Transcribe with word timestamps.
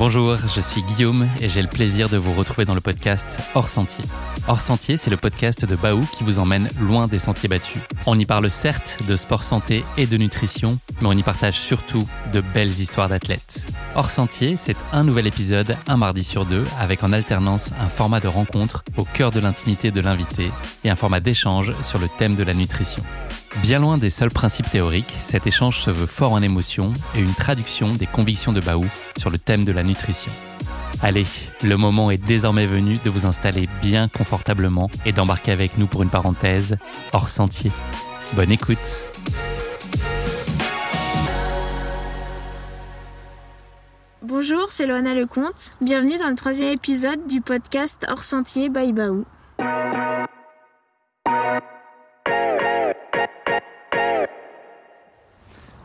Bonjour, 0.00 0.38
je 0.38 0.60
suis 0.62 0.80
Guillaume 0.82 1.28
et 1.40 1.50
j'ai 1.50 1.60
le 1.60 1.68
plaisir 1.68 2.08
de 2.08 2.16
vous 2.16 2.32
retrouver 2.32 2.64
dans 2.64 2.74
le 2.74 2.80
podcast 2.80 3.38
Hors 3.54 3.68
Sentier. 3.68 4.02
Hors 4.48 4.62
Sentier, 4.62 4.96
c'est 4.96 5.10
le 5.10 5.18
podcast 5.18 5.66
de 5.66 5.76
Baou 5.76 6.00
qui 6.10 6.24
vous 6.24 6.38
emmène 6.38 6.70
loin 6.80 7.06
des 7.06 7.18
sentiers 7.18 7.50
battus. 7.50 7.82
On 8.06 8.18
y 8.18 8.24
parle 8.24 8.50
certes 8.50 8.96
de 9.06 9.14
sport 9.14 9.42
santé 9.42 9.84
et 9.98 10.06
de 10.06 10.16
nutrition, 10.16 10.78
mais 11.02 11.08
on 11.08 11.12
y 11.12 11.22
partage 11.22 11.60
surtout 11.60 12.08
de 12.32 12.40
belles 12.40 12.70
histoires 12.70 13.10
d'athlètes. 13.10 13.66
Hors 13.94 14.08
Sentier, 14.08 14.56
c'est 14.56 14.78
un 14.94 15.04
nouvel 15.04 15.26
épisode, 15.26 15.76
un 15.86 15.98
mardi 15.98 16.24
sur 16.24 16.46
deux, 16.46 16.64
avec 16.78 17.04
en 17.04 17.12
alternance 17.12 17.72
un 17.78 17.90
format 17.90 18.20
de 18.20 18.28
rencontre 18.28 18.84
au 18.96 19.04
cœur 19.04 19.32
de 19.32 19.40
l'intimité 19.40 19.90
de 19.90 20.00
l'invité 20.00 20.50
et 20.82 20.88
un 20.88 20.96
format 20.96 21.20
d'échange 21.20 21.74
sur 21.82 21.98
le 21.98 22.08
thème 22.08 22.36
de 22.36 22.42
la 22.42 22.54
nutrition. 22.54 23.02
Bien 23.56 23.80
loin 23.80 23.98
des 23.98 24.10
seuls 24.10 24.30
principes 24.30 24.70
théoriques, 24.70 25.14
cet 25.18 25.46
échange 25.46 25.80
se 25.80 25.90
veut 25.90 26.06
fort 26.06 26.32
en 26.32 26.40
émotion 26.40 26.92
et 27.16 27.20
une 27.20 27.34
traduction 27.34 27.92
des 27.92 28.06
convictions 28.06 28.52
de 28.52 28.60
Baou 28.60 28.86
sur 29.16 29.28
le 29.28 29.38
thème 29.38 29.64
de 29.64 29.72
la 29.72 29.82
nutrition. 29.82 30.32
Allez, 31.02 31.24
le 31.64 31.76
moment 31.76 32.10
est 32.10 32.16
désormais 32.16 32.66
venu 32.66 32.96
de 33.02 33.10
vous 33.10 33.26
installer 33.26 33.68
bien 33.82 34.08
confortablement 34.08 34.88
et 35.04 35.12
d'embarquer 35.12 35.50
avec 35.50 35.78
nous 35.78 35.88
pour 35.88 36.02
une 36.02 36.10
parenthèse 36.10 36.76
hors 37.12 37.28
sentier. 37.28 37.72
Bonne 38.34 38.52
écoute 38.52 38.78
Bonjour, 44.22 44.70
c'est 44.70 44.86
Loana 44.86 45.12
Lecomte. 45.12 45.72
Bienvenue 45.80 46.18
dans 46.18 46.28
le 46.28 46.36
troisième 46.36 46.70
épisode 46.70 47.26
du 47.26 47.40
podcast 47.40 48.06
Hors 48.08 48.22
Sentier 48.22 48.68
by 48.68 48.92
Baou. 48.92 49.24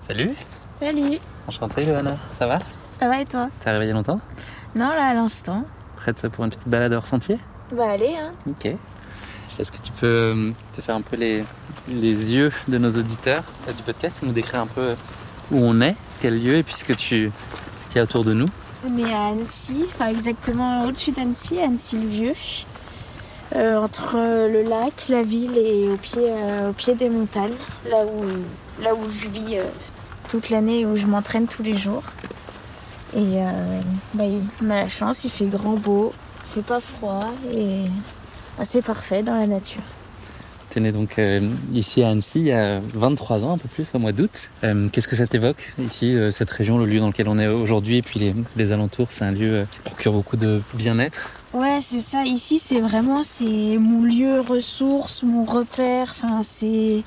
Salut 0.07 0.35
Salut, 0.79 1.17
Enchanté 1.47 1.83
Loana, 1.83 2.15
ça 2.37 2.45
va? 2.45 2.59
Ça 2.91 3.07
va 3.07 3.21
et 3.21 3.25
toi? 3.25 3.49
T'es 3.59 3.69
arrivé 3.71 3.85
il 3.85 3.87
y 3.87 3.91
a 3.91 3.95
longtemps? 3.95 4.19
Non, 4.75 4.89
là 4.89 5.07
à 5.07 5.13
l'instant. 5.15 5.63
Prête 5.95 6.27
pour 6.27 6.45
une 6.45 6.51
petite 6.51 6.67
balade 6.67 6.93
hors 6.93 7.07
sentier? 7.07 7.39
Bah 7.71 7.89
allez, 7.89 8.13
hein. 8.15 8.31
Ok. 8.47 8.67
Est-ce 9.57 9.71
que 9.71 9.81
tu 9.81 9.91
peux 9.93 10.05
euh, 10.05 10.51
te 10.73 10.81
faire 10.81 10.93
un 10.93 11.01
peu 11.01 11.15
les, 11.15 11.43
les 11.87 12.33
yeux 12.33 12.51
de 12.67 12.77
nos 12.77 12.91
auditeurs 12.91 13.43
euh, 13.67 13.73
du 13.73 13.81
podcast 13.81 14.21
et 14.21 14.27
nous 14.27 14.31
décrire 14.33 14.59
un 14.61 14.67
peu 14.67 14.93
où 15.51 15.57
on 15.57 15.81
est, 15.81 15.95
quel 16.21 16.39
lieu 16.39 16.57
et 16.57 16.61
puis 16.61 16.75
ce 16.75 16.85
que 16.85 16.93
tu, 16.93 17.31
ce 17.79 17.87
qu'il 17.87 17.95
y 17.95 17.99
a 17.99 18.03
autour 18.03 18.23
de 18.23 18.33
nous? 18.33 18.49
On 18.87 18.95
est 18.99 19.11
à 19.11 19.29
Annecy, 19.29 19.85
enfin 19.87 20.09
exactement 20.09 20.85
au-dessus 20.85 21.13
d'Annecy, 21.13 21.59
Annecy-le-Vieux. 21.59 22.35
Euh, 23.55 23.77
entre 23.77 24.15
le 24.15 24.63
lac, 24.69 25.07
la 25.09 25.23
ville 25.23 25.57
et 25.57 25.89
au 25.89 25.97
pied, 25.97 26.27
euh, 26.27 26.69
au 26.69 26.73
pied 26.73 26.93
des 26.93 27.09
montagnes, 27.09 27.53
là 27.89 28.03
où, 28.05 28.83
là 28.83 28.93
où 28.93 29.07
je 29.07 29.29
vis 29.29 29.57
euh, 29.57 29.63
toute 30.35 30.49
l'année 30.49 30.85
où 30.85 30.97
je 30.97 31.05
m'entraîne 31.05 31.47
tous 31.47 31.63
les 31.63 31.77
jours. 31.77 32.03
Et 33.15 33.19
euh, 33.19 33.79
bah, 34.13 34.25
on 34.61 34.69
a 34.69 34.75
la 34.75 34.89
chance, 34.89 35.23
il 35.23 35.29
fait 35.29 35.45
grand 35.45 35.75
beau, 35.75 36.11
il 36.49 36.55
fait 36.55 36.67
pas 36.67 36.81
froid 36.81 37.27
et 37.53 37.83
bah, 38.57 38.65
c'est 38.65 38.81
parfait 38.81 39.23
dans 39.23 39.35
la 39.35 39.47
nature. 39.47 39.81
Tu 40.69 40.79
es 40.79 40.81
né 40.81 40.91
donc 40.91 41.19
euh, 41.19 41.39
ici 41.71 42.03
à 42.03 42.09
Annecy 42.09 42.39
il 42.39 42.45
y 42.47 42.51
a 42.51 42.81
23 42.93 43.45
ans, 43.45 43.53
un 43.53 43.57
peu 43.57 43.69
plus, 43.69 43.89
au 43.93 43.99
mois 43.99 44.11
d'août. 44.11 44.29
Euh, 44.65 44.89
Qu'est-ce 44.91 45.07
que 45.07 45.15
ça 45.15 45.25
t'évoque 45.25 45.73
ici, 45.79 46.13
euh, 46.13 46.31
cette 46.31 46.49
région, 46.49 46.77
le 46.77 46.85
lieu 46.85 46.99
dans 46.99 47.07
lequel 47.07 47.29
on 47.29 47.39
est 47.39 47.47
aujourd'hui 47.47 47.97
et 47.97 48.01
puis 48.01 48.19
les, 48.19 48.35
les 48.57 48.71
alentours 48.73 49.07
C'est 49.11 49.23
un 49.23 49.31
lieu 49.31 49.65
qui 49.71 49.79
procure 49.79 50.11
beaucoup 50.11 50.35
de 50.35 50.61
bien-être. 50.73 51.29
Ouais, 51.53 51.79
c'est 51.79 52.01
ça. 52.01 52.23
Ici, 52.25 52.59
c'est 52.59 52.81
vraiment 52.81 53.23
c'est 53.23 53.77
mon 53.77 54.03
lieu 54.03 54.41
ressource, 54.41 55.23
mon 55.23 55.45
repère. 55.45 56.09
Enfin, 56.11 56.41
c'est 56.43 57.03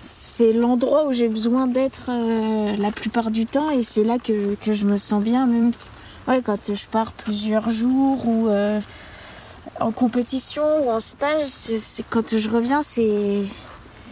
c'est 0.00 0.52
l'endroit 0.52 1.06
où 1.06 1.12
j'ai 1.12 1.28
besoin 1.28 1.66
d'être 1.66 2.10
euh, 2.10 2.76
la 2.78 2.90
plupart 2.90 3.30
du 3.30 3.46
temps 3.46 3.70
et 3.70 3.82
c'est 3.82 4.04
là 4.04 4.18
que, 4.18 4.54
que 4.56 4.72
je 4.72 4.84
me 4.84 4.98
sens 4.98 5.22
bien. 5.22 5.46
Même 5.46 5.72
ouais, 6.28 6.42
quand 6.42 6.74
je 6.74 6.86
pars 6.86 7.12
plusieurs 7.12 7.70
jours 7.70 8.26
ou 8.28 8.48
euh, 8.48 8.78
en 9.80 9.90
compétition 9.92 10.62
ou 10.84 10.90
en 10.90 11.00
stage, 11.00 11.44
c'est 11.46 12.04
quand 12.08 12.36
je 12.36 12.48
reviens, 12.48 12.82
c'est 12.82 13.42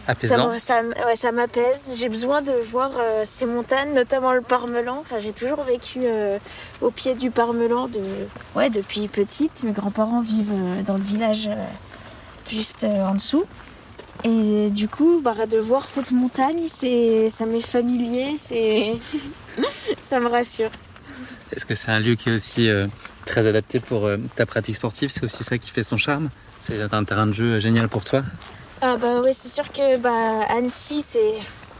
ça, 0.07 0.11
Apaisant. 0.11 0.59
ça, 0.59 0.83
me- 0.83 0.93
ouais, 1.05 1.15
ça 1.15 1.31
m'apaise. 1.31 1.95
J'ai 1.97 2.09
besoin 2.09 2.41
de 2.41 2.51
voir 2.71 2.91
euh, 2.99 3.21
ces 3.25 3.45
montagnes, 3.45 3.93
notamment 3.93 4.33
le 4.33 4.41
Parmelan. 4.41 4.97
Enfin, 5.01 5.19
j'ai 5.19 5.31
toujours 5.31 5.63
vécu 5.63 6.01
au 6.81 6.91
pied 6.91 7.15
du 7.15 7.31
Parmelan 7.31 7.87
de... 7.87 8.01
ouais, 8.55 8.69
depuis 8.69 9.07
petite. 9.07 9.63
Mes 9.63 9.71
grands-parents 9.71 10.21
vivent 10.21 10.83
dans 10.85 10.95
le 10.97 11.03
village 11.03 11.49
juste 12.47 12.83
en 12.83 13.15
dessous. 13.15 13.45
Et 14.23 14.69
du 14.71 14.87
coup, 14.87 15.21
bah, 15.23 15.45
de 15.45 15.57
voir 15.57 15.87
cette 15.87 16.11
montagne, 16.11 16.63
c'est, 16.67 17.29
ça 17.29 17.45
m'est 17.45 17.59
familier, 17.61 18.35
c'est, 18.37 18.93
ça 20.01 20.19
me 20.19 20.27
rassure. 20.27 20.71
Est-ce 21.51 21.65
que 21.65 21.75
c'est 21.75 21.91
un 21.91 21.99
lieu 21.99 22.15
qui 22.15 22.29
est 22.29 22.33
aussi 22.33 22.69
euh, 22.69 22.87
très 23.25 23.45
adapté 23.45 23.79
pour 23.79 24.05
euh, 24.05 24.17
ta 24.35 24.45
pratique 24.45 24.75
sportive? 24.75 25.09
C'est 25.09 25.23
aussi 25.23 25.43
ça 25.43 25.57
qui 25.57 25.69
fait 25.69 25.83
son 25.83 25.97
charme? 25.97 26.29
C'est 26.59 26.81
un 26.93 27.03
terrain 27.03 27.27
de 27.27 27.33
jeu 27.33 27.53
euh, 27.53 27.59
génial 27.59 27.87
pour 27.87 28.03
toi? 28.03 28.23
Ah 28.81 28.97
bah 28.97 29.21
oui, 29.23 29.31
c'est 29.33 29.49
sûr 29.49 29.71
que 29.71 29.97
bah, 29.97 30.45
Annecy, 30.49 31.01
c'est 31.01 31.33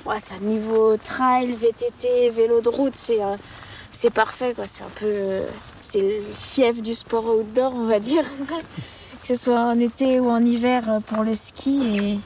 ouais, 0.06 0.18
c'est 0.20 0.40
niveau 0.42 0.98
trail, 0.98 1.52
VTT, 1.54 2.30
vélo 2.30 2.62
de 2.62 2.70
route, 2.70 2.96
c'est 2.96 3.22
euh, 3.24 3.36
c'est 3.92 4.12
parfait. 4.12 4.54
quoi. 4.56 4.66
C'est 4.68 4.84
un 4.84 5.00
peu 5.00 5.42
c'est 5.82 6.02
le 6.02 6.22
fief 6.38 6.82
du 6.82 6.94
sport 6.94 7.26
outdoor, 7.26 7.74
on 7.76 7.86
va 7.88 8.00
dire. 8.00 8.24
que 9.28 9.36
ce 9.36 9.44
soit 9.44 9.60
en 9.60 9.80
été 9.80 10.20
ou 10.20 10.30
en 10.30 10.44
hiver 10.44 10.84
euh, 10.88 11.00
pour 11.00 11.24
le 11.24 11.34
ski. 11.34 12.20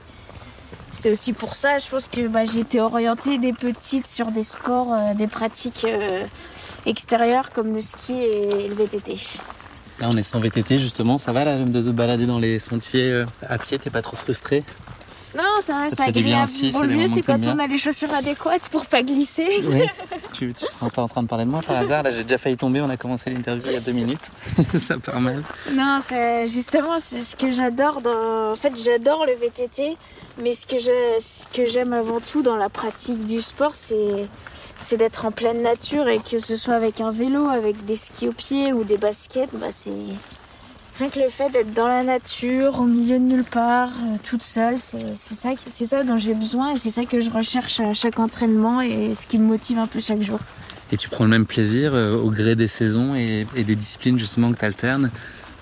C'est 0.91 1.09
aussi 1.09 1.31
pour 1.31 1.55
ça, 1.55 1.77
je 1.77 1.87
pense 1.87 2.09
que 2.09 2.27
bah, 2.27 2.43
j'ai 2.43 2.59
été 2.59 2.81
orientée 2.81 3.37
des 3.37 3.53
petites 3.53 4.05
sur 4.05 4.31
des 4.31 4.43
sports, 4.43 4.93
euh, 4.93 5.13
des 5.13 5.27
pratiques 5.27 5.85
euh, 5.87 6.25
extérieures 6.85 7.51
comme 7.51 7.73
le 7.73 7.79
ski 7.79 8.13
et 8.13 8.67
le 8.67 8.73
VTT. 8.73 9.15
Là, 10.01 10.09
on 10.09 10.17
est 10.17 10.23
sans 10.23 10.41
VTT 10.41 10.77
justement. 10.77 11.17
Ça 11.17 11.31
va 11.31 11.45
de 11.55 11.81
te 11.81 11.89
balader 11.89 12.25
dans 12.25 12.39
les 12.39 12.59
sentiers 12.59 13.23
à 13.47 13.57
pied? 13.57 13.79
T'es 13.79 13.89
pas 13.89 14.01
trop 14.01 14.17
frustré? 14.17 14.65
Non, 15.37 15.43
ça 15.61 15.73
va, 15.73 15.89
Ça 15.89 15.95
c'est 16.05 16.17
agréable. 16.17 16.43
aussi, 16.43 16.71
Bon, 16.71 16.79
le 16.81 16.95
mieux, 16.95 17.07
c'est 17.07 17.21
quand 17.21 17.39
on 17.45 17.59
a 17.59 17.67
les 17.67 17.77
chaussures 17.77 18.11
adéquates 18.13 18.69
pour 18.69 18.85
pas 18.87 19.03
glisser. 19.03 19.47
Oui. 19.65 19.81
tu, 20.33 20.53
tu 20.53 20.65
seras 20.65 20.89
pas 20.89 21.03
en 21.03 21.07
train 21.07 21.21
de 21.23 21.27
parler 21.27 21.45
de 21.45 21.49
moi 21.51 21.61
par 21.61 21.77
hasard 21.77 22.01
Là, 22.03 22.09
j'ai 22.11 22.23
déjà 22.23 22.37
failli 22.39 22.57
tomber. 22.57 22.81
On 22.81 22.89
a 22.89 22.97
commencé 22.97 23.29
l'interview 23.29 23.63
il 23.67 23.73
y 23.73 23.77
a 23.77 23.79
deux 23.79 23.91
minutes. 23.91 24.31
ça 24.77 24.97
part 24.97 25.21
mal. 25.21 25.43
Non, 25.73 25.99
c'est 26.01 26.47
justement 26.47 26.97
c'est 26.99 27.21
ce 27.21 27.35
que 27.35 27.51
j'adore 27.51 28.01
dans. 28.01 28.51
En 28.51 28.55
fait, 28.55 28.73
j'adore 28.83 29.25
le 29.27 29.33
VTT, 29.33 29.95
mais 30.41 30.53
ce 30.53 30.65
que 30.65 30.79
je- 30.79 31.19
ce 31.21 31.45
que 31.55 31.65
j'aime 31.65 31.93
avant 31.93 32.19
tout 32.19 32.41
dans 32.41 32.55
la 32.55 32.69
pratique 32.69 33.23
du 33.25 33.39
sport, 33.41 33.75
c'est 33.75 34.27
c'est 34.77 34.97
d'être 34.97 35.25
en 35.25 35.31
pleine 35.31 35.61
nature 35.61 36.07
et 36.07 36.19
que 36.19 36.39
ce 36.39 36.55
soit 36.55 36.73
avec 36.75 37.01
un 37.01 37.11
vélo, 37.11 37.47
avec 37.49 37.83
des 37.85 37.95
skis 37.97 38.29
au 38.29 38.31
pied 38.31 38.71
ou 38.73 38.83
des 38.85 38.97
baskets, 38.97 39.49
bah 39.53 39.67
c'est 39.71 39.91
rien 40.99 41.09
que 41.09 41.19
le 41.19 41.29
fait 41.29 41.49
d'être 41.49 41.73
dans 41.73 41.87
la 41.87 42.03
nature, 42.03 42.79
au 42.79 42.85
milieu 42.85 43.17
de 43.19 43.23
nulle 43.23 43.45
part, 43.45 43.89
euh, 43.89 44.17
toute 44.23 44.43
seule, 44.43 44.77
c'est 44.77 45.15
ça 45.15 45.49
c'est 45.67 45.85
ça 45.85 46.03
dont 46.03 46.17
j'ai 46.17 46.33
besoin 46.33 46.73
et 46.73 46.77
c'est 46.77 46.89
ça 46.89 47.05
que 47.05 47.21
je 47.21 47.29
recherche 47.29 47.79
à 47.79 47.93
chaque 47.93 48.19
entraînement 48.19 48.81
et 48.81 49.15
ce 49.15 49.25
qui 49.25 49.37
me 49.37 49.45
motive 49.45 49.77
un 49.77 49.87
peu 49.87 49.99
chaque 50.01 50.21
jour. 50.21 50.39
Et 50.91 50.97
tu 50.97 51.07
prends 51.07 51.23
le 51.23 51.29
même 51.29 51.45
plaisir 51.45 51.93
euh, 51.93 52.15
au 52.17 52.31
gré 52.31 52.55
des 52.55 52.67
saisons 52.67 53.15
et, 53.15 53.47
et 53.55 53.63
des 53.63 53.75
disciplines 53.75 54.19
justement 54.19 54.51
que 54.51 54.59
tu 54.59 54.65
alternes 54.65 55.09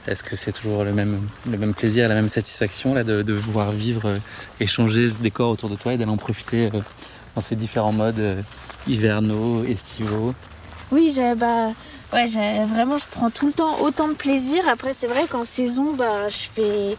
Est-ce 0.08 0.24
que 0.24 0.36
c'est 0.36 0.54
toujours 0.54 0.84
le 0.84 0.94
même, 0.94 1.20
le 1.52 1.58
même 1.58 1.74
plaisir 1.74 2.08
la 2.08 2.16
même 2.16 2.30
satisfaction 2.30 2.94
là, 2.94 3.04
de, 3.04 3.22
de 3.22 3.34
voir 3.34 3.72
vivre, 3.72 4.08
euh, 4.08 4.18
échanger 4.60 5.10
ce 5.10 5.22
décor 5.22 5.52
autour 5.52 5.70
de 5.70 5.76
toi 5.76 5.94
et 5.94 5.98
d'aller 5.98 6.10
en 6.12 6.18
profiter 6.18 6.68
euh, 6.74 6.80
dans 7.36 7.42
ces 7.42 7.56
différents 7.56 7.92
modes 7.92 8.20
euh, 8.20 8.42
hivernaux, 8.88 9.64
estivaux? 9.66 10.34
Oui, 10.92 11.12
j'ai 11.14 11.36
bah 11.36 11.72
ouais, 12.14 12.66
vraiment 12.66 12.98
je 12.98 13.06
prends 13.10 13.30
tout 13.30 13.48
le 13.48 13.54
temps 13.54 13.80
autant 13.82 14.08
de 14.08 14.14
plaisir. 14.14 14.68
Après 14.70 14.94
c'est 14.94 15.08
vrai 15.08 15.28
qu'en 15.28 15.44
saison 15.44 15.94
bah 15.94 16.30
je 16.30 16.50
fais 16.54 16.98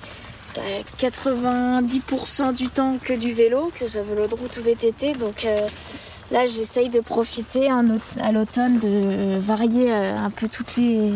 euh, 0.58 0.82
90% 0.98 2.54
du 2.54 2.68
temps 2.68 2.96
que 3.02 3.12
du 3.12 3.32
vélo, 3.32 3.70
que 3.74 3.80
ce 3.80 3.86
soit 3.86 4.02
vélo 4.02 4.26
de 4.26 4.34
route 4.34 4.56
ou 4.56 4.62
VTT. 4.62 5.14
Donc 5.14 5.44
euh, 5.44 5.68
là 6.30 6.46
j'essaye 6.46 6.88
de 6.88 7.00
profiter 7.00 7.70
à 7.70 8.32
l'automne 8.32 8.78
de 8.78 9.38
varier 9.38 9.92
euh, 9.92 10.16
un 10.18 10.30
peu 10.30 10.48
toutes 10.48 10.76
les 10.76 11.12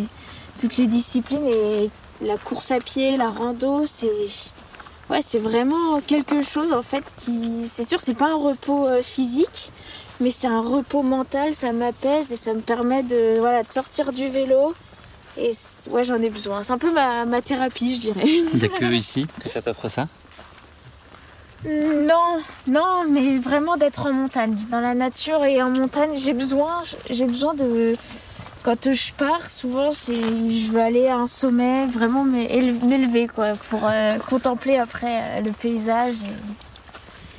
toutes 0.61 0.77
les 0.77 0.87
disciplines 0.87 1.47
et 1.47 1.91
la 2.21 2.37
course 2.37 2.71
à 2.71 2.79
pied, 2.79 3.17
la 3.17 3.31
rando, 3.31 3.85
c'est 3.87 4.07
ouais, 5.11 5.21
c'est 5.23 5.39
vraiment 5.39 6.01
quelque 6.07 6.43
chose 6.43 6.73
en 6.73 6.83
fait 6.83 7.05
qui 7.17 7.67
c'est 7.67 7.89
sûr 7.89 8.01
c'est 8.01 8.15
pas 8.15 8.31
un 8.31 8.37
repos 8.37 8.87
euh, 8.87 9.03
physique 9.03 9.73
mais 10.23 10.31
c'est 10.31 10.47
un 10.47 10.61
repos 10.63 11.03
mental, 11.03 11.53
ça 11.53 11.73
m'apaise 11.73 12.33
et 12.33 12.37
ça 12.37 12.55
me 12.55 12.61
permet 12.61 13.03
de, 13.03 13.39
voilà, 13.41 13.63
de 13.63 13.69
sortir 13.69 14.13
du 14.13 14.29
vélo. 14.29 14.75
Et 15.37 15.51
ouais, 15.91 16.05
j'en 16.05 16.21
ai 16.23 16.31
besoin. 16.31 16.63
C'est 16.63 16.73
un 16.73 16.79
peu 16.79 16.93
ma, 16.93 17.25
ma 17.25 17.41
thérapie, 17.43 17.97
je 17.97 18.01
dirais. 18.01 18.23
Il 18.27 18.59
n'y 18.59 18.65
a 18.65 18.69
que 18.69 18.85
ici 18.93 19.27
que 19.43 19.49
ça 19.49 19.61
t'offre 19.63 19.89
ça? 19.89 20.07
Non, 21.65 22.41
non, 22.67 23.05
mais 23.09 23.39
vraiment 23.39 23.77
d'être 23.77 24.07
en 24.07 24.13
montagne, 24.13 24.57
dans 24.71 24.81
la 24.81 24.95
nature 24.95 25.45
et 25.45 25.63
en 25.63 25.71
montagne, 25.71 26.11
j'ai 26.17 26.33
besoin, 26.35 26.83
j'ai 27.09 27.27
besoin 27.27 27.55
de. 27.55 27.97
Quand 28.65 28.93
je 28.93 29.13
pars, 29.15 29.49
souvent, 29.51 29.91
c'est, 29.93 30.15
je 30.15 30.71
veux 30.71 30.81
aller 30.81 31.09
à 31.09 31.17
un 31.17 31.27
sommet, 31.27 31.87
vraiment 31.87 32.25
m'éle- 32.25 32.79
m'élever, 32.85 33.27
quoi, 33.29 33.53
pour 33.71 33.81
euh, 33.85 34.19
contempler 34.29 34.77
après 34.77 35.21
euh, 35.21 35.41
le 35.41 35.51
paysage 35.53 36.15
et, 36.23 36.33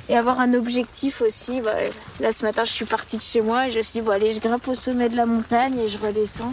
et 0.08 0.16
avoir 0.16 0.40
un 0.40 0.54
objectif 0.54 1.22
aussi. 1.22 1.60
Bah, 1.60 1.72
là, 2.20 2.32
ce 2.32 2.44
matin, 2.44 2.64
je 2.64 2.70
suis 2.70 2.84
partie 2.84 3.16
de 3.16 3.22
chez 3.22 3.40
moi 3.40 3.66
et 3.68 3.70
je 3.70 3.78
me 3.78 3.82
suis 3.82 4.00
dit, 4.00 4.06
bon, 4.06 4.12
allez, 4.12 4.32
je 4.32 4.40
grimpe 4.40 4.66
au 4.68 4.74
sommet 4.74 5.08
de 5.08 5.16
la 5.16 5.26
montagne 5.26 5.78
et 5.78 5.88
je 5.88 5.98
redescends. 5.98 6.52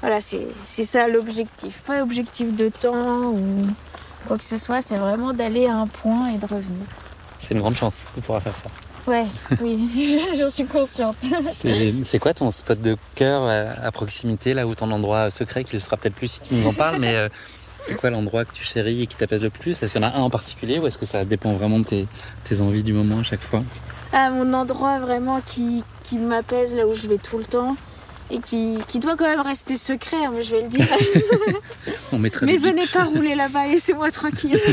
voilà, 0.00 0.20
c'est 0.20 0.84
ça 0.84 1.08
l'objectif. 1.08 1.78
Pas 1.86 2.02
objectif 2.02 2.54
de 2.54 2.68
temps 2.68 3.30
ou 3.30 3.66
quoi 4.26 4.38
que 4.38 4.44
ce 4.44 4.58
soit, 4.58 4.82
c'est 4.82 4.96
vraiment 4.96 5.32
d'aller 5.32 5.66
à 5.66 5.76
un 5.76 5.86
point 5.86 6.28
et 6.28 6.38
de 6.38 6.46
revenir. 6.46 6.86
C'est 7.38 7.54
une 7.54 7.60
grande 7.60 7.76
chance 7.76 8.00
de 8.16 8.20
pouvoir 8.20 8.42
faire 8.42 8.56
ça. 8.56 8.70
Ouais, 9.06 9.26
oui, 9.60 10.20
j'en 10.38 10.48
suis 10.48 10.64
consciente. 10.64 11.16
C'est 12.04 12.18
quoi 12.20 12.34
ton 12.34 12.52
spot 12.52 12.80
de 12.80 12.96
cœur 13.16 13.48
à, 13.82 13.90
proximité, 13.90 14.54
là 14.54 14.66
où 14.66 14.74
ton 14.76 14.90
endroit 14.92 15.30
secret, 15.30 15.64
qui 15.64 15.74
ne 15.74 15.80
sera 15.80 15.96
peut-être 15.96 16.14
plus 16.14 16.28
si 16.28 16.40
tu 16.40 16.54
nous 16.54 16.68
en 16.68 16.72
parles, 16.72 16.98
mais 17.00 17.16
euh, 17.16 17.28
c'est 17.82 17.94
quoi 17.94 18.10
l'endroit 18.10 18.44
que 18.44 18.52
tu 18.52 18.64
chéris 18.64 19.02
et 19.02 19.06
qui 19.06 19.16
t'apaise 19.16 19.42
le 19.42 19.50
plus? 19.50 19.82
Est-ce 19.82 19.92
qu'il 19.92 20.00
y 20.00 20.04
en 20.04 20.08
a 20.08 20.12
un 20.16 20.22
en 20.22 20.30
particulier 20.30 20.78
ou 20.78 20.86
est-ce 20.86 20.98
que 20.98 21.06
ça 21.06 21.24
dépend 21.24 21.52
vraiment 21.52 21.80
de 21.80 21.84
tes, 21.84 22.06
envies 22.60 22.82
du 22.82 22.92
moment 22.92 23.18
à 23.18 23.22
chaque 23.22 23.40
fois? 23.40 23.62
Ah, 24.12 24.30
Mon 24.30 24.52
endroit 24.52 24.98
vraiment 24.98 25.40
qui, 25.44 25.84
qui 26.02 26.16
m'apaise, 26.16 26.74
là 26.74 26.86
où 26.86 26.94
je 26.94 27.08
vais 27.08 27.18
tout 27.18 27.38
le 27.38 27.44
temps, 27.44 27.76
et 28.30 28.38
qui, 28.38 28.78
qui, 28.88 28.98
doit 28.98 29.16
quand 29.16 29.26
même 29.26 29.40
rester 29.40 29.76
secret, 29.76 30.24
hein, 30.24 30.32
je 30.40 30.56
vais 30.56 30.62
le 30.62 30.68
dire. 30.68 30.86
mais 32.42 32.56
venez 32.56 32.86
pas 32.86 33.04
rouler 33.04 33.34
là-bas, 33.34 33.66
laissez-moi 33.66 34.10
tranquille. 34.10 34.58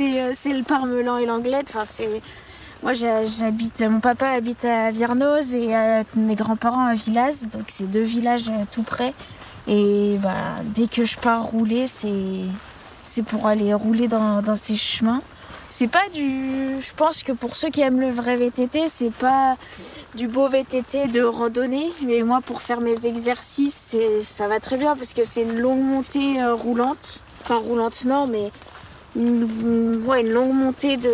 Euh, 0.00 0.30
c'est 0.34 0.52
le 0.52 0.64
parmelan 0.64 1.18
et 1.18 1.26
l'anglette. 1.26 1.68
Enfin, 1.70 1.84
c'est 1.84 2.08
moi, 2.82 2.92
j'habite. 2.92 3.80
Mon 3.82 4.00
papa 4.00 4.28
habite 4.28 4.64
à 4.64 4.90
Viernoz 4.90 5.54
et 5.54 5.72
mes 6.16 6.34
grands-parents 6.34 6.86
à 6.86 6.94
Villaz, 6.94 7.46
donc 7.52 7.64
c'est 7.68 7.90
deux 7.90 8.02
villages 8.02 8.48
euh, 8.48 8.64
tout 8.70 8.82
près. 8.82 9.14
Et 9.66 10.18
bah, 10.22 10.34
dès 10.64 10.88
que 10.88 11.04
je 11.04 11.16
pars 11.16 11.42
rouler, 11.42 11.86
c'est 11.86 13.22
pour 13.22 13.46
aller 13.46 13.72
rouler 13.74 14.08
dans, 14.08 14.42
dans 14.42 14.56
ces 14.56 14.76
chemins. 14.76 15.22
C'est 15.76 15.88
pas 15.88 16.08
du. 16.12 16.80
Je 16.80 16.92
pense 16.96 17.24
que 17.24 17.32
pour 17.32 17.56
ceux 17.56 17.68
qui 17.68 17.80
aiment 17.80 18.00
le 18.00 18.10
vrai 18.10 18.36
VTT, 18.36 18.86
c'est 18.86 19.10
pas 19.12 19.56
du 20.14 20.28
beau 20.28 20.48
VTT 20.48 21.08
de 21.08 21.22
randonnée. 21.22 21.90
Mais 22.02 22.22
moi, 22.22 22.40
pour 22.40 22.62
faire 22.62 22.80
mes 22.80 23.06
exercices, 23.06 23.96
ça 24.22 24.46
va 24.46 24.60
très 24.60 24.76
bien 24.76 24.94
parce 24.94 25.14
que 25.14 25.24
c'est 25.24 25.42
une 25.42 25.58
longue 25.58 25.82
montée 25.82 26.40
euh, 26.40 26.54
roulante. 26.54 27.22
Enfin, 27.42 27.56
roulante, 27.56 28.04
non, 28.04 28.28
mais 28.28 28.52
une, 29.16 30.00
ouais, 30.06 30.20
une 30.20 30.30
longue 30.30 30.54
montée 30.54 30.96
de. 30.96 31.10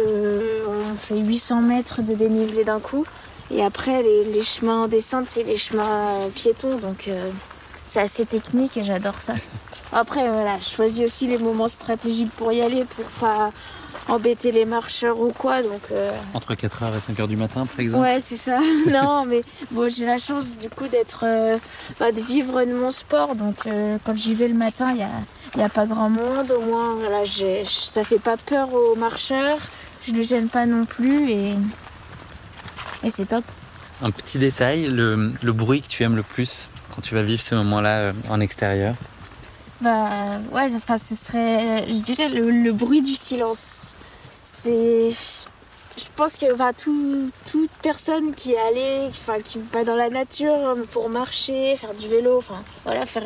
On 0.69 0.95
fait 0.95 1.19
800 1.19 1.63
mètres 1.63 2.03
de 2.03 2.13
dénivelé 2.13 2.65
d'un 2.65 2.81
coup. 2.81 3.07
Et 3.51 3.65
après, 3.65 4.03
les, 4.03 4.43
chemins 4.43 4.85
en 4.85 4.89
descente, 4.89 5.27
c'est 5.27 5.43
les 5.43 5.57
chemins 5.57 5.87
euh, 5.87 6.29
piétons. 6.35 6.77
Donc, 6.77 7.09
euh, 7.09 7.31
c'est 7.91 8.01
assez 8.01 8.25
technique 8.25 8.77
et 8.77 8.85
j'adore 8.85 9.21
ça. 9.21 9.35
Après, 9.93 10.31
voilà, 10.31 10.57
je 10.61 10.69
choisis 10.69 11.05
aussi 11.05 11.27
les 11.27 11.39
moments 11.39 11.67
stratégiques 11.67 12.31
pour 12.37 12.53
y 12.53 12.61
aller 12.61 12.85
pour 12.85 13.05
pas 13.05 13.51
embêter 14.07 14.53
les 14.53 14.65
marcheurs 14.65 15.19
ou 15.19 15.33
quoi. 15.33 15.63
Donc, 15.63 15.81
euh, 15.91 16.13
Entre 16.33 16.55
4h 16.55 16.95
et 16.95 17.13
5h 17.13 17.27
du 17.27 17.37
matin, 17.37 17.67
par 17.67 17.81
exemple 17.81 18.05
Ouais, 18.05 18.21
c'est 18.21 18.37
ça. 18.37 18.61
non, 18.87 19.25
mais 19.27 19.43
bon, 19.73 19.89
j'ai 19.89 20.07
la 20.07 20.19
chance 20.19 20.57
du 20.57 20.71
coup 20.71 20.87
d'être. 20.87 21.25
Euh, 21.25 21.59
bah, 21.99 22.13
de 22.13 22.21
vivre 22.21 22.65
de 22.65 22.73
mon 22.73 22.93
sport. 22.93 23.35
Donc, 23.35 23.67
euh, 23.67 23.99
quand 24.05 24.17
j'y 24.17 24.35
vais 24.35 24.47
le 24.47 24.55
matin, 24.55 24.91
il 24.93 24.99
n'y 24.99 25.03
a, 25.03 25.11
y 25.57 25.63
a 25.63 25.69
pas 25.69 25.87
grand 25.87 26.11
monde. 26.11 26.53
Au 26.53 26.61
moins, 26.61 26.95
voilà, 26.95 27.25
ça 27.67 28.05
fait 28.05 28.21
pas 28.21 28.37
peur 28.37 28.73
aux 28.73 28.95
marcheurs. 28.95 29.59
Je 30.07 30.13
les 30.13 30.23
gêne 30.23 30.49
pas 30.49 30.65
non 30.65 30.85
plus 30.85 31.29
et, 31.31 31.55
et 33.03 33.11
c'est 33.11 33.27
top. 33.27 33.45
Un 34.03 34.13
petit 34.13 34.39
détail, 34.39 34.87
le, 34.87 35.33
le, 35.43 35.53
bruit 35.53 35.83
que 35.83 35.89
tu 35.89 36.05
aimes 36.05 36.17
le 36.17 36.23
plus? 36.23 36.70
Tu 37.01 37.15
vas 37.15 37.23
vivre 37.23 37.41
ces 37.41 37.55
moments-là 37.57 38.13
en 38.29 38.41
extérieur 38.41 38.95
bah 39.81 40.39
ouais, 40.53 40.75
enfin 40.77 40.99
ce 40.99 41.15
serait, 41.15 41.87
je 41.89 42.03
dirais, 42.03 42.29
le, 42.29 42.73
bruit 42.73 43.01
du 43.01 43.15
silence. 43.15 43.95
C'est, 44.45 45.11
je 45.11 46.05
pense 46.17 46.37
que 46.37 46.53
va 46.53 46.73
toute 46.75 47.71
personne 47.83 48.35
qui 48.35 48.53
est 48.53 48.61
allée, 48.69 49.07
enfin 49.09 49.41
qui 49.43 49.59
va 49.73 49.83
dans 49.85 49.97
la 49.97 50.11
nature 50.11 50.77
pour 50.91 51.09
marcher, 51.09 51.77
faire 51.77 51.95
du 51.95 52.09
vélo, 52.09 52.37
enfin 52.37 52.63
voilà, 52.85 53.07
faire, 53.07 53.25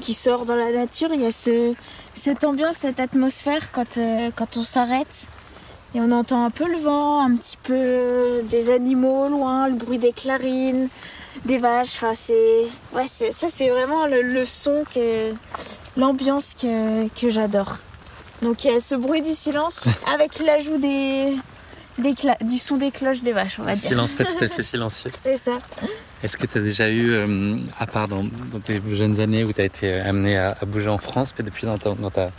qui 0.00 0.14
sort 0.14 0.44
dans 0.44 0.54
la 0.54 0.70
nature, 0.70 1.08
il 1.12 1.20
y 1.20 1.26
a 1.26 1.32
ce, 1.32 1.74
cette 2.14 2.44
ambiance, 2.44 2.76
cette 2.76 3.00
atmosphère 3.00 3.72
quand, 3.72 3.98
euh, 3.98 4.30
quand 4.36 4.56
on 4.56 4.62
s'arrête. 4.62 5.26
Et 5.94 6.00
on 6.00 6.12
entend 6.12 6.44
un 6.44 6.50
peu 6.50 6.70
le 6.70 6.76
vent, 6.76 7.24
un 7.24 7.34
petit 7.34 7.56
peu 7.62 8.42
des 8.44 8.70
animaux 8.70 9.28
loin, 9.28 9.68
le 9.68 9.74
bruit 9.74 9.98
des 9.98 10.12
clarines, 10.12 10.88
des 11.44 11.58
vaches. 11.58 11.94
Enfin, 11.96 12.12
c'est 12.14 12.66
ouais, 12.94 13.06
ça, 13.06 13.48
c'est 13.48 13.68
vraiment 13.68 14.06
le, 14.06 14.44
son 14.44 14.84
que 14.94 15.32
l'ambiance 15.96 16.54
que, 16.54 17.08
que 17.08 17.28
j'adore. 17.28 17.78
Donc 18.42 18.64
il 18.64 18.72
y 18.72 18.74
a 18.74 18.80
ce 18.80 18.94
bruit 18.94 19.22
du 19.22 19.32
silence 19.32 19.84
avec 20.14 20.38
l'ajout 20.38 20.78
des, 20.78 21.34
des 21.98 22.14
du 22.42 22.58
son 22.58 22.76
des 22.76 22.90
cloches 22.90 23.22
des 23.22 23.32
vaches, 23.32 23.58
on 23.58 23.64
va 23.64 23.74
dire. 23.74 23.90
Silence 23.90 24.12
pas 24.12 24.24
tout 24.24 24.44
à 24.44 24.48
fait 24.48 24.62
silencieux. 24.62 25.10
c'est 25.18 25.36
ça. 25.36 25.58
Est-ce 26.22 26.36
que 26.36 26.46
tu 26.46 26.58
as 26.58 26.60
déjà 26.60 26.88
eu, 26.88 27.12
euh, 27.12 27.56
à 27.78 27.86
part 27.86 28.08
dans, 28.08 28.24
tes 28.64 28.80
jeunes 28.92 29.20
années 29.20 29.44
où 29.44 29.52
tu 29.52 29.60
as 29.60 29.64
été 29.64 29.92
amené 29.92 30.36
à, 30.36 30.56
bouger 30.66 30.88
en 30.88 30.98
France, 30.98 31.34
mais 31.38 31.44
depuis 31.44 31.66
dans 31.66 31.78
ta, 31.78 31.94
dans 31.94 32.10
ta 32.10 32.30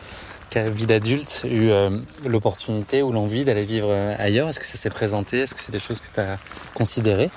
vie 0.69 0.85
d'adulte, 0.85 1.43
eu 1.45 1.69
euh, 1.69 1.89
l'opportunité 2.25 3.01
ou 3.01 3.11
l'envie 3.11 3.45
d'aller 3.45 3.63
vivre 3.63 3.89
euh, 3.91 4.15
ailleurs? 4.17 4.49
Est-ce 4.49 4.59
que 4.59 4.65
ça 4.65 4.77
s'est 4.77 4.89
présenté? 4.89 5.39
Est-ce 5.39 5.55
que 5.55 5.61
c'est 5.61 5.71
des 5.71 5.79
choses 5.79 5.99
que 5.99 6.13
tu 6.13 6.19
as 6.19 6.37
considérées? 6.73 7.29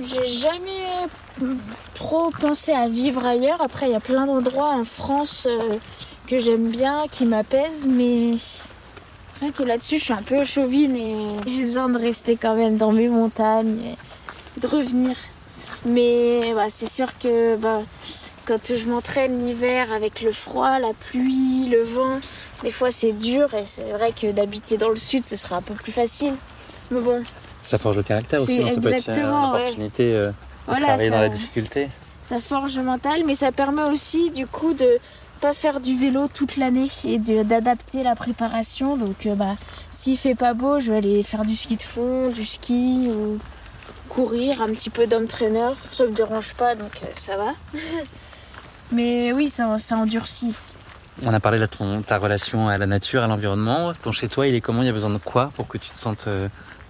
J'ai 0.00 0.26
jamais 0.26 0.86
trop 1.94 2.30
pensé 2.30 2.72
à 2.72 2.88
vivre 2.88 3.24
ailleurs. 3.24 3.60
Après, 3.60 3.86
il 3.86 3.92
y 3.92 3.96
a 3.96 4.00
plein 4.00 4.26
d'endroits 4.26 4.70
en 4.70 4.84
France 4.84 5.48
euh, 5.50 5.78
que 6.26 6.38
j'aime 6.38 6.68
bien, 6.68 7.06
qui 7.10 7.24
m'apaisent, 7.24 7.86
mais 7.88 8.36
c'est 8.36 9.44
vrai 9.44 9.52
que 9.52 9.62
là-dessus, 9.62 9.98
je 9.98 10.04
suis 10.04 10.12
un 10.12 10.22
peu 10.22 10.44
chauvine 10.44 10.96
et 10.96 11.16
j'ai 11.46 11.62
besoin 11.62 11.88
de 11.88 11.98
rester 11.98 12.36
quand 12.36 12.54
même 12.54 12.76
dans 12.76 12.92
mes 12.92 13.08
montagnes, 13.08 13.94
de 14.56 14.66
revenir. 14.66 15.16
Mais 15.84 16.54
c'est 16.70 16.88
sûr 16.88 17.06
que 17.18 17.56
bah, 17.56 17.82
quand 18.46 18.74
je 18.74 18.86
m'entraîne 18.86 19.44
l'hiver 19.44 19.92
avec 19.92 20.22
le 20.22 20.32
froid, 20.32 20.78
la 20.78 20.92
pluie, 20.92 21.68
le 21.68 21.82
vent, 21.82 22.18
des 22.62 22.70
fois 22.70 22.90
c'est 22.90 23.12
dur 23.12 23.52
et 23.54 23.64
c'est 23.64 23.90
vrai 23.92 24.12
que 24.12 24.32
d'habiter 24.32 24.76
dans 24.76 24.88
le 24.88 24.96
sud, 24.96 25.24
ce 25.24 25.36
serait 25.36 25.56
un 25.56 25.62
peu 25.62 25.74
plus 25.74 25.92
facile. 25.92 26.34
Mais 26.90 27.00
bon, 27.00 27.22
ça 27.68 27.78
forge 27.78 27.96
le 27.96 28.02
caractère 28.02 28.40
aussi, 28.40 28.62
hein, 28.62 28.68
ça 28.74 28.80
peut 28.80 28.92
être 28.92 29.08
une 29.08 29.26
opportunité 29.26 30.14
euh, 30.14 30.30
de 30.68 30.80
travailler 30.80 31.10
dans 31.10 31.20
la 31.20 31.28
difficulté. 31.28 31.88
Ça 32.26 32.40
forge 32.40 32.76
le 32.76 32.82
mental, 32.82 33.22
mais 33.26 33.34
ça 33.34 33.52
permet 33.52 33.82
aussi 33.82 34.30
du 34.30 34.46
coup 34.46 34.74
de 34.74 34.98
pas 35.40 35.52
faire 35.52 35.80
du 35.80 35.94
vélo 35.94 36.28
toute 36.32 36.56
l'année 36.56 36.88
et 37.04 37.18
d'adapter 37.18 38.02
la 38.02 38.16
préparation. 38.16 38.96
Donc 38.96 39.26
euh, 39.26 39.34
bah, 39.34 39.54
s'il 39.90 40.16
fait 40.16 40.34
pas 40.34 40.54
beau, 40.54 40.80
je 40.80 40.90
vais 40.90 40.96
aller 40.96 41.22
faire 41.22 41.44
du 41.44 41.54
ski 41.54 41.76
de 41.76 41.82
fond, 41.82 42.30
du 42.30 42.44
ski 42.44 43.10
ou 43.10 43.38
courir, 44.08 44.62
un 44.62 44.68
petit 44.68 44.90
peu 44.90 45.06
d'entraîneur. 45.06 45.74
Ça 45.90 46.04
me 46.04 46.12
dérange 46.12 46.54
pas, 46.54 46.74
donc 46.74 47.00
euh, 47.02 47.06
ça 47.16 47.36
va. 47.36 47.52
mais 48.92 49.32
oui, 49.32 49.48
ça, 49.48 49.78
ça 49.78 49.96
endurcit. 49.96 50.54
On 51.22 51.34
a 51.34 51.40
parlé 51.40 51.58
de 51.58 51.66
ton, 51.66 52.00
ta 52.00 52.16
relation 52.16 52.68
à 52.68 52.78
la 52.78 52.86
nature, 52.86 53.22
à 53.22 53.26
l'environnement. 53.26 53.92
Ton 54.02 54.12
chez 54.12 54.28
toi, 54.28 54.46
il 54.46 54.54
est 54.54 54.60
comment? 54.60 54.82
Il 54.82 54.86
y 54.86 54.90
a 54.90 54.92
besoin 54.92 55.10
de 55.10 55.18
quoi 55.18 55.52
pour 55.56 55.68
que 55.68 55.76
tu 55.76 55.90
te 55.90 55.98
sentes 55.98 56.28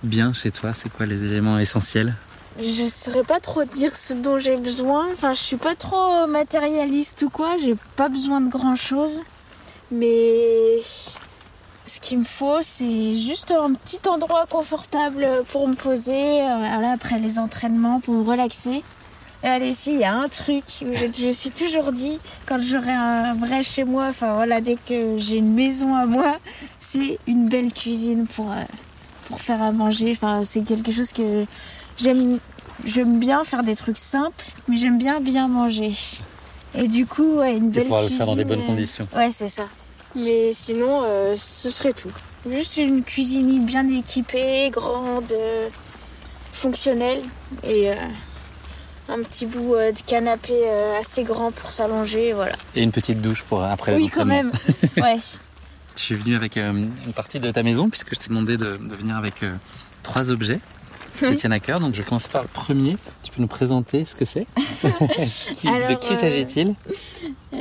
bien 0.02 0.32
chez 0.32 0.50
toi 0.50 0.72
C'est 0.72 0.90
quoi 0.92 1.06
les 1.06 1.24
éléments 1.24 1.58
essentiels? 1.58 2.14
Je 2.60 2.88
saurais 2.88 3.22
pas 3.22 3.38
trop 3.38 3.64
dire 3.64 3.94
ce 3.94 4.14
dont 4.14 4.38
j'ai 4.38 4.56
besoin. 4.56 5.06
Enfin, 5.12 5.32
je 5.32 5.40
suis 5.40 5.56
pas 5.56 5.76
trop 5.76 6.26
matérialiste 6.26 7.22
ou 7.22 7.30
quoi. 7.30 7.56
J'ai 7.56 7.76
pas 7.96 8.08
besoin 8.08 8.40
de 8.40 8.50
grand 8.50 8.74
chose. 8.74 9.22
Mais 9.92 10.80
ce 11.84 12.00
qu'il 12.00 12.18
me 12.18 12.24
faut, 12.24 12.58
c'est 12.60 13.14
juste 13.14 13.52
un 13.52 13.72
petit 13.74 14.00
endroit 14.08 14.46
confortable 14.46 15.26
pour 15.52 15.68
me 15.68 15.74
poser 15.74 16.42
euh, 16.42 16.92
après 16.92 17.18
les 17.18 17.38
entraînements, 17.38 18.00
pour 18.00 18.14
me 18.14 18.28
relaxer. 18.28 18.82
Et 19.44 19.46
allez, 19.46 19.72
si, 19.72 19.94
il 19.94 20.00
y 20.00 20.04
a 20.04 20.14
un 20.14 20.28
truc 20.28 20.64
je, 20.80 21.26
me 21.26 21.32
suis 21.32 21.52
toujours 21.52 21.92
dit, 21.92 22.18
quand 22.44 22.60
j'aurai 22.60 22.90
un 22.90 23.34
vrai 23.34 23.62
chez 23.62 23.84
moi, 23.84 24.06
enfin 24.08 24.34
voilà, 24.34 24.60
dès 24.60 24.74
que 24.74 25.16
j'ai 25.16 25.36
une 25.36 25.54
maison 25.54 25.94
à 25.94 26.06
moi, 26.06 26.38
c'est 26.80 27.18
une 27.28 27.48
belle 27.48 27.72
cuisine 27.72 28.26
pour, 28.26 28.50
euh, 28.50 28.64
pour 29.28 29.40
faire 29.40 29.62
à 29.62 29.72
manger. 29.72 30.12
Enfin, 30.12 30.42
c'est 30.44 30.62
quelque 30.62 30.90
chose 30.90 31.12
que 31.12 31.44
j'aime. 31.98 32.38
J'aime 32.84 33.18
bien 33.18 33.42
faire 33.42 33.62
des 33.64 33.74
trucs 33.74 33.98
simples, 33.98 34.44
mais 34.68 34.76
j'aime 34.76 34.98
bien 34.98 35.20
bien 35.20 35.48
manger. 35.48 35.92
Et 36.74 36.86
du 36.86 37.06
coup, 37.06 37.38
ouais, 37.38 37.56
une 37.56 37.70
belle 37.70 37.88
cuisine. 37.88 38.10
le 38.10 38.16
faire 38.16 38.26
dans 38.26 38.36
des 38.36 38.44
bonnes 38.44 38.64
conditions. 38.64 39.08
Ouais, 39.16 39.30
c'est 39.32 39.48
ça. 39.48 39.64
Mais 40.14 40.52
sinon, 40.52 41.02
euh, 41.04 41.34
ce 41.36 41.70
serait 41.70 41.92
tout. 41.92 42.10
Juste 42.48 42.76
une 42.76 43.02
cuisine 43.02 43.64
bien 43.64 43.86
équipée, 43.88 44.70
grande, 44.70 45.30
euh, 45.32 45.68
fonctionnelle 46.52 47.22
et 47.64 47.90
euh, 47.90 47.94
un 49.08 49.22
petit 49.22 49.46
bout 49.46 49.74
de 49.74 50.00
canapé 50.06 50.54
assez 51.00 51.24
grand 51.24 51.50
pour 51.50 51.72
s'allonger, 51.72 52.32
voilà. 52.32 52.54
Et 52.74 52.82
une 52.82 52.92
petite 52.92 53.20
douche 53.20 53.42
pour 53.42 53.62
après 53.62 53.94
oui, 53.94 54.04
Oui, 54.04 54.10
quand 54.14 54.24
même. 54.24 54.52
ouais. 54.96 55.18
Je 55.98 56.04
suis 56.04 56.14
venu 56.14 56.36
avec 56.36 56.56
euh, 56.56 56.72
une 56.72 57.12
partie 57.12 57.40
de 57.40 57.50
ta 57.50 57.62
maison 57.62 57.90
puisque 57.90 58.14
je 58.14 58.20
t'ai 58.20 58.28
demandé 58.28 58.56
de, 58.56 58.78
venir 58.94 59.16
avec 59.16 59.42
euh, 59.42 59.52
trois 60.04 60.30
objets 60.30 60.60
qui 61.18 61.34
tiennent 61.34 61.52
à 61.52 61.58
cœur. 61.58 61.80
Donc 61.80 61.92
je 61.94 62.02
vais 62.02 62.08
commencer 62.08 62.28
par 62.28 62.42
le 62.42 62.48
premier. 62.48 62.96
Tu 63.24 63.32
peux 63.32 63.42
nous 63.42 63.48
présenter 63.48 64.04
ce 64.04 64.14
que 64.14 64.24
c'est 64.24 64.46
De 64.56 65.94
qui 65.94 66.12
euh, 66.12 66.16
s'agit-il? 66.16 66.74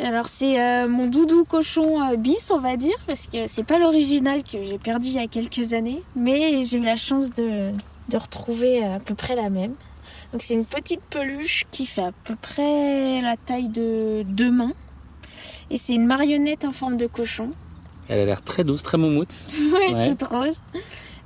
Alors 0.03 0.27
c'est 0.27 0.87
mon 0.87 1.07
doudou 1.07 1.45
cochon 1.45 2.15
bis, 2.17 2.51
on 2.51 2.59
va 2.59 2.77
dire, 2.77 2.95
parce 3.07 3.25
que 3.25 3.47
c'est 3.47 3.63
pas 3.63 3.79
l'original 3.79 4.43
que 4.43 4.63
j'ai 4.63 4.77
perdu 4.77 5.07
il 5.07 5.15
y 5.15 5.19
a 5.19 5.27
quelques 5.27 5.73
années, 5.73 6.01
mais 6.15 6.63
j'ai 6.63 6.77
eu 6.77 6.83
la 6.83 6.95
chance 6.95 7.31
de, 7.31 7.71
de 8.09 8.17
retrouver 8.17 8.85
à 8.85 8.99
peu 8.99 9.15
près 9.15 9.35
la 9.35 9.49
même. 9.49 9.73
Donc 10.31 10.43
c'est 10.43 10.53
une 10.53 10.65
petite 10.65 11.01
peluche 11.09 11.65
qui 11.71 11.85
fait 11.87 12.03
à 12.03 12.11
peu 12.23 12.35
près 12.35 13.21
la 13.21 13.35
taille 13.35 13.69
de 13.69 14.23
deux 14.23 14.51
mains. 14.51 14.73
Et 15.69 15.77
c'est 15.77 15.95
une 15.95 16.05
marionnette 16.05 16.65
en 16.65 16.71
forme 16.71 16.97
de 16.97 17.07
cochon. 17.07 17.51
Elle 18.09 18.19
a 18.19 18.25
l'air 18.25 18.41
très 18.41 18.63
douce, 18.63 18.83
très 18.83 18.97
moumoute. 18.97 19.33
ouais, 19.73 20.09
toute 20.09 20.23
rose. 20.23 20.61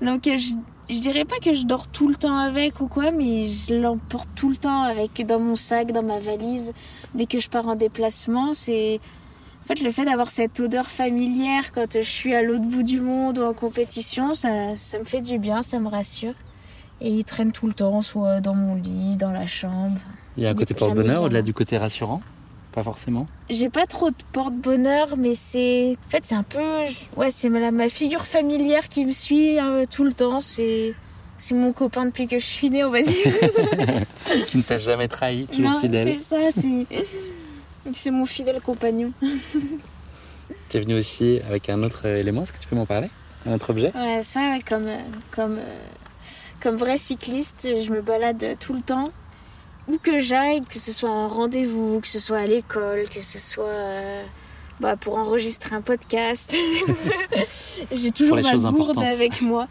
Donc 0.02 0.22
je, 0.26 0.54
je 0.90 1.00
dirais 1.00 1.26
pas 1.26 1.38
que 1.38 1.54
je 1.54 1.66
dors 1.66 1.88
tout 1.88 2.08
le 2.08 2.16
temps 2.16 2.38
avec 2.38 2.82
ou 2.82 2.88
quoi, 2.88 3.12
mais 3.12 3.46
je 3.46 3.76
l'emporte 3.76 4.30
tout 4.36 4.50
le 4.50 4.58
temps 4.58 4.82
avec 4.84 5.26
dans 5.26 5.40
mon 5.40 5.56
sac, 5.56 5.92
dans 5.92 6.04
ma 6.04 6.20
valise. 6.20 6.74
Dès 7.14 7.26
que 7.26 7.40
je 7.40 7.50
pars 7.50 7.68
en 7.68 7.76
déplacement, 7.76 8.54
c'est 8.54 9.00
en 9.64 9.68
fait 9.68 9.82
le 9.82 9.92
fait 9.92 10.06
d'avoir 10.06 10.32
cette 10.32 10.60
odeur 10.60 10.88
familière 10.88 11.72
quand 11.72 11.94
je 11.94 12.02
suis 12.02 12.34
à 12.34 12.42
l'autre 12.42 12.66
bout 12.66 12.84
du 12.84 13.00
monde 13.00 13.38
ou 13.38 13.44
en 13.44 13.54
compétition, 13.54 14.34
ça, 14.34 14.76
ça 14.76 14.98
me 15.00 15.04
fait 15.04 15.22
du 15.22 15.38
bien, 15.38 15.62
ça 15.62 15.80
me 15.80 15.88
rassure. 15.88 16.34
Et 17.00 17.10
il 17.10 17.24
traîne 17.24 17.52
tout 17.52 17.68
le 17.68 17.74
temps, 17.74 18.02
soit 18.02 18.42
dans 18.42 18.54
mon 18.54 18.76
lit, 18.76 19.18
dans 19.18 19.32
la 19.32 19.48
chambre. 19.48 20.00
Il 20.38 20.44
y 20.44 20.46
a 20.46 20.50
un 20.50 20.56
côté 20.56 20.74
porte-bonheur 20.74 21.24
au-delà 21.24 21.42
du 21.42 21.54
côté 21.54 21.78
rassurant? 21.78 22.22
Pas 22.72 22.84
forcément 22.84 23.28
J'ai 23.50 23.70
pas 23.70 23.86
trop 23.86 24.12
de 24.12 24.16
porte-bonheur, 24.32 25.18
mais 25.18 25.36
c'est. 25.36 25.98
En 26.08 26.10
fait, 26.10 26.26
c'est 26.26 26.36
un 26.36 26.44
peu. 26.44 26.60
Ouais, 27.18 27.30
c'est 27.30 27.50
ma, 27.50 27.72
ma 27.72 27.90
figure 27.90 28.26
familière 28.26 28.88
qui 28.88 29.06
me 29.06 29.12
suit 29.12 29.60
euh, 29.60 29.86
tout 29.90 30.04
le 30.04 30.14
temps. 30.14 30.40
C'est. 30.40 30.94
C'est 31.38 31.56
mon 31.56 31.74
copain 31.74 32.06
depuis 32.06 32.28
que 32.28 32.38
je 32.38 32.46
suis 32.46 32.70
née, 32.70 32.84
on 32.84 32.92
va 32.92 33.02
dire. 33.02 33.14
qui 34.46 34.58
ne 34.58 34.62
t'a 34.62 34.78
jamais 34.78 35.08
trahi, 35.08 35.48
tu 35.52 35.66
es 35.66 35.80
fidèle. 35.82 36.08
C'est 36.08 36.20
ça, 36.20 36.52
c'est. 36.52 36.86
C'est 37.94 38.12
mon 38.12 38.26
fidèle 38.26 38.62
compagnon. 38.62 39.12
tu 40.70 40.78
es 40.78 40.80
venu 40.80 40.94
aussi 40.94 41.40
avec 41.50 41.70
un 41.70 41.82
autre 41.84 42.06
élément, 42.06 42.44
est-ce 42.44 42.54
que 42.54 42.60
tu 42.60 42.68
peux 42.68 42.76
m'en 42.76 42.86
parler? 42.86 43.10
Un 43.48 43.54
autre 43.54 43.72
objet? 43.72 43.92
Ouais, 43.96 44.22
ça, 44.22 44.58
comme, 44.68 44.88
comme, 45.32 45.58
comme 46.60 46.76
vrai 46.76 47.00
cycliste, 47.00 47.68
je 47.84 47.92
me 47.92 48.02
balade 48.02 48.56
tout 48.60 48.74
le 48.74 48.82
temps. 48.82 49.10
Où 49.92 49.98
que 49.98 50.22
j'aille, 50.22 50.62
que 50.64 50.80
ce 50.80 50.94
soit 50.94 51.10
en 51.10 51.28
rendez-vous, 51.28 52.00
que 52.00 52.08
ce 52.08 52.20
soit 52.20 52.38
à 52.38 52.48
l'école, 52.48 53.10
que 53.10 53.22
ce 53.22 53.40
soit 53.40 53.66
euh, 53.66 54.24
bah, 54.80 54.96
pour 54.96 55.18
enregistrer 55.18 55.76
un 55.76 55.82
podcast. 55.82 56.56
J'ai 57.92 58.12
toujours 58.12 58.40
ma 58.42 58.56
gourde 58.56 59.04
avec 59.04 59.42
moi, 59.42 59.68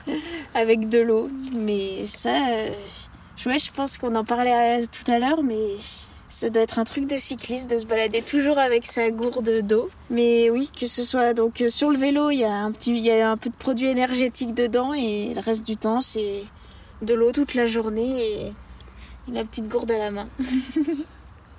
avec 0.54 0.90
de 0.90 0.98
l'eau. 0.98 1.28
Mais 1.54 2.04
ça, 2.04 2.34
euh, 2.50 2.70
je 3.38 3.70
pense 3.70 3.96
qu'on 3.96 4.14
en 4.14 4.24
parlait 4.24 4.86
tout 4.88 5.10
à 5.10 5.18
l'heure, 5.18 5.42
mais 5.42 5.56
ça 6.28 6.50
doit 6.50 6.62
être 6.62 6.78
un 6.78 6.84
truc 6.84 7.06
de 7.06 7.16
cycliste 7.16 7.70
de 7.70 7.78
se 7.78 7.86
balader 7.86 8.20
toujours 8.20 8.58
avec 8.58 8.84
sa 8.84 9.10
gourde 9.10 9.62
d'eau. 9.62 9.88
Mais 10.10 10.50
oui, 10.50 10.70
que 10.78 10.86
ce 10.86 11.02
soit 11.02 11.32
donc 11.32 11.62
euh, 11.62 11.70
sur 11.70 11.90
le 11.90 11.96
vélo, 11.96 12.28
il 12.28 12.40
y 12.40 12.44
a 12.44 12.52
un 12.52 12.72
petit, 12.72 12.90
il 12.90 12.98
y 12.98 13.10
a 13.10 13.30
un 13.30 13.38
peu 13.38 13.48
de 13.48 13.54
produit 13.54 13.88
énergétique 13.88 14.54
dedans 14.54 14.92
et 14.92 15.32
le 15.34 15.40
reste 15.40 15.64
du 15.64 15.78
temps 15.78 16.02
c'est 16.02 16.44
de 17.00 17.14
l'eau 17.14 17.32
toute 17.32 17.54
la 17.54 17.64
journée 17.64 18.22
et 18.22 18.52
la 19.32 19.44
petite 19.44 19.68
gourde 19.68 19.90
à 19.90 19.98
la 19.98 20.10
main. 20.10 20.28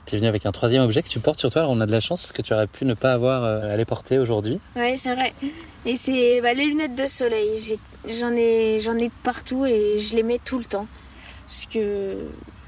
tu 0.06 0.15
es 0.15 0.18
venu 0.18 0.27
avec 0.27 0.46
un 0.46 0.51
troisième 0.51 0.82
objet 0.84 1.03
que 1.03 1.08
tu 1.08 1.20
portes 1.20 1.39
sur 1.39 1.51
toi. 1.51 1.62
Alors 1.62 1.74
on 1.74 1.82
a 1.82 1.86
de 1.86 1.91
la 1.91 2.00
chance 2.00 2.22
parce 2.22 2.32
que 2.32 2.41
tu 2.41 2.53
aurais 2.53 2.68
pu 2.68 2.86
ne 2.86 2.94
pas 2.94 3.13
avoir 3.13 3.44
euh, 3.44 3.74
à 3.74 3.77
les 3.77 3.86
porter 3.86 4.20
aujourd'hui. 4.20 4.60
Oui, 4.75 4.98
c'est 4.98 5.13
vrai. 5.13 5.34
Et 5.86 5.96
c'est 5.96 6.41
bah, 6.41 6.53
les 6.53 6.65
lunettes 6.65 6.96
de 6.96 7.08
soleil. 7.08 7.77
J'en 8.08 8.36
ai, 8.36 8.80
j'en 8.80 8.98
ai 8.98 9.10
partout 9.24 9.65
et 9.65 10.00
je 10.00 10.15
les 10.15 10.24
mets 10.24 10.39
tout 10.44 10.58
le 10.58 10.65
temps. 10.65 10.88
Parce 11.46 11.68
que 11.72 12.15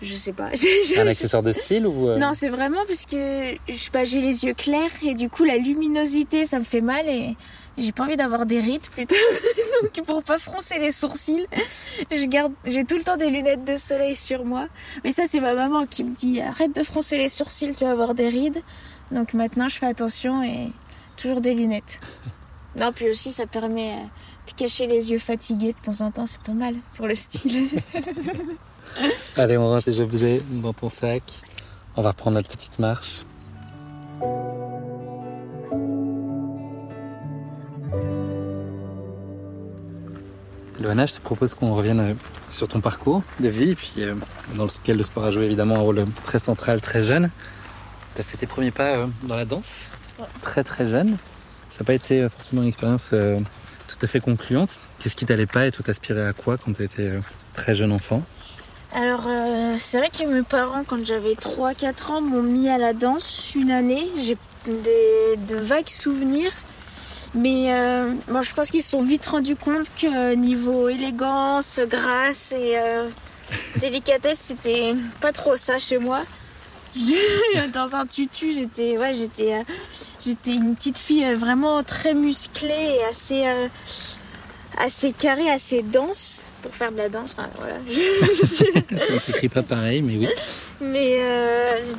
je 0.02 0.14
sais 0.14 0.34
pas. 0.34 0.50
un 0.98 1.08
accessoire 1.08 1.44
de 1.44 1.52
style 1.52 1.88
ou 1.88 2.10
euh? 2.10 2.18
Non, 2.18 2.32
c'est 2.34 2.50
vraiment 2.50 2.84
parce 2.88 3.06
que 3.06 3.54
bah, 3.92 4.04
j'ai 4.06 4.20
les 4.20 4.46
yeux 4.46 4.54
clairs 4.54 4.92
et 5.04 5.14
du 5.14 5.30
coup 5.30 5.44
la 5.44 5.58
luminosité 5.58 6.46
ça 6.46 6.60
me 6.60 6.64
fait 6.64 6.82
mal 6.82 7.08
et 7.08 7.36
j'ai 7.78 7.92
pas 7.92 8.04
envie 8.04 8.16
d'avoir 8.16 8.46
des 8.46 8.60
rides 8.60 8.88
plutôt. 8.90 9.16
Donc 9.82 10.06
pour 10.06 10.24
pas 10.24 10.40
froncer 10.40 10.80
les 10.80 10.92
sourcils, 10.92 11.48
je 12.12 12.26
garde, 12.26 12.54
j'ai 12.66 12.86
tout 12.86 12.98
le 12.98 13.04
temps 13.04 13.18
des 13.18 13.30
lunettes 13.30 13.66
de 13.66 13.76
soleil 13.76 14.16
sur 14.16 14.46
moi. 14.46 14.68
Mais 15.04 15.12
ça 15.12 15.24
c'est 15.28 15.40
ma 15.40 15.54
maman 15.54 15.86
qui 15.86 16.04
me 16.04 16.16
dit 16.16 16.42
arrête 16.42 16.76
de 16.76 16.84
froncer 16.84 17.18
les 17.18 17.30
sourcils, 17.30 17.76
tu 17.76 17.84
vas 17.84 17.92
avoir 17.92 18.14
des 18.14 18.30
rides. 18.30 18.62
Donc 19.12 19.34
maintenant 19.34 19.70
je 19.70 19.78
fais 19.78 19.88
attention 19.88 20.44
et 20.44 20.70
toujours 21.18 21.42
des 21.42 21.54
lunettes. 21.54 22.00
Non 22.76 22.92
puis 22.92 23.08
aussi 23.08 23.32
ça 23.32 23.46
permet 23.46 23.92
euh, 23.92 24.48
de 24.48 24.54
cacher 24.54 24.88
les 24.88 25.12
yeux 25.12 25.20
fatigués 25.20 25.74
de 25.74 25.92
temps 25.92 26.04
en 26.04 26.10
temps, 26.10 26.26
c'est 26.26 26.42
pas 26.42 26.54
mal 26.54 26.74
pour 26.96 27.06
le 27.06 27.14
style. 27.14 27.70
Allez 29.38 29.58
on 29.58 29.70
range 29.70 29.86
les 29.86 30.02
objets 30.02 30.42
dans 30.50 30.74
ton 30.74 30.90
sac. 30.90 31.22
On 31.96 32.02
va 32.02 32.10
reprendre 32.10 32.38
notre 32.38 32.50
petite 32.50 32.80
marche. 32.80 33.22
Loana, 40.84 41.06
je 41.06 41.14
te 41.14 41.22
propose 41.22 41.54
qu'on 41.54 41.74
revienne 41.74 42.00
euh, 42.02 42.14
sur 42.50 42.68
ton 42.68 42.82
parcours 42.82 43.24
de 43.40 43.48
vie, 43.48 43.74
puis 43.74 43.94
euh, 44.00 44.16
dans 44.56 44.66
lequel 44.66 44.98
le 44.98 45.04
sport 45.04 45.24
a 45.24 45.32
joué 45.32 45.46
évidemment 45.46 45.76
un 45.76 45.80
rôle 45.80 46.04
très 46.26 46.40
central, 46.40 46.82
très 46.82 47.04
jeune. 47.04 47.30
Tu 48.16 48.22
as 48.22 48.24
fait 48.26 48.36
tes 48.36 48.48
premiers 48.48 48.72
pas 48.72 48.98
euh, 48.98 49.08
dans 49.24 49.38
la 49.38 49.46
danse, 49.46 49.88
très 50.42 50.66
très 50.66 50.86
jeune. 50.86 51.16
Ça 51.70 51.80
n'a 51.80 51.86
pas 51.86 51.94
été 51.94 52.28
forcément 52.28 52.64
une 52.64 52.68
expérience 52.68 53.10
tout 53.10 53.98
à 54.02 54.08
fait 54.08 54.20
concluante. 54.20 54.80
Qu'est-ce 55.00 55.16
qui 55.16 55.26
t'allait 55.26 55.48
pas 55.48 55.66
et 55.66 55.72
tout 55.72 55.84
aspirais 55.88 56.28
à 56.28 56.34
quoi 56.34 56.58
quand 56.58 56.74
tu 56.74 56.84
étais 56.84 57.14
très 57.56 57.74
jeune 57.74 57.92
enfant? 57.92 58.22
Alors, 58.94 59.28
c'est 59.76 59.98
vrai 59.98 60.10
que 60.10 60.24
mes 60.32 60.44
parents, 60.44 60.84
quand 60.86 61.04
j'avais 61.04 61.34
3-4 61.34 62.12
ans, 62.12 62.22
m'ont 62.22 62.44
mis 62.44 62.70
à 62.70 62.78
la 62.78 62.94
danse 62.94 63.56
une 63.56 63.72
année. 63.72 64.04
J'ai 64.22 64.38
de 64.68 65.56
vagues 65.56 65.90
souvenirs 65.90 66.52
mais 67.36 67.74
euh, 67.74 68.14
je 68.42 68.54
pense 68.54 68.70
qu'ils 68.70 68.84
se 68.84 68.92
sont 68.92 69.02
vite 69.02 69.26
rendus 69.26 69.56
compte 69.56 69.88
que 70.00 70.36
niveau 70.36 70.88
élégance, 70.90 71.80
grâce 71.90 72.52
et 72.52 72.78
euh, 72.78 73.10
délicatesse, 73.78 74.40
c'était 74.40 74.94
pas 75.20 75.32
trop 75.32 75.56
ça 75.56 75.80
chez 75.80 75.98
moi. 75.98 76.24
Dans 77.74 77.96
un 77.96 78.06
tutu, 78.06 78.54
j'étais 78.54 79.00
ouais, 79.00 79.16
j'étais 79.16 79.54
euh, 79.54 79.64
j'étais 80.24 80.54
une 80.54 80.76
petite 80.76 80.98
fille 80.98 81.34
vraiment 81.34 81.82
très 81.82 82.14
musclée 82.14 82.98
et 83.00 83.04
assez 83.06 83.44
assez 84.78 85.12
carrée, 85.12 85.50
assez 85.50 85.82
dense 85.82 86.46
pour 86.62 86.74
faire 86.74 86.92
de 86.92 86.98
la 86.98 87.10
danse. 87.10 87.36
Enfin, 87.36 87.50
voilà. 87.58 87.78
ça 89.08 89.20
s'écrit 89.20 89.50
pas 89.50 89.64
pareil, 89.64 90.04
mais 90.04 90.18
oui. 90.18 90.30
Mais 90.82 91.18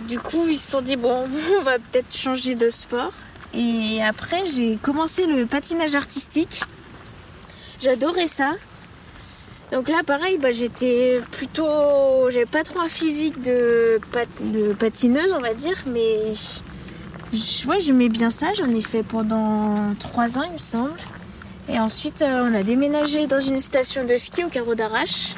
du 0.07 0.21
coup, 0.21 0.47
ils 0.49 0.59
se 0.59 0.71
sont 0.71 0.81
dit 0.81 0.95
bon, 0.95 1.29
on 1.59 1.63
va 1.63 1.79
peut-être 1.81 2.17
changer 2.17 2.55
de 2.55 2.71
sport. 2.71 3.13
Et 3.57 4.03
après, 4.03 4.45
j'ai 4.47 4.77
commencé 4.77 5.27
le 5.27 5.47
patinage 5.47 5.95
artistique. 5.95 6.63
J'adorais 7.81 8.27
ça. 8.27 8.53
Donc 9.73 9.89
là, 9.89 10.03
pareil, 10.05 10.39
bah, 10.39 10.51
j'étais 10.51 11.21
plutôt. 11.33 12.31
J'avais 12.31 12.47
pas 12.47 12.63
trop 12.63 12.81
un 12.81 12.89
physique 12.89 13.41
de, 13.41 13.99
patineuse, 14.79 15.33
on 15.33 15.41
va 15.41 15.55
dire, 15.55 15.77
mais. 15.87 16.33
Ouais, 17.67 17.81
j'aimais 17.81 18.09
bien 18.09 18.31
ça. 18.31 18.53
J'en 18.55 18.69
ai 18.69 18.83
fait 18.83 19.03
pendant 19.03 19.95
trois 19.99 20.39
ans, 20.39 20.43
il 20.45 20.53
me 20.53 20.59
semble. 20.59 20.99
Et 21.69 21.79
ensuite, 21.79 22.23
euh, 22.23 22.49
on 22.49 22.55
a 22.55 22.63
déménagé 22.63 23.27
dans 23.27 23.41
une 23.41 23.59
station 23.59 24.05
de 24.05 24.17
ski 24.17 24.45
au 24.45 24.49
carreau 24.49 24.75
d'Arrache. 24.75 25.35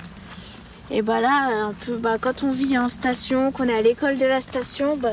Et 0.90 1.02
bah 1.02 1.20
là, 1.20 1.66
un 1.66 1.72
peu, 1.72 1.96
bah, 1.96 2.16
quand 2.20 2.42
on 2.42 2.50
vit 2.50 2.78
en 2.78 2.88
station, 2.88 3.52
qu'on 3.52 3.68
est 3.68 3.76
à 3.76 3.80
l'école 3.80 4.18
de 4.18 4.26
la 4.26 4.40
station, 4.40 4.96
bah, 4.96 5.10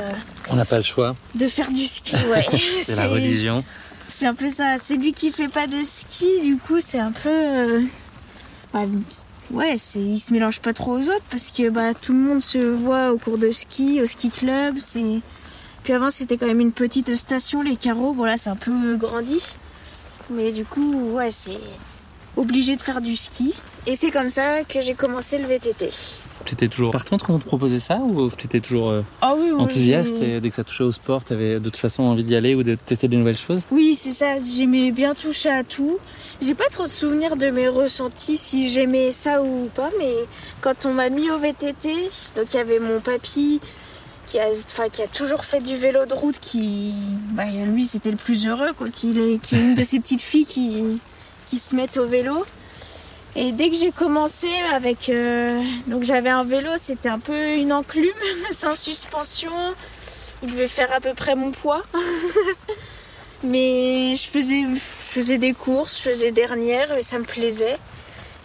on 0.49 0.55
n'a 0.55 0.65
pas 0.65 0.77
le 0.77 0.83
choix. 0.83 1.15
De 1.35 1.47
faire 1.47 1.71
du 1.71 1.85
ski, 1.85 2.15
ouais. 2.31 2.45
c'est 2.83 2.95
la 2.95 3.07
religion. 3.07 3.63
C'est 4.09 4.25
un 4.27 4.35
peu 4.35 4.49
ça. 4.49 4.77
Celui 4.77 5.13
qui 5.13 5.31
fait 5.31 5.47
pas 5.47 5.67
de 5.67 5.83
ski, 5.83 6.27
du 6.43 6.57
coup, 6.57 6.79
c'est 6.79 6.99
un 6.99 7.11
peu. 7.11 7.29
Euh, 7.29 7.81
bah, 8.73 8.81
ouais, 9.51 9.75
c'est, 9.77 9.99
il 9.99 10.19
se 10.19 10.33
mélange 10.33 10.59
pas 10.59 10.73
trop 10.73 10.93
aux 10.93 11.09
autres 11.09 11.25
parce 11.29 11.51
que 11.51 11.69
bah, 11.69 11.93
tout 11.93 12.13
le 12.13 12.19
monde 12.19 12.41
se 12.41 12.59
voit 12.59 13.11
au 13.11 13.17
cours 13.17 13.37
de 13.37 13.51
ski, 13.51 14.01
au 14.01 14.05
ski 14.05 14.29
club. 14.29 14.75
C'est... 14.79 15.21
Puis 15.83 15.93
avant, 15.93 16.11
c'était 16.11 16.37
quand 16.37 16.47
même 16.47 16.61
une 16.61 16.71
petite 16.71 17.15
station, 17.15 17.61
les 17.61 17.75
carreaux. 17.75 18.13
Bon, 18.13 18.25
là, 18.25 18.37
c'est 18.37 18.49
un 18.49 18.55
peu 18.55 18.95
grandi. 18.95 19.41
Mais 20.29 20.51
du 20.51 20.63
coup, 20.63 21.11
ouais, 21.11 21.31
c'est 21.31 21.59
obligé 22.37 22.75
de 22.75 22.81
faire 22.81 23.01
du 23.01 23.15
ski. 23.15 23.53
Et 23.87 23.95
c'est 23.95 24.11
comme 24.11 24.29
ça 24.29 24.63
que 24.63 24.81
j'ai 24.81 24.93
commencé 24.93 25.37
le 25.37 25.45
VTT. 25.45 25.89
Tu 26.45 26.53
étais 26.53 26.67
toujours 26.67 26.91
partante 26.91 27.23
quand 27.23 27.33
on 27.33 27.39
te 27.39 27.45
proposait 27.45 27.79
ça 27.79 27.97
ou 27.97 28.29
tu 28.29 28.45
étais 28.45 28.59
toujours 28.59 28.89
euh, 28.89 29.01
ah 29.21 29.33
oui, 29.37 29.51
enthousiaste 29.51 30.21
et 30.21 30.41
dès 30.41 30.49
que 30.49 30.55
ça 30.55 30.63
touchait 30.63 30.83
au 30.83 30.91
sport, 30.91 31.23
tu 31.23 31.33
avais 31.33 31.55
de 31.55 31.59
toute 31.59 31.77
façon 31.77 32.03
envie 32.03 32.23
d'y 32.23 32.35
aller 32.35 32.53
ou 32.55 32.63
de 32.63 32.75
tester 32.75 33.07
des 33.07 33.15
nouvelles 33.15 33.37
choses? 33.37 33.61
Oui, 33.71 33.95
c'est 33.95 34.11
ça, 34.11 34.37
j'aimais 34.39 34.91
bien 34.91 35.13
toucher 35.13 35.49
à 35.49 35.63
tout. 35.63 35.97
J'ai 36.41 36.53
pas 36.53 36.67
trop 36.71 36.83
de 36.83 36.91
souvenirs 36.91 37.37
de 37.37 37.47
mes 37.47 37.67
ressentis 37.67 38.37
si 38.37 38.69
j'aimais 38.69 39.11
ça 39.11 39.41
ou 39.41 39.69
pas, 39.73 39.89
mais 39.99 40.13
quand 40.61 40.85
on 40.85 40.93
m'a 40.93 41.09
mis 41.09 41.29
au 41.31 41.37
VTT, 41.37 41.89
donc 42.35 42.45
il 42.53 42.57
y 42.57 42.59
avait 42.59 42.79
mon 42.79 42.99
papy 42.99 43.61
qui 44.27 44.39
a, 44.39 44.45
enfin, 44.65 44.89
qui 44.89 45.01
a 45.01 45.07
toujours 45.07 45.45
fait 45.45 45.61
du 45.61 45.75
vélo 45.75 46.05
de 46.05 46.13
route, 46.13 46.39
qui, 46.39 46.93
bah, 47.31 47.43
lui 47.65 47.85
c'était 47.85 48.11
le 48.11 48.17
plus 48.17 48.47
heureux, 48.47 48.71
quoi, 48.77 48.87
qui, 48.89 49.39
qui 49.41 49.55
est 49.55 49.59
une 49.59 49.75
de 49.75 49.83
ces 49.83 49.99
petites 49.99 50.21
filles 50.21 50.45
qui, 50.45 50.99
qui 51.47 51.59
se 51.59 51.75
mettent 51.75 51.97
au 51.97 52.05
vélo. 52.05 52.45
Et 53.35 53.51
dès 53.51 53.69
que 53.69 53.75
j'ai 53.75 53.91
commencé 53.91 54.47
avec... 54.73 55.09
Euh, 55.09 55.61
donc 55.87 56.03
j'avais 56.03 56.29
un 56.29 56.43
vélo, 56.43 56.69
c'était 56.77 57.09
un 57.09 57.19
peu 57.19 57.55
une 57.55 57.73
enclume, 57.73 58.11
sans 58.51 58.75
suspension. 58.75 59.51
Il 60.43 60.51
devait 60.51 60.67
faire 60.67 60.91
à 60.93 60.99
peu 60.99 61.13
près 61.13 61.35
mon 61.35 61.51
poids. 61.51 61.81
mais 63.43 64.15
je 64.15 64.23
faisais, 64.23 64.63
je 64.73 64.79
faisais 64.79 65.37
des 65.37 65.53
courses, 65.53 65.97
je 65.97 66.09
faisais 66.09 66.31
dernière 66.31 66.95
et 66.97 67.03
ça 67.03 67.17
me 67.17 67.23
plaisait. 67.23 67.77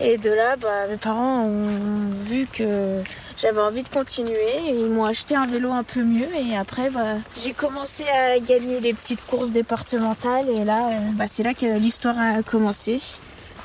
Et 0.00 0.16
de 0.16 0.30
là, 0.30 0.57
bah, 0.57 0.87
mes 0.88 0.97
parents 0.97 1.42
ont 1.42 2.11
vu 2.23 2.47
que 2.47 3.02
j'avais 3.37 3.61
envie 3.61 3.83
de 3.83 3.88
continuer. 3.88 4.37
Ils 4.68 4.87
m'ont 4.87 5.04
acheté 5.04 5.35
un 5.35 5.47
vélo 5.47 5.73
un 5.73 5.83
peu 5.83 6.04
mieux. 6.04 6.28
Et 6.37 6.57
après, 6.57 6.88
bah, 6.90 7.16
j'ai 7.37 7.52
commencé 7.52 8.04
à 8.09 8.38
gagner 8.38 8.78
les 8.78 8.95
petites 8.95 9.25
courses 9.26 9.50
départementales. 9.50 10.49
Et 10.49 10.64
là, 10.64 10.88
euh, 10.88 10.99
bah, 11.14 11.26
c'est 11.26 11.42
là 11.42 11.52
que 11.52 11.66
l'histoire 11.78 12.16
a 12.16 12.42
commencé. 12.45 13.00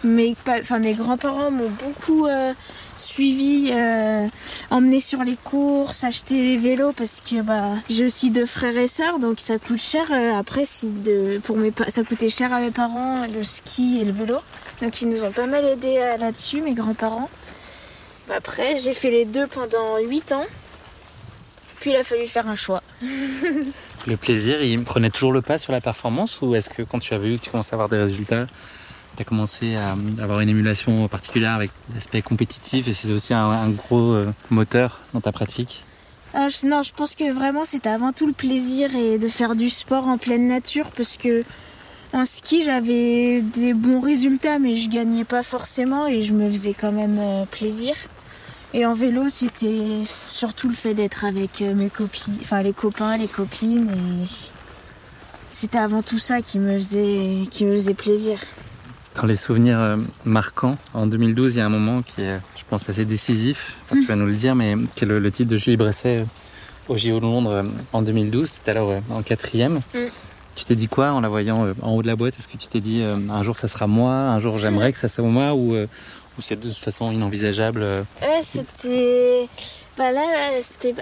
Mes, 0.04 0.36
enfin, 0.48 0.80
mes 0.80 0.94
grands-parents 0.94 1.50
m'ont 1.50 1.70
beaucoup 1.70 2.28
euh, 2.28 2.54
suivi, 2.96 3.70
euh, 3.72 4.28
emmené 4.70 5.00
sur 5.00 5.24
les 5.24 5.38
courses, 5.38 6.04
acheté 6.04 6.42
les 6.42 6.58
vélos 6.58 6.92
parce 6.92 7.22
que 7.22 7.42
bah, 7.42 7.70
j'ai 7.90 8.06
aussi 8.06 8.30
deux 8.30 8.46
frères 8.46 8.78
et 8.78 8.90
sœurs, 8.90 9.20
donc 9.20 9.40
ça 9.40 9.58
coûte 9.60 9.80
cher. 9.80 10.06
Euh, 10.12 10.34
après, 10.34 10.66
ça 10.66 12.04
coûtait 12.04 12.30
cher 12.30 12.52
à 12.54 12.60
mes 12.60 12.72
parents 12.72 13.26
le 13.34 13.44
ski 13.44 14.00
et 14.02 14.06
le 14.06 14.12
vélo, 14.12 14.40
donc 14.82 15.02
ils 15.02 15.10
nous 15.10 15.24
ont 15.24 15.32
pas 15.32 15.48
mal 15.48 15.64
aidés 15.64 16.00
là-dessus, 16.20 16.62
mes 16.62 16.74
grands-parents. 16.74 17.30
Après, 18.36 18.78
j'ai 18.78 18.94
fait 18.94 19.12
les 19.12 19.26
deux 19.26 19.48
pendant 19.48 19.98
8 20.00 20.32
ans. 20.34 20.46
Puis 21.80 21.92
il 21.92 21.96
a 21.98 22.04
fallu 22.04 22.28
faire 22.28 22.48
un 22.48 22.56
choix. 22.56 22.82
le 24.08 24.18
plaisir, 24.18 24.62
il 24.62 24.82
prenait 24.84 25.10
toujours 25.10 25.34
le 25.34 25.42
pas 25.42 25.58
sur 25.58 25.74
la 25.74 25.82
performance 25.82 26.42
ou 26.42 26.56
est-ce 26.56 26.70
que 26.70 26.82
quand 26.82 27.00
tu 27.00 27.14
as 27.14 27.18
vu 27.18 27.38
que 27.38 27.44
tu 27.44 27.50
commençais 27.50 27.74
à 27.74 27.76
avoir 27.76 27.90
des 27.90 27.98
résultats, 27.98 28.48
tu 29.16 29.22
as 29.22 29.26
commencé 29.26 29.76
à 29.76 29.96
avoir 30.22 30.40
une 30.40 30.50
émulation 30.50 31.08
particulière 31.08 31.54
avec 31.54 31.72
l'aspect 31.94 32.22
compétitif 32.22 32.88
et 32.88 32.94
c'est 32.94 33.12
aussi 33.12 33.34
un, 33.34 33.70
gros 33.70 34.14
euh, 34.14 34.34
moteur 34.50 35.02
dans 35.14 35.22
ta 35.22 35.32
pratique? 35.32 35.84
Ah, 36.34 36.48
Non, 36.64 36.82
je 36.82 36.94
pense 36.94 37.16
que 37.16 37.32
vraiment 37.32 37.66
c'était 37.66 37.90
avant 37.90 38.12
tout 38.12 38.28
le 38.28 38.34
plaisir 38.34 38.96
et 38.96 39.18
de 39.18 39.28
faire 39.28 39.56
du 39.56 39.70
sport 39.70 40.08
en 40.08 40.18
pleine 40.18 40.48
nature 40.48 40.90
parce 40.98 41.18
que 41.18 41.44
en 42.12 42.26
ski 42.26 42.64
j'avais 42.64 43.42
des 43.42 43.74
bons 43.74 44.00
résultats 44.00 44.60
mais 44.60 44.76
je 44.76 44.90
gagnais 44.90 45.24
pas 45.24 45.44
forcément 45.44 46.08
et 46.08 46.22
je 46.22 46.34
me 46.34 46.48
faisais 46.50 46.74
quand 46.74 46.92
même 46.92 47.20
euh, 47.20 47.46
plaisir. 47.46 47.96
Et 48.76 48.88
en 48.88 48.96
vélo, 48.96 49.30
c'était 49.30 50.02
surtout 50.06 50.68
le 50.68 50.74
fait 50.74 50.96
d'être 50.96 51.26
avec 51.26 51.62
euh, 51.62 51.76
mes 51.76 51.92
copines, 51.92 52.38
enfin 52.42 52.64
les 52.64 52.74
copains, 52.74 53.18
les 53.18 53.28
copines 53.28 53.88
et 53.92 54.28
c'était 55.52 55.78
avant 55.78 56.02
tout 56.02 56.18
ça 56.18 56.42
qui 56.42 56.58
me 56.58 56.80
faisait, 56.80 57.44
qui 57.52 57.66
me 57.66 57.74
faisait 57.74 57.94
plaisir. 57.94 58.40
Dans 59.16 59.28
les 59.28 59.36
souvenirs 59.36 59.80
euh, 59.80 59.98
marquants, 60.26 60.78
en 60.94 61.06
2012, 61.06 61.56
il 61.56 61.60
y 61.60 61.62
a 61.62 61.66
un 61.66 61.70
moment 61.70 62.02
qui 62.02 62.22
est, 62.22 62.40
je 62.58 62.64
pense, 62.68 62.90
assez 62.90 63.06
décisif. 63.06 63.78
Tu 63.92 64.06
vas 64.06 64.16
nous 64.16 64.26
le 64.26 64.34
dire, 64.34 64.56
mais 64.56 64.76
qui 64.96 65.04
est 65.04 65.08
le, 65.08 65.32
titre 65.32 65.52
de 65.52 65.58
Julie 65.58 65.78
Bresset 65.78 66.20
euh, 66.20 66.24
au 66.88 66.98
JO 66.98 67.20
de 67.20 67.22
Londres 67.22 67.52
euh, 67.52 67.64
en 67.94 68.02
2012. 68.02 68.52
Tu 68.64 68.70
alors 68.70 68.94
en 69.12 69.22
quatrième. 69.22 69.80
Mm. 69.94 70.00
Tu 70.56 70.66
t'es 70.66 70.76
dit 70.76 70.88
quoi 70.88 71.12
en 71.12 71.22
la 71.22 71.30
voyant 71.30 71.68
en 71.82 71.92
haut 71.94 72.02
de 72.02 72.08
la 72.08 72.16
boîte? 72.16 72.36
Est-ce 72.38 72.48
que 72.48 72.58
tu 72.58 72.68
t'es 72.68 72.80
dit 72.80 73.02
un 73.04 73.42
jour 73.42 73.56
ça 73.56 73.68
sera 73.68 73.88
moi, 73.88 74.14
un 74.14 74.40
jour 74.40 74.60
j'aimerais 74.60 74.92
que 74.92 75.00
ça 75.00 75.10
soit 75.10 75.24
moi 75.24 75.56
ou, 75.56 75.76
ou 76.38 76.42
c'est 76.42 76.60
de 76.60 76.70
toute 76.70 76.78
façon 76.78 77.12
inenvisageable 77.12 77.82
Ouais, 78.22 78.42
c'était. 78.42 79.48
Bah 79.96 80.12
là, 80.12 80.24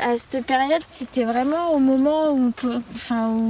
à 0.06 0.18
cette 0.18 0.46
période, 0.46 0.82
c'était 0.84 1.24
vraiment 1.24 1.74
au 1.74 1.80
moment 1.80 2.32
où 2.32 2.52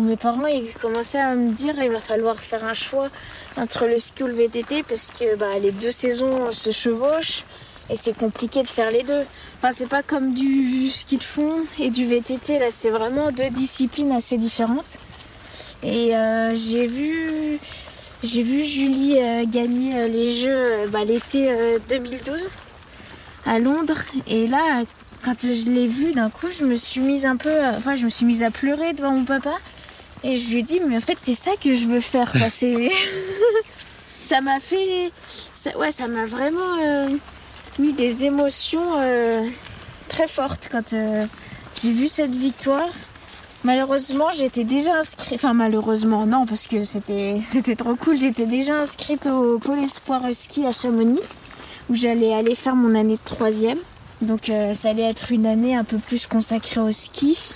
mes 0.03 0.15
parents 0.15 0.45
ils 0.45 0.71
commençaient 0.79 1.19
à 1.19 1.33
me 1.33 1.51
dire 1.51 1.73
il 1.81 1.89
va 1.89 1.99
falloir 1.99 2.35
faire 2.35 2.63
un 2.63 2.75
choix 2.75 3.09
entre 3.57 3.87
le 3.87 3.97
ski 3.97 4.21
ou 4.21 4.27
le 4.27 4.33
VTT 4.33 4.83
parce 4.83 5.09
que 5.09 5.35
bah, 5.37 5.57
les 5.59 5.71
deux 5.71 5.89
saisons 5.91 6.51
se 6.53 6.69
chevauchent 6.69 7.43
et 7.89 7.95
c'est 7.95 8.15
compliqué 8.15 8.61
de 8.61 8.67
faire 8.67 8.91
les 8.91 9.03
deux. 9.03 9.23
Enfin, 9.57 9.71
c'est 9.71 9.87
pas 9.87 10.03
comme 10.03 10.33
du 10.33 10.87
ski 10.89 11.17
de 11.17 11.23
fond 11.23 11.53
et 11.79 11.89
du 11.89 12.05
VTT, 12.05 12.59
là, 12.59 12.67
c'est 12.69 12.89
vraiment 12.89 13.31
deux 13.31 13.49
disciplines 13.49 14.11
assez 14.11 14.37
différentes. 14.37 14.97
Et 15.83 16.15
euh, 16.15 16.55
j'ai 16.55 16.87
vu, 16.87 17.59
j'ai 18.23 18.43
vu 18.43 18.63
Julie 18.63 19.17
euh, 19.19 19.45
gagner 19.45 19.97
euh, 19.97 20.07
les 20.07 20.31
Jeux 20.31 20.87
bah, 20.89 21.03
l'été 21.03 21.49
2012 21.89 22.49
à 23.45 23.59
Londres. 23.59 23.99
Et 24.27 24.47
là, 24.47 24.83
quand 25.23 25.41
je 25.41 25.69
l'ai 25.69 25.87
vue, 25.87 26.13
d'un 26.13 26.29
coup, 26.29 26.47
je 26.49 26.65
me 26.65 26.75
suis 26.75 27.01
mise 27.01 27.25
un 27.25 27.37
peu, 27.37 27.63
enfin, 27.75 27.95
je 27.95 28.05
me 28.05 28.09
suis 28.09 28.25
mise 28.25 28.43
à 28.43 28.51
pleurer 28.51 28.93
devant 28.93 29.11
mon 29.11 29.25
papa. 29.25 29.53
Et 30.23 30.37
je 30.37 30.51
lui 30.51 30.59
ai 30.59 30.61
dit, 30.61 30.79
mais 30.87 30.97
en 30.97 31.01
fait, 31.01 31.17
c'est 31.17 31.33
ça 31.33 31.51
que 31.61 31.73
je 31.73 31.87
veux 31.87 31.99
faire. 31.99 32.31
ça 34.23 34.41
m'a 34.41 34.59
fait. 34.59 35.11
Ouais, 35.75 35.91
ça 35.91 36.07
m'a 36.07 36.25
vraiment 36.25 36.77
euh, 36.81 37.09
mis 37.79 37.93
des 37.93 38.25
émotions 38.25 38.97
euh, 38.97 39.47
très 40.07 40.27
fortes 40.27 40.69
quand 40.71 40.93
euh, 40.93 41.25
j'ai 41.81 41.91
vu 41.91 42.07
cette 42.07 42.35
victoire. 42.35 42.89
Malheureusement, 43.63 44.29
j'étais 44.35 44.63
déjà 44.63 44.95
inscrite. 44.95 45.35
Enfin, 45.35 45.53
malheureusement, 45.53 46.25
non, 46.25 46.45
parce 46.45 46.67
que 46.67 46.83
c'était, 46.83 47.39
c'était 47.45 47.75
trop 47.75 47.95
cool. 47.95 48.17
J'étais 48.17 48.45
déjà 48.45 48.75
inscrite 48.77 49.27
au 49.27 49.59
Pôle 49.59 49.79
Espoir 49.79 50.21
Ski 50.31 50.65
à 50.65 50.71
Chamonix, 50.71 51.19
où 51.89 51.95
j'allais 51.95 52.33
aller 52.33 52.55
faire 52.55 52.75
mon 52.75 52.95
année 52.95 53.15
de 53.15 53.25
troisième. 53.25 53.77
Donc, 54.21 54.51
ça 54.73 54.89
allait 54.89 55.09
être 55.09 55.31
une 55.31 55.47
année 55.47 55.75
un 55.75 55.83
peu 55.83 55.97
plus 55.97 56.27
consacrée 56.27 56.79
au 56.79 56.91
ski. 56.91 57.55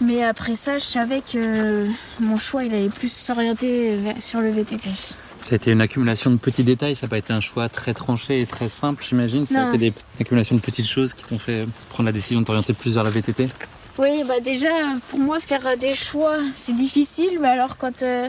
Mais 0.00 0.22
après 0.24 0.54
ça, 0.54 0.78
je 0.78 0.84
savais 0.84 1.20
que 1.20 1.86
mon 2.20 2.38
choix, 2.38 2.64
il 2.64 2.72
allait 2.72 2.88
plus 2.88 3.12
s'orienter 3.12 3.98
sur 4.18 4.40
le 4.40 4.48
VTT. 4.48 4.88
Ça 5.40 5.52
a 5.52 5.56
été 5.56 5.72
une 5.72 5.80
accumulation 5.82 6.30
de 6.30 6.36
petits 6.36 6.64
détails, 6.64 6.96
ça 6.96 7.06
n'a 7.06 7.10
pas 7.10 7.18
été 7.18 7.34
un 7.34 7.42
choix 7.42 7.68
très 7.68 7.92
tranché 7.92 8.40
et 8.40 8.46
très 8.46 8.70
simple, 8.70 9.04
j'imagine. 9.06 9.44
Ça 9.44 9.66
a 9.66 9.68
été 9.68 9.90
des 9.90 9.92
accumulations 10.18 10.56
de 10.56 10.60
petites 10.60 10.86
choses 10.86 11.12
qui 11.12 11.24
t'ont 11.24 11.38
fait 11.38 11.66
prendre 11.90 12.06
la 12.06 12.12
décision 12.12 12.40
de 12.40 12.46
t'orienter 12.46 12.72
plus 12.72 12.94
vers 12.94 13.04
la 13.04 13.10
VTT 13.10 13.48
Oui, 13.98 14.24
bah 14.24 14.40
déjà, 14.40 14.70
pour 15.08 15.18
moi, 15.18 15.40
faire 15.40 15.76
des 15.76 15.94
choix, 15.94 16.36
c'est 16.56 16.74
difficile. 16.74 17.38
Mais 17.40 17.48
alors, 17.48 17.76
quand 17.76 18.02
euh, 18.02 18.28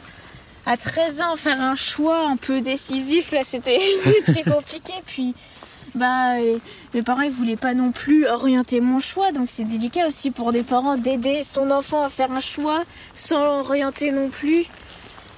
à 0.65 0.77
13 0.77 1.21
ans, 1.21 1.35
faire 1.35 1.61
un 1.61 1.75
choix 1.75 2.27
un 2.27 2.35
peu 2.35 2.61
décisif, 2.61 3.31
là, 3.31 3.43
c'était 3.43 3.79
très 4.25 4.43
compliqué. 4.43 4.93
Puis 5.05 5.33
bah 5.95 6.35
mes 6.93 7.01
parents 7.03 7.21
ils 7.21 7.31
voulaient 7.31 7.57
pas 7.57 7.73
non 7.73 7.91
plus 7.91 8.25
orienter 8.25 8.79
mon 8.79 8.99
choix 8.99 9.31
donc 9.31 9.49
c'est 9.49 9.65
délicat 9.65 10.07
aussi 10.07 10.31
pour 10.31 10.53
des 10.53 10.63
parents 10.63 10.95
d'aider 10.95 11.43
son 11.43 11.69
enfant 11.69 12.03
à 12.03 12.09
faire 12.09 12.31
un 12.31 12.39
choix 12.39 12.83
sans 13.13 13.43
l'orienter 13.43 14.11
non 14.11 14.29
plus 14.29 14.65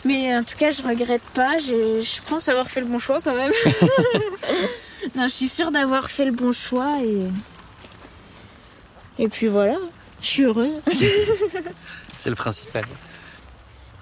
mais 0.05 0.35
en 0.35 0.43
tout 0.43 0.57
cas 0.57 0.71
je 0.71 0.83
regrette 0.83 1.23
pas 1.33 1.57
je, 1.57 2.21
pense 2.29 2.49
avoir 2.49 2.69
fait 2.69 2.81
le 2.81 2.85
bon 2.85 2.99
choix 2.99 3.19
quand 3.23 3.33
même 3.33 3.51
non 5.15 5.23
je 5.23 5.33
suis 5.33 5.49
sûre 5.49 5.71
d'avoir 5.71 6.11
fait 6.11 6.25
le 6.25 6.31
bon 6.31 6.51
choix 6.51 6.97
et 7.01 7.27
et 9.23 9.27
puis 9.29 9.47
voilà 9.47 9.77
je 10.23 10.27
suis 10.27 10.43
heureuse 10.43 10.81
c'est 12.17 12.29
le 12.29 12.35
principal 12.35 12.85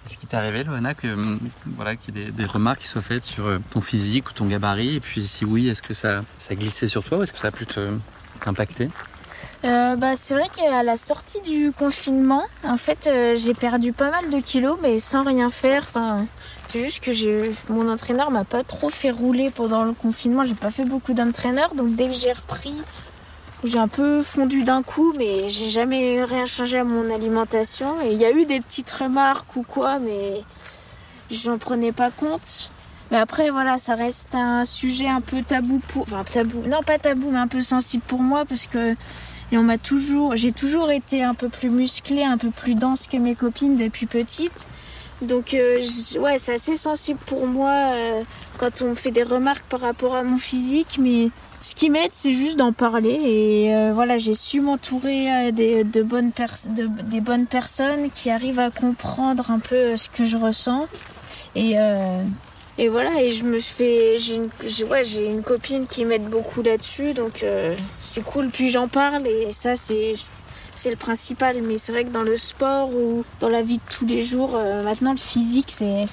est-ce 0.06 0.18
qu'il 0.18 0.28
t'est 0.28 0.36
arrivé, 0.36 0.64
Loana, 0.64 0.94
que 0.94 1.08
hum, 1.08 1.40
voilà, 1.68 1.96
qu'il 1.96 2.18
y 2.18 2.22
ait 2.22 2.32
des, 2.32 2.46
remarques 2.46 2.80
qui 2.80 2.88
soient 2.88 3.02
faites 3.02 3.24
sur 3.24 3.46
euh, 3.46 3.60
ton 3.70 3.82
physique 3.82 4.30
ou 4.30 4.34
ton 4.34 4.46
gabarit 4.46 4.96
Et 4.96 5.00
puis, 5.00 5.26
si 5.26 5.46
oui, 5.46 5.70
est-ce 5.70 5.82
que 5.82 5.94
ça, 5.94 6.24
ça 6.40 6.56
glissait 6.56 6.88
sur 6.88 7.04
toi 7.04 7.20
ou 7.20 7.24
est-ce 7.24 7.32
que 7.32 7.40
ça 7.40 7.50
a 7.50 7.52
pu 7.52 7.66
t'impacter? 8.44 8.90
Euh, 9.64 9.96
bah, 9.96 10.14
c'est 10.16 10.34
vrai 10.34 10.48
qu'à 10.54 10.82
la 10.82 10.98
sortie 10.98 11.42
du 11.42 11.72
confinement, 11.72 12.44
en 12.64 12.78
fait, 12.78 13.08
euh, 13.08 13.36
j'ai 13.36 13.54
perdu 13.54 13.94
pas 13.94 14.10
mal 14.10 14.30
de 14.32 14.40
kilos, 14.40 14.78
mais 14.82 14.98
sans 14.98 15.24
rien 15.24 15.52
faire. 15.52 15.84
Enfin, 15.84 16.26
c'est 16.70 16.84
juste 16.84 17.02
que 17.02 17.12
j'ai, 17.12 17.52
mon 17.70 17.88
entraîneur 17.88 18.32
m'a 18.32 18.44
pas 18.44 18.64
trop 18.64 18.90
fait 18.90 19.12
rouler 19.12 19.52
pendant 19.52 19.84
le 19.84 19.94
confinement. 19.94 20.46
J'ai 20.46 20.56
pas 20.56 20.72
fait 20.72 20.86
beaucoup 20.86 21.14
d'entraîneurs, 21.14 21.76
donc 21.76 21.96
dès 21.96 22.08
que 22.08 22.14
j'ai 22.14 22.32
repris 22.32 22.74
j'ai 23.64 23.78
un 23.78 23.88
peu 23.88 24.22
fondu 24.22 24.64
d'un 24.64 24.82
coup, 24.82 25.14
mais 25.18 25.50
j'ai 25.50 25.70
jamais 25.70 26.24
rien 26.24 26.46
changé 26.46 26.80
à 26.80 26.84
mon 26.84 27.14
alimentation. 27.14 28.02
Et 28.02 28.14
il 28.14 28.20
y 28.20 28.26
a 28.26 28.32
eu 28.32 28.46
des 28.46 28.60
petites 28.60 28.90
remarques 28.90 29.56
ou 29.56 29.64
quoi, 29.64 30.00
mais 30.00 30.42
j'en 31.30 31.58
prenais 31.58 31.92
pas 31.92 32.10
compte. 32.10 32.72
Mais 33.12 33.18
après, 33.18 33.50
voilà, 33.50 33.78
ça 33.78 33.96
reste 33.96 34.36
un 34.36 34.64
sujet 34.64 35.08
un 35.08 35.20
peu 35.20 35.44
tabou 35.44 35.80
pour. 35.90 36.04
Enfin, 36.04 36.24
tabou. 36.24 36.64
Non, 36.68 36.82
pas 36.82 36.98
tabou, 36.98 37.30
mais 37.30 37.40
un 37.40 37.48
peu 37.48 37.62
sensible 37.62 38.04
pour 38.08 38.20
moi 38.20 38.46
parce 38.46 38.68
que 38.68 38.96
m'a 39.52 39.78
toujours. 39.78 40.36
J'ai 40.36 40.54
toujours 40.54 40.92
été 40.92 41.22
un 41.24 41.34
peu 41.34 41.50
plus 41.50 41.70
musclée, 41.70 42.24
un 42.24 42.38
peu 42.38 42.50
plus 42.50 42.74
dense 42.74 43.08
que 43.08 43.18
mes 43.18 43.36
copines 43.36 43.76
depuis 43.76 44.06
petite. 44.06 44.66
Donc, 45.22 45.54
euh, 45.54 45.80
ouais, 46.20 46.40
c'est 46.40 46.56
assez 46.56 46.78
sensible 46.78 47.20
pour 47.28 47.46
moi 47.46 47.70
euh, 47.70 48.24
quand 48.58 48.82
on 48.82 48.96
fait 48.96 49.12
des 49.12 49.24
remarques 49.24 49.66
par 49.66 49.82
rapport 49.82 50.16
à 50.16 50.24
mon 50.24 50.38
physique, 50.38 50.98
mais 51.00 51.30
ce 51.62 51.76
qui 51.76 51.92
m'aide, 51.92 52.10
c'est 52.12 52.34
juste 52.34 52.58
d'en 52.58 52.74
parler. 52.74 53.20
Et 53.24 53.76
euh, 53.76 53.92
voilà, 53.94 54.18
j'ai 54.18 54.34
su 54.34 54.62
m'entourer 54.62 55.50
euh, 55.50 55.84
de 55.84 56.02
bonnes 56.02 56.32
des 57.04 57.22
bonnes 57.22 57.46
personnes 57.46 58.10
qui 58.10 58.32
arrivent 58.32 58.60
à 58.60 58.72
comprendre 58.72 59.52
un 59.52 59.60
peu 59.60 59.76
euh, 59.76 59.98
ce 59.98 60.10
que 60.10 60.26
je 60.26 60.38
ressens. 60.38 60.88
Et, 61.56 61.76
et 62.78 62.90
voilà, 62.90 63.22
et 63.22 63.32
je 63.32 63.46
me 63.46 63.60
fais. 63.60 64.18
J'ai 64.18 64.36
une, 64.36 64.50
ouais, 64.90 65.04
j'ai 65.04 65.28
une 65.28 65.44
copine 65.44 65.86
qui 65.86 66.04
m'aide 66.06 66.30
beaucoup 66.30 66.62
là-dessus, 66.62 67.14
donc 67.14 67.46
c'est 68.02 68.24
cool. 68.24 68.50
Puis 68.50 68.70
j'en 68.70 68.88
parle, 68.88 69.28
et 69.28 69.54
ça, 69.54 69.76
c'est. 69.76 70.14
C'est 70.74 70.90
le 70.90 70.96
principal, 70.96 71.62
mais 71.62 71.78
c'est 71.78 71.92
vrai 71.92 72.06
que 72.06 72.12
dans 72.12 72.24
le 72.24 72.38
sport 72.38 72.90
ou 72.96 73.26
dans 73.42 73.50
la 73.50 73.62
vie 73.62 73.78
de 73.78 73.84
tous 73.90 74.06
les 74.06 74.22
jours, 74.22 74.58
maintenant 74.86 75.12
le 75.12 75.18
physique, 75.18 75.68
c'est, 75.68 76.08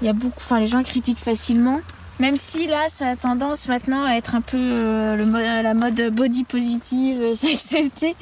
il 0.00 0.06
y 0.06 0.08
a 0.08 0.12
beaucoup, 0.12 0.38
enfin 0.38 0.60
les 0.60 0.68
gens 0.68 0.82
critiquent 0.84 1.18
facilement, 1.18 1.80
même 2.20 2.36
si 2.36 2.66
là, 2.66 2.88
ça 2.88 3.08
a 3.08 3.16
tendance 3.16 3.66
maintenant 3.66 4.04
à 4.04 4.14
être 4.14 4.34
un 4.34 4.42
peu 4.42 4.56
euh, 4.56 5.16
le 5.16 5.24
la 5.62 5.74
mode 5.74 6.10
body 6.12 6.44
positive, 6.44 7.18
euh, 7.20 7.34
accepté. 7.52 8.14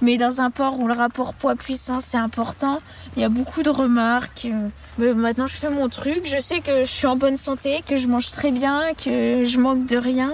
Mais 0.00 0.16
dans 0.16 0.40
un 0.40 0.50
port 0.50 0.78
où 0.78 0.86
le 0.86 0.94
rapport 0.94 1.34
poids-puissance 1.34 2.04
c'est 2.06 2.16
important, 2.16 2.80
il 3.16 3.22
y 3.22 3.24
a 3.24 3.28
beaucoup 3.28 3.62
de 3.62 3.70
remarques. 3.70 4.46
Euh, 4.46 4.68
mais 4.98 5.12
maintenant, 5.12 5.46
je 5.46 5.56
fais 5.56 5.70
mon 5.70 5.88
truc. 5.88 6.22
Je 6.24 6.38
sais 6.38 6.60
que 6.60 6.84
je 6.84 6.90
suis 6.90 7.06
en 7.06 7.16
bonne 7.16 7.36
santé, 7.36 7.82
que 7.86 7.96
je 7.96 8.06
mange 8.06 8.30
très 8.30 8.52
bien, 8.52 8.80
que 8.94 9.44
je 9.44 9.58
manque 9.58 9.84
de 9.86 9.96
rien. 9.96 10.32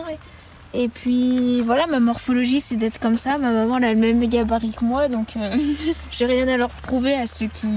Et 0.74 0.88
puis 0.88 1.62
voilà, 1.62 1.86
ma 1.86 2.00
morphologie 2.00 2.60
c'est 2.60 2.76
d'être 2.76 3.00
comme 3.00 3.16
ça. 3.16 3.38
Ma 3.38 3.50
maman 3.50 3.78
elle 3.78 3.84
a 3.84 3.94
le 3.94 3.98
même 3.98 4.22
gabarit 4.28 4.72
que 4.72 4.84
moi, 4.84 5.08
donc 5.08 5.28
euh, 5.36 5.56
j'ai 6.10 6.26
rien 6.26 6.46
à 6.48 6.58
leur 6.58 6.68
prouver 6.68 7.14
à 7.14 7.26
ceux 7.26 7.46
qui, 7.46 7.68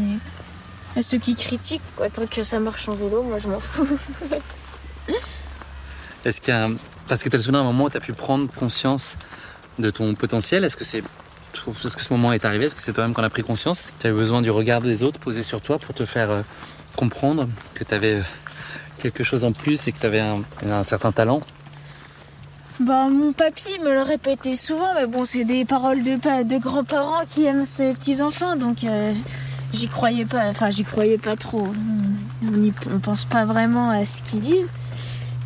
à 0.97 1.02
ceux 1.02 1.17
qui 1.17 1.36
critiquent. 1.36 1.82
Tant 2.13 2.28
que 2.28 2.43
ça 2.43 2.60
marche 2.60 2.89
en 2.89 2.95
vélo, 2.95 3.23
moi 3.23 3.38
je 3.38 3.47
m'en 3.47 3.60
fous. 3.60 3.88
Est-ce 6.25 6.41
qu'il. 6.41 6.53
Parce 7.08 7.23
que 7.23 7.29
tu 7.29 7.36
as 7.36 7.39
le 7.39 7.43
souvenir 7.43 7.62
d'un 7.62 7.67
moment 7.67 7.86
où 7.86 7.89
tu 7.89 7.97
as 7.97 8.01
pu 8.01 8.13
prendre 8.13 8.47
conscience 8.53 9.15
de 9.79 9.89
ton 9.89 10.13
potentiel. 10.15 10.63
Est-ce 10.63 10.77
que 10.77 10.84
c'est 10.84 11.03
est-ce 11.84 11.97
que 11.97 12.03
ce 12.03 12.13
moment 12.13 12.32
est 12.34 12.45
arrivé? 12.45 12.65
Est-ce 12.65 12.75
que 12.75 12.82
c'est 12.82 12.93
toi-même 12.93 13.13
qu'on 13.13 13.23
a 13.23 13.29
pris 13.29 13.43
conscience? 13.43 13.79
Est-ce 13.79 13.91
que 13.91 14.08
tu 14.08 14.13
besoin 14.13 14.41
du 14.41 14.51
regard 14.51 14.82
des 14.82 15.03
autres 15.03 15.19
posé 15.19 15.43
sur 15.43 15.62
toi 15.62 15.79
pour 15.79 15.95
te 15.95 16.05
faire 16.05 16.29
euh, 16.29 16.41
comprendre 16.95 17.47
que 17.73 17.84
tu 17.84 17.93
avais 17.93 18.15
euh, 18.15 18.23
quelque 18.99 19.23
chose 19.23 19.43
en 19.43 19.51
plus 19.51 19.88
et 19.88 19.91
que 19.91 19.99
tu 19.99 20.05
avais 20.05 20.21
un, 20.21 20.84
certain 20.84 21.12
talent? 21.12 21.41
Bah, 22.79 23.10
mon 23.10 23.34
papy 23.34 23.77
me 23.84 23.91
le 23.91 24.01
répétait 24.01 24.55
souvent, 24.55 24.93
mais 24.95 25.05
bon, 25.05 25.25
c'est 25.25 25.43
des 25.43 25.65
paroles 25.65 26.03
de, 26.03 26.15
de 26.43 26.58
grands-parents 26.60 27.25
qui 27.27 27.45
aiment 27.45 27.65
ses 27.65 27.93
petits-enfants, 27.93 28.55
donc 28.55 28.84
euh, 28.84 29.12
j'y 29.73 29.89
croyais 29.89 30.25
pas, 30.25 30.45
enfin, 30.47 30.69
j'y 30.69 30.84
croyais 30.84 31.17
pas 31.17 31.36
trop. 31.36 31.67
On 32.43 32.51
ne 32.51 32.99
pense 32.99 33.25
pas 33.25 33.43
vraiment 33.43 33.89
à 33.89 34.05
ce 34.05 34.21
qu'ils 34.21 34.41
disent. 34.41 34.71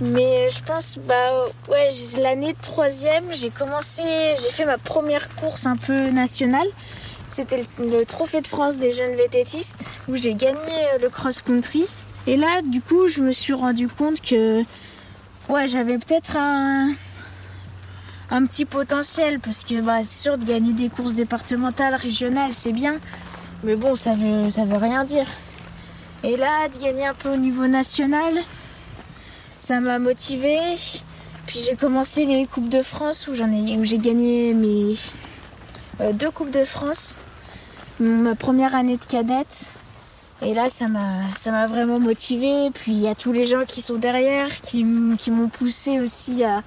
Mais 0.02 0.50
je 0.50 0.64
pense, 0.64 0.98
bah 1.08 1.46
ouais, 1.70 1.90
l'année 2.20 2.54
de 2.54 2.62
troisième, 2.62 3.26
j'ai 3.32 3.50
commencé, 3.50 4.02
j'ai 4.42 4.50
fait 4.50 4.66
ma 4.66 4.78
première 4.78 5.34
course 5.36 5.66
un 5.66 5.78
peu 5.78 6.10
nationale. 6.10 6.68
C'était 7.30 7.64
le, 7.80 8.06
Trophée 8.06 8.42
de 8.42 8.48
France 8.48 8.78
des 8.78 8.92
jeunes 8.92 9.16
vététistes 9.16 9.90
où 10.08 10.16
j'ai 10.16 10.36
gagné 10.36 10.58
euh, 10.94 11.00
le 11.02 11.10
cross-country. 11.10 11.86
Et 12.28 12.38
là, 12.38 12.62
du 12.62 12.82
coup, 12.82 13.08
je 13.08 13.22
me 13.22 13.32
suis 13.32 13.54
rendu 13.54 13.88
compte 13.88 14.22
que 14.22 14.62
ouais, 15.50 15.68
j'avais 15.68 15.98
peut-être 15.98 16.38
un, 16.38 16.90
un 18.30 18.46
petit 18.46 18.66
potentiel 18.66 19.40
parce 19.40 19.64
que 19.64 19.82
bah, 19.82 20.00
c'est 20.04 20.24
sûr 20.24 20.38
de 20.38 20.46
gagner 20.46 20.74
des 20.74 20.90
courses 20.90 21.16
départementales, 21.16 21.96
régionales, 21.96 22.54
c'est 22.54 22.72
bien. 22.72 22.96
Mais 23.64 23.76
bon, 23.76 23.96
ça 23.96 24.14
veut, 24.14 24.50
ça 24.50 24.66
veut 24.66 24.78
rien 24.78 25.04
dire. 25.04 25.28
Et 26.24 26.38
là, 26.38 26.68
de 26.68 26.78
gagner 26.78 27.06
un 27.06 27.14
peu 27.14 27.30
au 27.30 27.38
niveau 27.38 27.68
national, 27.68 28.34
ça 29.64 29.80
m'a 29.80 29.98
motivé. 29.98 30.58
Puis 31.48 31.60
j'ai 31.66 31.78
commencé 31.78 32.26
les 32.26 32.46
Coupes 32.46 32.68
de 32.68 32.82
France 32.82 33.30
où 33.30 33.34
j'en 33.34 33.50
ai 33.50 33.78
où 33.78 33.86
j'ai 33.86 33.98
gagné 33.98 34.54
mes 34.54 34.94
euh, 36.02 36.12
deux 36.12 36.32
Coupes 36.32 36.52
de 36.52 36.66
France. 36.66 37.18
Ma 38.02 38.36
première 38.36 38.76
année 38.76 38.98
de 38.98 39.06
cadette. 39.06 39.76
Et 40.42 40.54
là 40.54 40.68
ça 40.68 40.90
m'a 40.90 41.08
ça 41.38 41.52
m'a 41.52 41.68
vraiment 41.68 42.02
motivé. 42.02 42.72
Puis 42.74 42.92
il 42.92 43.00
y 43.00 43.08
a 43.08 43.16
tous 43.16 43.32
les 43.32 43.46
gens 43.46 43.64
qui 43.66 43.82
sont 43.82 43.96
derrière, 43.96 44.50
qui, 44.62 44.86
qui 45.18 45.32
m'ont 45.32 45.48
poussé 45.48 46.02
aussi 46.02 46.44
à, 46.44 46.62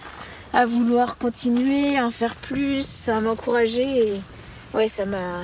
à 0.54 0.64
vouloir 0.64 1.18
continuer, 1.18 1.98
à 1.98 2.06
en 2.06 2.10
faire 2.10 2.34
plus, 2.34 3.10
à 3.10 3.20
m'encourager. 3.20 4.14
Ouais, 4.72 4.88
ça 4.88 5.04
m'a 5.04 5.42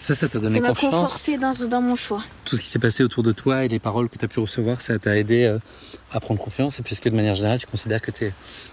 ça, 0.00 0.14
ça 0.14 0.28
t'a 0.28 0.38
donné 0.38 0.60
confiance. 0.60 0.78
Ça 0.78 0.86
m'a 0.86 1.02
conforté 1.02 1.38
dans, 1.38 1.68
dans, 1.68 1.82
mon 1.82 1.94
choix. 1.94 2.22
Tout 2.46 2.56
ce 2.56 2.62
qui 2.62 2.68
s'est 2.68 2.78
passé 2.78 3.04
autour 3.04 3.22
de 3.22 3.32
toi 3.32 3.64
et 3.64 3.68
les 3.68 3.78
paroles 3.78 4.08
que 4.08 4.16
tu 4.16 4.24
as 4.24 4.28
pu 4.28 4.40
recevoir, 4.40 4.80
ça 4.80 4.98
t'a 4.98 5.18
aidé 5.18 5.44
euh, 5.44 5.58
à 6.10 6.20
prendre 6.20 6.40
confiance. 6.40 6.80
Et 6.80 6.82
puisque 6.82 7.08
de 7.08 7.14
manière 7.14 7.34
générale, 7.34 7.58
tu 7.58 7.66
considères 7.66 8.00
que 8.00 8.10
tu 8.10 8.24
es 8.24 8.32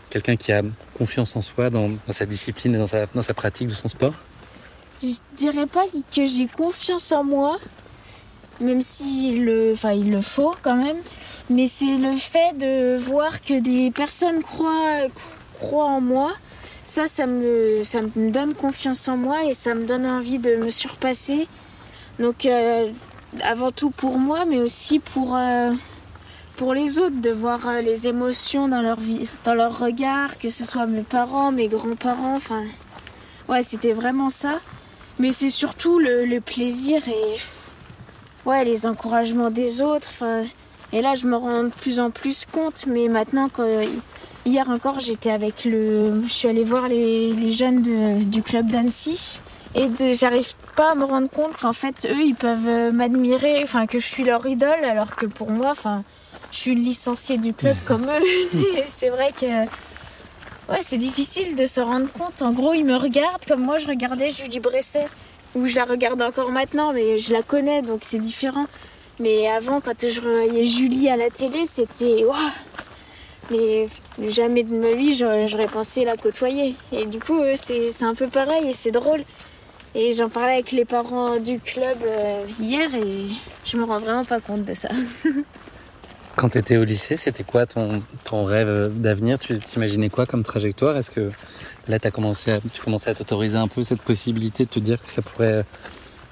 quelqu'un 0.09 0.37
qui 0.37 0.53
a 0.53 0.61
confiance 0.97 1.35
en 1.35 1.41
soi, 1.41 1.69
dans, 1.69 1.91
sa 2.09 2.25
discipline 2.25 2.75
et 2.75 2.77
dans 2.77 2.87
sa, 2.87 3.05
dans 3.07 3.21
sa, 3.21 3.33
pratique 3.33 3.67
de 3.67 3.73
son 3.73 3.89
sport? 3.89 4.13
Je 5.03 5.13
dirais 5.35 5.67
pas 5.67 5.83
que 6.15 6.25
j'ai 6.25 6.47
confiance 6.47 7.11
en 7.11 7.25
moi, 7.25 7.57
même 8.61 8.81
si 8.81 9.37
le, 9.37 9.73
enfin, 9.73 9.91
il 9.91 10.11
le 10.11 10.21
faut 10.21 10.55
quand 10.61 10.77
même. 10.77 10.97
Mais 11.49 11.67
c'est 11.67 11.97
le 11.97 12.15
fait 12.15 12.57
de 12.57 12.97
voir 12.97 13.41
que 13.41 13.59
des 13.59 13.91
personnes 13.91 14.41
croient, 14.41 15.07
croient 15.59 15.85
en 15.85 16.01
moi 16.01 16.31
ça, 16.87 17.09
ça 17.09 17.27
me, 17.27 17.83
ça 17.83 17.99
me 18.01 18.31
donne 18.31 18.55
confiance 18.55 19.09
en 19.09 19.17
moi 19.17 19.43
et 19.43 19.53
ça 19.53 19.75
me 19.75 19.85
donne 19.85 20.05
envie 20.05 20.39
de 20.39 20.55
me 20.55 20.69
surpasser. 20.69 21.45
Donc, 22.17 22.45
euh, 22.45 22.89
avant 23.43 23.71
tout 23.71 23.91
pour 23.91 24.17
moi, 24.17 24.45
mais 24.45 24.57
aussi 24.57 24.99
pour, 24.99 25.35
euh, 25.35 25.73
pour 26.55 26.73
les 26.73 26.97
autres, 26.97 27.19
de 27.19 27.29
voir 27.29 27.67
euh, 27.67 27.81
les 27.81 28.07
émotions 28.07 28.69
dans 28.69 28.81
leur, 28.81 29.01
vie, 29.01 29.27
dans 29.43 29.53
leur 29.53 29.77
regard, 29.77 30.37
que 30.37 30.49
ce 30.49 30.63
soit 30.63 30.87
mes 30.87 31.01
parents, 31.01 31.51
mes 31.51 31.67
grands-parents. 31.67 32.37
Enfin, 32.37 32.63
ouais, 33.49 33.63
c'était 33.63 33.93
vraiment 33.93 34.29
ça. 34.29 34.57
Mais 35.19 35.33
c'est 35.33 35.49
surtout 35.49 35.99
le, 35.99 36.39
plaisir 36.39 37.05
et 37.09 37.37
ouais, 38.45 38.63
les 38.63 38.85
encouragements 38.85 39.51
des 39.51 39.81
autres. 39.81 40.07
Enfin, 40.09 40.43
et 40.93 41.01
là, 41.01 41.15
je 41.15 41.27
me 41.27 41.35
rends 41.35 41.65
de 41.65 41.69
plus 41.69 41.99
en 41.99 42.11
plus 42.11 42.45
compte, 42.49 42.85
mais 42.87 43.09
maintenant, 43.09 43.49
quand 43.51 43.67
Hier 44.47 44.69
encore, 44.69 45.01
j'étais 45.01 45.31
avec 45.31 45.65
le. 45.65 46.23
Je 46.25 46.31
suis 46.31 46.47
allée 46.47 46.63
voir 46.63 46.87
les, 46.87 47.51
jeunes 47.51 47.81
du 48.29 48.41
club 48.41 48.67
d'Annecy. 48.67 49.41
Et 49.75 49.89
j'arrive 50.15 50.53
pas 50.77 50.91
à 50.93 50.95
me 50.95 51.03
rendre 51.03 51.29
compte 51.29 51.57
qu'en 51.57 51.73
fait, 51.73 52.07
eux, 52.09 52.21
ils 52.23 52.33
peuvent 52.33 52.67
euh, 52.69 52.91
m'admirer, 52.93 53.61
enfin, 53.61 53.87
que 53.87 53.99
je 53.99 54.05
suis 54.05 54.23
leur 54.23 54.45
idole, 54.45 54.85
alors 54.85 55.17
que 55.17 55.25
pour 55.25 55.51
moi, 55.51 55.71
enfin, 55.71 56.05
je 56.53 56.59
suis 56.59 56.75
licenciée 56.75 57.37
du 57.37 57.53
club 57.53 57.75
comme 57.83 58.05
eux. 58.05 58.57
Et 58.77 58.83
c'est 58.87 59.09
vrai 59.09 59.33
que. 59.37 59.65
Ouais, 60.71 60.79
c'est 60.81 60.97
difficile 60.97 61.55
de 61.57 61.65
se 61.65 61.81
rendre 61.81 62.09
compte. 62.13 62.41
En 62.41 62.51
gros, 62.53 62.73
ils 62.73 62.85
me 62.85 62.95
regardent 62.95 63.43
comme 63.45 63.63
moi, 63.63 63.79
je 63.79 63.87
regardais 63.87 64.29
Julie 64.29 64.61
Bresset. 64.61 65.07
Ou 65.55 65.67
je 65.67 65.75
la 65.75 65.83
regarde 65.83 66.21
encore 66.21 66.51
maintenant, 66.51 66.93
mais 66.93 67.17
je 67.17 67.33
la 67.33 67.41
connais, 67.41 67.81
donc 67.81 67.99
c'est 68.01 68.19
différent. 68.19 68.67
Mais 69.19 69.49
avant, 69.49 69.81
quand 69.81 70.07
je 70.07 70.21
voyais 70.21 70.63
Julie 70.63 71.09
à 71.09 71.17
la 71.17 71.29
télé, 71.29 71.65
c'était. 71.65 72.23
Waouh 72.23 72.37
mais 73.49 73.87
jamais 74.29 74.63
de 74.63 74.75
ma 74.75 74.93
vie 74.93 75.15
j'aurais 75.15 75.67
pensé 75.67 76.05
la 76.05 76.17
côtoyer. 76.17 76.75
Et 76.91 77.05
du 77.05 77.19
coup, 77.19 77.41
c'est 77.55 78.03
un 78.03 78.15
peu 78.15 78.27
pareil 78.27 78.69
et 78.69 78.73
c'est 78.73 78.91
drôle. 78.91 79.21
Et 79.95 80.13
j'en 80.13 80.29
parlais 80.29 80.53
avec 80.53 80.71
les 80.71 80.85
parents 80.85 81.39
du 81.39 81.59
club 81.59 81.97
euh, 82.05 82.43
hier 82.59 82.93
et 82.93 83.25
je 83.65 83.77
me 83.77 83.83
rends 83.83 83.99
vraiment 83.99 84.25
pas 84.25 84.39
compte 84.39 84.63
de 84.63 84.73
ça. 84.73 84.89
Quand 86.35 86.49
tu 86.49 86.59
étais 86.59 86.77
au 86.77 86.83
lycée, 86.83 87.17
c'était 87.17 87.43
quoi 87.43 87.65
ton, 87.65 88.43
rêve 88.43 88.91
d'avenir? 88.93 89.39
Tu 89.39 89.57
t'imaginais 89.57 90.09
quoi 90.09 90.27
comme 90.27 90.43
trajectoire? 90.43 90.95
Est-ce 90.95 91.09
que 91.09 91.31
là, 91.87 91.97
as 92.03 92.11
commencé 92.11 92.59
tu 92.71 92.79
commençais 92.79 93.09
à 93.09 93.15
t'autoriser 93.15 93.57
un 93.57 93.67
peu 93.67 93.81
cette 93.81 94.03
possibilité 94.03 94.65
de 94.65 94.69
te 94.69 94.77
dire 94.77 95.01
que 95.03 95.11
ça 95.11 95.23
pourrait 95.23 95.65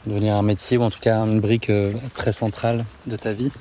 devenir 0.06 0.36
un 0.36 0.44
métier 0.44 0.78
ou 0.78 0.84
en 0.84 0.92
tout 0.92 1.00
cas 1.00 1.18
une 1.26 1.40
brique 1.40 1.72
euh, 1.72 1.92
très 2.14 2.34
centrale 2.34 2.86
de 3.08 3.16
ta 3.16 3.34
vie? 3.34 3.52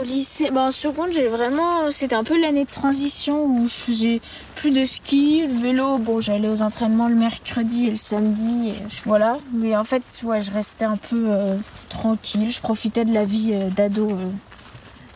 Au 0.00 0.02
lycée, 0.02 0.50
bah 0.50 0.62
en 0.62 0.72
seconde, 0.72 1.12
j'ai 1.12 1.28
vraiment. 1.28 1.90
C'était 1.90 2.14
un 2.14 2.24
peu 2.24 2.40
l'année 2.40 2.64
de 2.64 2.70
transition 2.70 3.44
où 3.44 3.66
je 3.66 3.74
faisais 3.74 4.20
plus 4.56 4.70
de 4.70 4.84
ski, 4.84 5.42
le 5.46 5.52
vélo. 5.52 5.98
Bon, 5.98 6.20
j'allais 6.20 6.48
aux 6.48 6.62
entraînements 6.62 7.08
le 7.08 7.14
mercredi 7.14 7.86
et 7.86 7.90
le 7.90 7.96
samedi, 7.96 8.72
voilà. 9.04 9.38
Mais 9.52 9.76
en 9.76 9.84
fait, 9.84 10.02
je 10.22 10.52
restais 10.52 10.84
un 10.84 10.96
peu 10.96 11.26
euh, 11.28 11.56
tranquille. 11.88 12.50
Je 12.50 12.60
profitais 12.60 13.04
de 13.04 13.12
la 13.12 13.24
vie 13.24 13.50
euh, 13.52 13.68
d'ado 13.70 14.10
euh, 14.10 14.16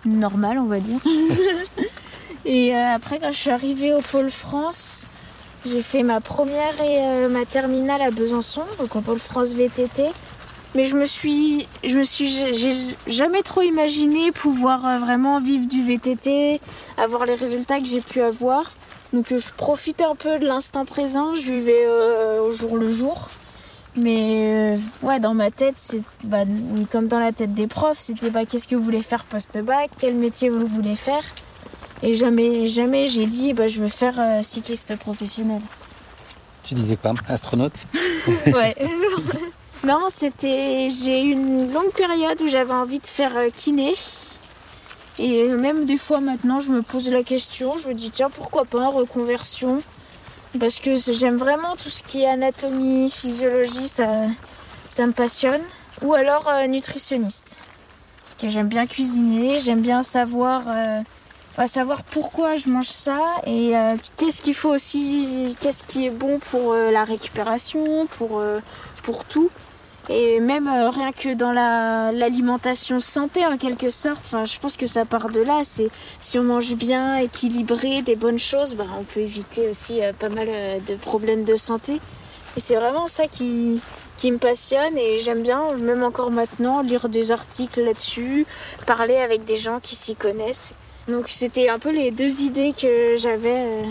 normale, 0.05 0.59
on 0.59 0.67
va 0.67 0.81
dire. 0.81 1.01
et 2.45 2.75
après, 2.75 3.19
quand 3.19 3.31
je 3.31 3.39
suis 3.39 3.51
arrivée 3.51 3.95
au 3.95 4.01
Pôle 4.01 4.31
France, 4.31 5.07
j'ai 5.67 5.83
fait 5.83 6.03
ma 6.03 6.21
première 6.21 6.81
et 6.83 7.29
ma 7.29 7.45
terminale 7.45 8.03
à 8.03 8.11
Besançon, 8.11 8.63
donc 8.79 8.95
au 8.95 9.01
Pôle 9.01 9.19
France 9.19 9.53
VTT. 9.53 10.05
Mais 10.75 10.85
je 10.85 10.97
me 10.97 11.07
suis, 11.07 11.67
je 11.83 11.97
me 11.97 12.05
suis, 12.05 12.31
j'ai 12.31 12.75
jamais 13.07 13.43
trop 13.43 13.63
imaginé 13.63 14.33
pouvoir 14.33 14.87
euh, 14.87 14.99
vraiment 14.99 15.41
vivre 15.41 15.67
du 15.67 15.83
VTT, 15.83 16.61
avoir 16.99 17.25
les 17.25 17.35
résultats 17.35 17.81
que 17.81 17.87
j'ai 17.87 18.01
pu 18.01 18.21
avoir. 18.21 18.71
Donc 19.13 19.33
euh, 19.33 19.39
je 19.39 19.53
profitais 19.57 20.05
un 20.05 20.15
peu 20.15 20.39
de 20.39 20.47
l'instant 20.47 20.85
présent, 20.85 21.35
je 21.35 21.53
vivais 21.53 21.85
euh, 21.87 22.43
au 22.43 22.51
jour 22.51 22.77
le 22.77 22.91
jour. 22.91 23.31
Mais 23.97 24.79
ouais, 25.03 25.19
dans 25.19 25.35
ma 25.35 25.51
tête, 25.51 25.75
c'est 25.79 26.03
bah, 26.23 26.45
comme 26.93 27.09
dans 27.09 27.19
la 27.19 27.33
tête 27.33 27.55
des 27.55 27.67
profs, 27.67 27.99
c'était 27.99 28.31
bah, 28.31 28.45
qu'est-ce 28.45 28.69
que 28.69 28.77
vous 28.77 28.85
voulez 28.85 29.03
faire 29.03 29.25
post-bac, 29.25 29.91
quel 29.99 30.15
métier 30.15 30.51
vous 30.51 30.67
voulez 30.67 30.95
faire. 30.95 31.23
Et 32.03 32.15
jamais, 32.15 32.67
jamais 32.67 33.09
j'ai 33.09 33.27
dit 33.27 33.55
bah, 33.55 33.67
je 33.67 33.81
veux 33.81 33.89
faire 33.89 34.45
cycliste 34.45 34.97
professionnel. 34.99 35.63
Tu 36.63 36.75
disais 36.75 36.97
quoi? 36.97 37.15
Astronaute? 37.27 37.87
Ouais. 38.47 38.77
Non, 39.85 40.09
c'était. 40.11 40.89
J'ai 40.91 41.23
eu 41.23 41.33
une 41.33 41.73
longue 41.73 41.93
période 41.93 42.41
où 42.43 42.49
j'avais 42.49 42.73
envie 42.73 42.99
de 42.99 43.07
faire 43.07 43.37
euh, 43.37 43.49
kiné. 43.55 43.95
Et 45.21 45.49
même 45.49 45.85
des 45.87 45.97
fois 45.97 46.21
maintenant, 46.21 46.61
je 46.61 46.71
me 46.71 46.83
pose 46.83 47.09
la 47.11 47.23
question. 47.23 47.77
Je 47.77 47.89
me 47.89 47.95
dis, 47.95 48.11
tiens, 48.11 48.29
pourquoi 48.29 48.65
pas 48.65 48.81
en 48.81 48.91
reconversion? 48.91 49.83
Parce 50.59 50.81
que 50.81 50.97
j'aime 50.97 51.37
vraiment 51.37 51.77
tout 51.77 51.91
ce 51.91 52.03
qui 52.03 52.23
est 52.23 52.29
anatomie, 52.29 53.11
physiologie, 53.11 53.89
ça, 53.89 54.09
ça 54.89 55.07
me 55.07 55.13
passionne. 55.13 55.61
Ou 56.03 56.15
alors 56.15 56.49
euh, 56.49 56.67
nutritionniste. 56.67 57.61
Parce 58.23 58.35
que 58.35 58.49
j'aime 58.49 58.69
bien 58.69 58.87
cuisiner, 58.87 59.61
j'aime 59.61 59.81
bien 59.81 60.03
savoir. 60.03 60.63
Euh, 60.67 61.01
savoir 61.67 62.05
pourquoi 62.05 62.57
je 62.57 62.69
mange 62.69 62.87
ça 62.87 63.19
et 63.45 63.73
qu'est-ce 64.17 64.43
qu'il 64.43 64.55
faut 64.55 64.69
aussi, 64.69 65.57
qu'est-ce 65.59 65.83
qui 65.83 66.07
est 66.07 66.11
bon 66.11 66.39
pour 66.39 66.73
la 66.73 67.03
récupération, 67.03 68.07
pour 68.07 68.45
tout. 69.29 69.51
Et 70.11 70.41
même 70.41 70.69
euh, 70.69 70.89
rien 70.89 71.13
que 71.13 71.35
dans 71.35 71.53
l'alimentation 71.53 72.99
santé 72.99 73.45
en 73.45 73.59
quelque 73.59 73.91
sorte, 73.91 74.25
enfin, 74.27 74.47
je 74.47 74.59
pense 74.59 74.77
que 74.79 74.87
ça 74.87 75.05
part 75.05 75.29
de 75.29 75.41
là. 75.41 75.61
C'est 75.65 75.91
si 76.21 76.39
on 76.39 76.45
mange 76.45 76.75
bien, 76.77 77.17
équilibré, 77.17 78.01
des 78.01 78.17
bonnes 78.17 78.39
choses, 78.39 78.75
bah, 78.75 78.87
on 78.99 79.05
peut 79.05 79.21
éviter 79.21 79.69
aussi 79.69 80.03
euh, 80.03 80.13
pas 80.15 80.31
mal 80.31 80.49
euh, 80.49 80.79
de 80.81 80.95
problèmes 80.95 81.45
de 81.45 81.57
santé. 81.57 82.01
Et 82.57 82.61
c'est 82.61 82.77
vraiment 82.77 83.07
ça 83.07 83.27
qui, 83.27 83.83
qui 84.17 84.33
me 84.33 84.39
passionne 84.39 84.97
et 84.97 85.19
j'aime 85.19 85.43
bien, 85.43 85.75
même 85.75 86.03
encore 86.03 86.31
maintenant, 86.31 86.81
lire 86.81 87.11
des 87.11 87.31
articles 87.31 87.83
là-dessus, 87.83 88.47
parler 88.87 89.17
avec 89.17 89.45
des 89.45 89.59
gens 89.59 89.79
qui 89.79 89.95
s'y 89.95 90.17
connaissent. 90.17 90.73
Donc 91.07 91.29
c'était 91.29 91.69
un 91.69 91.79
peu 91.79 91.91
les 91.91 92.11
deux 92.11 92.41
idées 92.41 92.73
que 92.81 93.17
j'avais 93.17 93.83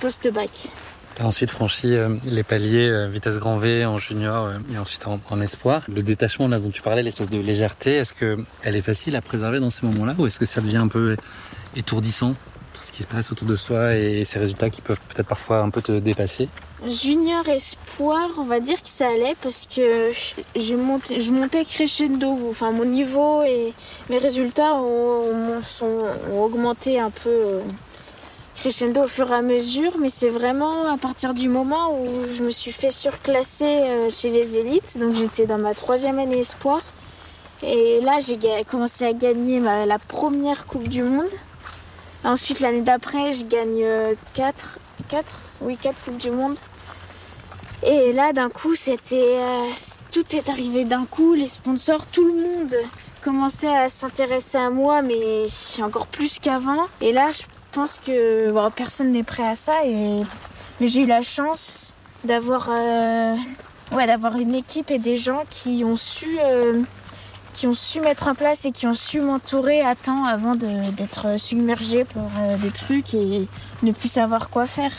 post-bac. 0.00 0.50
Tu 1.16 1.22
as 1.22 1.26
ensuite 1.26 1.50
franchi 1.50 1.94
euh, 1.94 2.10
les 2.26 2.42
paliers 2.42 2.90
euh, 2.90 3.08
vitesse 3.08 3.38
grand 3.38 3.56
V 3.56 3.86
en 3.86 3.98
junior 3.98 4.44
euh, 4.44 4.58
et 4.74 4.76
ensuite 4.76 5.06
en, 5.06 5.40
espoir. 5.40 5.82
Le 5.88 6.02
détachement 6.02 6.46
dont 6.46 6.68
tu 6.68 6.82
parlais, 6.82 7.02
l'espèce 7.02 7.30
de 7.30 7.38
légèreté, 7.38 7.94
est-ce 7.94 8.12
qu'elle 8.12 8.76
est 8.76 8.82
facile 8.82 9.16
à 9.16 9.22
préserver 9.22 9.58
dans 9.58 9.70
ces 9.70 9.86
moments-là 9.86 10.14
ou 10.18 10.26
est-ce 10.26 10.38
que 10.38 10.44
ça 10.44 10.60
devient 10.60 10.76
un 10.76 10.88
peu 10.88 11.16
étourdissant 11.74 12.34
tout 12.74 12.82
ce 12.82 12.92
qui 12.92 13.02
se 13.02 13.06
passe 13.06 13.32
autour 13.32 13.46
de 13.46 13.56
soi 13.56 13.94
et 13.96 14.26
ces 14.26 14.38
résultats 14.38 14.68
qui 14.68 14.82
peuvent 14.82 15.00
peut-être 15.08 15.26
parfois 15.26 15.60
un 15.60 15.70
peu 15.70 15.80
te 15.80 15.98
dépasser? 15.98 16.50
Junior 16.86 17.48
espoir, 17.48 18.28
on 18.36 18.44
va 18.44 18.60
dire 18.60 18.82
que 18.82 18.88
ça 18.88 19.08
allait 19.08 19.36
parce 19.42 19.66
que 19.66 20.10
j'ai 20.54 20.76
monté, 20.76 21.20
je 21.20 21.32
montais 21.32 21.64
crescendo. 21.64 22.38
Enfin, 22.50 22.72
mon 22.72 22.84
niveau 22.84 23.42
et 23.42 23.72
mes 24.10 24.18
résultats 24.18 24.74
ont 24.74 25.32
augmenté 26.34 27.00
un 27.00 27.08
peu 27.08 27.60
crescendo 28.56 29.04
au 29.04 29.06
fur 29.06 29.30
et 29.30 29.34
à 29.34 29.42
mesure, 29.42 29.92
mais 29.98 30.08
c'est 30.08 30.30
vraiment 30.30 30.92
à 30.92 30.96
partir 30.96 31.34
du 31.34 31.48
moment 31.48 32.00
où 32.00 32.08
je 32.28 32.42
me 32.42 32.50
suis 32.50 32.72
fait 32.72 32.90
surclasser 32.90 33.64
euh, 33.64 34.10
chez 34.10 34.30
les 34.30 34.58
élites. 34.58 34.98
Donc 34.98 35.14
j'étais 35.14 35.46
dans 35.46 35.58
ma 35.58 35.74
troisième 35.74 36.18
année 36.18 36.40
espoir. 36.40 36.80
Et 37.62 38.00
là, 38.02 38.18
j'ai 38.20 38.38
commencé 38.64 39.04
à 39.04 39.12
gagner 39.12 39.60
la 39.60 39.98
première 39.98 40.66
Coupe 40.66 40.88
du 40.88 41.02
Monde. 41.02 41.30
Ensuite, 42.24 42.60
l'année 42.60 42.82
d'après, 42.82 43.32
je 43.32 43.44
gagne 43.44 43.84
4, 44.34 44.78
euh, 44.78 45.04
4, 45.08 45.34
oui, 45.62 45.76
4 45.76 46.04
Coupes 46.04 46.18
du 46.18 46.30
Monde. 46.30 46.58
Et 47.82 48.12
là, 48.12 48.32
d'un 48.32 48.50
coup, 48.50 48.74
c'était. 48.74 49.38
Euh, 49.38 49.68
tout 50.10 50.24
est 50.34 50.48
arrivé 50.48 50.84
d'un 50.84 51.04
coup, 51.04 51.34
les 51.34 51.46
sponsors, 51.46 52.06
tout 52.06 52.24
le 52.24 52.42
monde 52.42 52.74
commençait 53.22 53.74
à 53.74 53.88
s'intéresser 53.88 54.58
à 54.58 54.70
moi, 54.70 55.02
mais 55.02 55.46
encore 55.82 56.06
plus 56.06 56.38
qu'avant. 56.38 56.86
Et 57.00 57.12
là, 57.12 57.30
je 57.30 57.42
pense 57.76 57.98
que 57.98 58.70
personne 58.70 59.10
n'est 59.10 59.22
prêt 59.22 59.46
à 59.46 59.54
ça. 59.54 59.84
Et... 59.84 60.22
Mais 60.80 60.88
j'ai 60.88 61.02
eu 61.02 61.06
la 61.06 61.22
chance 61.22 61.94
d'avoir 62.24 62.68
euh, 62.70 63.36
ouais, 63.92 64.06
d'avoir 64.06 64.36
une 64.38 64.54
équipe 64.54 64.90
et 64.90 64.98
des 64.98 65.16
gens 65.16 65.44
qui 65.50 65.84
ont 65.84 65.96
su 65.96 66.26
euh, 66.42 66.82
qui 67.52 67.66
ont 67.66 67.74
su 67.74 68.00
mettre 68.00 68.28
en 68.28 68.34
place 68.34 68.64
et 68.64 68.72
qui 68.72 68.86
ont 68.86 68.94
su 68.94 69.20
m'entourer 69.20 69.80
à 69.82 69.94
temps 69.94 70.24
avant 70.24 70.54
d'être 70.56 71.38
submergé 71.38 72.04
par 72.04 72.24
euh, 72.40 72.56
des 72.56 72.70
trucs 72.70 73.14
et 73.14 73.46
ne 73.82 73.92
plus 73.92 74.08
savoir 74.08 74.50
quoi 74.50 74.66
faire. 74.66 74.92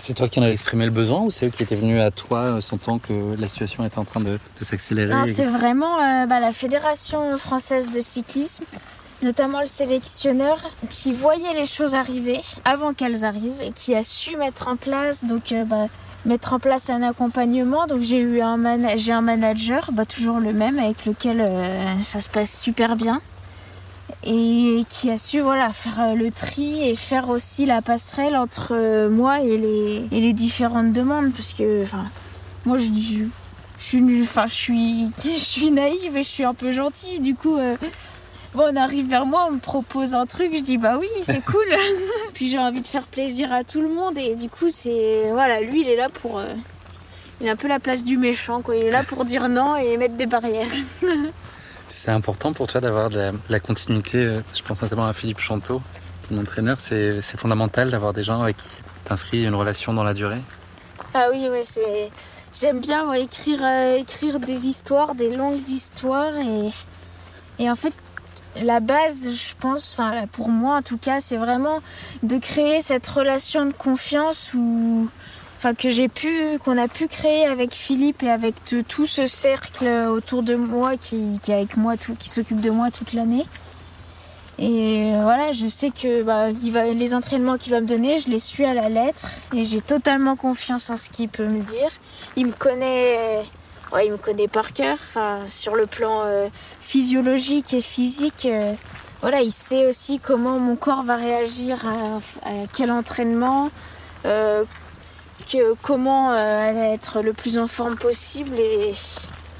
C'est 0.00 0.14
toi 0.14 0.28
qui 0.28 0.38
en 0.38 0.44
as 0.44 0.50
exprimé 0.50 0.84
le 0.84 0.92
besoin 0.92 1.22
ou 1.22 1.30
c'est 1.30 1.46
eux 1.46 1.50
qui 1.50 1.64
étaient 1.64 1.74
venus 1.74 2.00
à 2.00 2.12
toi 2.12 2.60
sentant 2.60 2.98
que 2.98 3.34
la 3.36 3.48
situation 3.48 3.84
était 3.84 3.98
en 3.98 4.04
train 4.04 4.20
de, 4.20 4.38
s'accélérer 4.60 5.26
c'est 5.26 5.46
vraiment 5.46 5.96
bah, 6.26 6.38
la 6.38 6.52
Fédération 6.52 7.36
française 7.36 7.90
de 7.90 8.00
cyclisme 8.00 8.64
notamment 9.22 9.60
le 9.60 9.66
sélectionneur 9.66 10.58
qui 10.90 11.12
voyait 11.12 11.54
les 11.54 11.66
choses 11.66 11.94
arriver 11.94 12.40
avant 12.64 12.94
qu'elles 12.94 13.24
arrivent 13.24 13.60
et 13.62 13.72
qui 13.72 13.94
a 13.94 14.02
su 14.02 14.36
mettre 14.36 14.68
en 14.68 14.76
place 14.76 15.24
donc 15.24 15.52
euh, 15.52 15.64
bah, 15.64 15.86
un 16.88 17.02
accompagnement. 17.02 17.86
Donc 17.86 18.02
j'ai 18.02 18.20
eu 18.20 18.40
un 18.40 18.58
j'ai 18.96 19.12
un 19.12 19.22
manager 19.22 19.90
bah, 19.92 20.06
toujours 20.06 20.38
le 20.38 20.52
même 20.52 20.78
avec 20.78 21.06
lequel 21.06 21.40
euh, 21.40 22.02
ça 22.04 22.20
se 22.20 22.28
passe 22.28 22.60
super 22.60 22.96
bien. 22.96 23.20
Et 24.24 24.84
qui 24.90 25.10
a 25.10 25.18
su 25.18 25.40
voilà 25.40 25.72
faire 25.72 26.00
euh, 26.00 26.14
le 26.14 26.30
tri 26.30 26.88
et 26.88 26.96
faire 26.96 27.28
aussi 27.28 27.66
la 27.66 27.82
passerelle 27.82 28.36
entre 28.36 29.08
moi 29.08 29.40
et 29.40 29.56
les, 30.10 30.32
différentes 30.32 30.92
demandes. 30.92 31.32
Parce 31.32 31.52
que 31.52 31.84
moi 32.66 32.78
je 32.78 32.84
je 32.86 33.26
je 33.78 34.52
suis 34.52 35.10
je 35.24 35.70
naïve 35.72 36.16
et 36.16 36.22
je 36.22 36.28
suis 36.28 36.44
un 36.44 36.54
peu 36.54 36.72
gentille 36.72 37.20
Bon, 38.54 38.64
on 38.72 38.76
arrive 38.76 39.08
vers 39.08 39.26
moi, 39.26 39.46
on 39.48 39.52
me 39.52 39.58
propose 39.58 40.14
un 40.14 40.24
truc, 40.24 40.52
je 40.54 40.60
dis 40.60 40.78
bah 40.78 40.96
oui, 40.98 41.08
c'est 41.22 41.44
cool. 41.44 41.66
Puis 42.34 42.48
j'ai 42.48 42.58
envie 42.58 42.80
de 42.80 42.86
faire 42.86 43.06
plaisir 43.06 43.52
à 43.52 43.64
tout 43.64 43.82
le 43.82 43.88
monde 43.88 44.16
et 44.18 44.34
du 44.34 44.48
coup, 44.48 44.70
c'est. 44.70 45.30
Voilà, 45.32 45.60
lui, 45.60 45.82
il 45.82 45.88
est 45.88 45.96
là 45.96 46.08
pour. 46.08 46.38
Euh, 46.38 46.46
il 47.40 47.48
a 47.48 47.52
un 47.52 47.56
peu 47.56 47.68
la 47.68 47.78
place 47.78 48.02
du 48.02 48.16
méchant, 48.16 48.62
quoi. 48.62 48.74
Il 48.76 48.84
est 48.84 48.90
là 48.90 49.04
pour 49.04 49.24
dire 49.24 49.48
non 49.48 49.76
et 49.76 49.96
mettre 49.96 50.14
des 50.14 50.26
barrières. 50.26 50.66
c'est 51.88 52.10
important 52.10 52.52
pour 52.52 52.66
toi 52.66 52.80
d'avoir 52.80 53.10
de 53.10 53.32
la, 53.48 53.60
continuité. 53.60 54.18
Euh, 54.18 54.40
je 54.54 54.62
pense 54.62 54.82
notamment 54.82 55.06
à 55.06 55.12
Philippe 55.12 55.40
Chanteau, 55.40 55.80
mon 56.30 56.40
entraîneur. 56.40 56.78
C'est 56.80 57.20
fondamental 57.36 57.90
d'avoir 57.90 58.12
des 58.12 58.24
gens 58.24 58.42
avec 58.42 58.56
qui 58.56 58.68
t'inscris 59.04 59.44
une 59.44 59.54
relation 59.54 59.92
dans 59.92 60.04
la 60.04 60.14
durée. 60.14 60.40
Ah 61.14 61.28
oui, 61.32 61.48
ouais, 61.48 61.62
c'est. 61.62 62.10
J'aime 62.54 62.80
bien 62.80 63.12
écrire, 63.12 63.60
euh, 63.62 63.98
écrire 63.98 64.40
des 64.40 64.66
histoires, 64.66 65.14
des 65.14 65.36
longues 65.36 65.60
histoires 65.60 66.34
et. 66.36 66.70
Et 67.60 67.68
en 67.68 67.74
fait, 67.74 67.92
la 68.62 68.80
base, 68.80 69.30
je 69.30 69.54
pense, 69.58 69.98
pour 70.32 70.48
moi 70.48 70.76
en 70.76 70.82
tout 70.82 70.98
cas, 70.98 71.20
c'est 71.20 71.36
vraiment 71.36 71.80
de 72.22 72.38
créer 72.38 72.80
cette 72.80 73.06
relation 73.06 73.66
de 73.66 73.72
confiance 73.72 74.52
où, 74.54 75.08
que 75.78 75.90
j'ai 75.90 76.08
pu, 76.08 76.58
qu'on 76.64 76.78
a 76.78 76.88
pu 76.88 77.08
créer 77.08 77.46
avec 77.46 77.72
Philippe 77.72 78.22
et 78.22 78.30
avec 78.30 78.54
tout 78.86 79.06
ce 79.06 79.26
cercle 79.26 79.86
autour 80.08 80.42
de 80.42 80.54
moi 80.54 80.96
qui, 80.96 81.40
est 81.48 81.52
avec 81.52 81.76
moi, 81.76 81.96
tout, 81.96 82.14
qui 82.14 82.28
s'occupe 82.28 82.60
de 82.60 82.70
moi 82.70 82.90
toute 82.90 83.12
l'année. 83.12 83.44
Et 84.60 85.12
voilà, 85.22 85.52
je 85.52 85.68
sais 85.68 85.90
que 85.90 86.22
bah, 86.22 86.50
les 86.50 87.14
entraînements 87.14 87.58
qu'il 87.58 87.72
va 87.72 87.80
me 87.80 87.86
donner, 87.86 88.18
je 88.18 88.28
les 88.28 88.40
suis 88.40 88.64
à 88.64 88.74
la 88.74 88.88
lettre 88.88 89.28
et 89.54 89.62
j'ai 89.62 89.80
totalement 89.80 90.34
confiance 90.34 90.90
en 90.90 90.96
ce 90.96 91.10
qu'il 91.10 91.28
peut 91.28 91.46
me 91.46 91.62
dire. 91.62 91.90
Il 92.34 92.46
me 92.46 92.52
connaît 92.52 93.44
ouais, 93.92 94.06
il 94.06 94.12
me 94.12 94.16
connaît 94.16 94.48
par 94.48 94.72
cœur. 94.72 94.98
Sur 95.46 95.74
le 95.74 95.86
plan 95.86 96.22
euh, 96.24 96.48
physiologique 96.88 97.74
et 97.74 97.82
physique, 97.82 98.46
euh, 98.46 98.72
voilà, 99.20 99.42
il 99.42 99.52
sait 99.52 99.86
aussi 99.86 100.18
comment 100.18 100.58
mon 100.58 100.74
corps 100.74 101.02
va 101.02 101.16
réagir 101.16 101.84
à, 101.86 102.50
quel 102.72 102.90
entraînement, 102.90 103.70
euh, 104.24 104.64
que, 105.52 105.74
comment 105.82 106.34
être 106.34 107.20
le 107.20 107.34
plus 107.34 107.58
en 107.58 107.66
forme 107.66 107.96
possible. 107.96 108.56
Et 108.58 108.94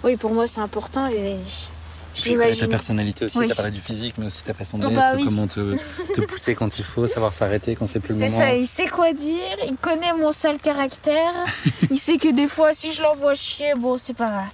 oui, 0.04 0.16
pour 0.16 0.32
moi, 0.32 0.46
c'est 0.46 0.60
important. 0.60 1.06
Et 1.08 1.36
ta 2.58 2.66
personnalité 2.66 3.26
aussi, 3.26 3.38
tu 3.38 3.52
as 3.52 3.54
parlé 3.54 3.72
du 3.72 3.80
physique, 3.80 4.14
mais 4.18 4.26
aussi 4.26 4.42
ta 4.42 4.54
façon 4.54 4.78
oh, 4.82 4.88
d'être, 4.88 4.94
bah 4.94 5.12
comment 5.22 5.46
te, 5.46 6.20
pousser 6.22 6.54
quand 6.54 6.78
il 6.78 6.84
faut, 6.84 7.06
savoir 7.06 7.34
s'arrêter 7.34 7.76
quand 7.76 7.86
c'est 7.86 8.00
plus 8.00 8.14
le 8.14 8.20
moment. 8.20 8.30
C'est 8.30 8.36
ça, 8.36 8.54
il 8.54 8.66
sait 8.66 8.86
quoi 8.86 9.12
dire, 9.12 9.56
il 9.68 9.76
connaît 9.76 10.12
mon 10.14 10.32
sale 10.32 10.58
caractère, 10.58 11.32
il 11.90 11.98
sait 11.98 12.16
que 12.16 12.32
des 12.34 12.48
fois, 12.48 12.72
si 12.72 12.92
je 12.92 13.02
l'envoie 13.02 13.34
chier, 13.34 13.74
bon, 13.76 13.98
c'est 13.98 14.16
pas 14.16 14.44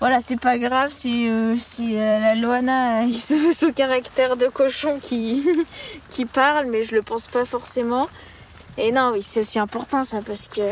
Voilà, 0.00 0.20
c'est 0.20 0.38
pas 0.38 0.58
grave 0.58 0.90
si, 0.90 1.28
euh, 1.28 1.54
si 1.56 1.96
euh, 1.96 2.18
la 2.18 2.34
Loana, 2.34 3.02
il 3.06 3.16
se 3.16 3.70
caractère 3.70 4.36
de 4.36 4.46
cochon 4.46 4.98
qui, 5.00 5.46
qui 6.10 6.26
parle, 6.26 6.66
mais 6.70 6.82
je 6.84 6.94
le 6.94 7.02
pense 7.02 7.26
pas 7.26 7.44
forcément. 7.44 8.08
Et 8.76 8.92
non, 8.92 9.12
oui, 9.12 9.22
c'est 9.22 9.40
aussi 9.40 9.58
important 9.58 10.02
ça, 10.02 10.18
parce 10.26 10.48
que 10.48 10.62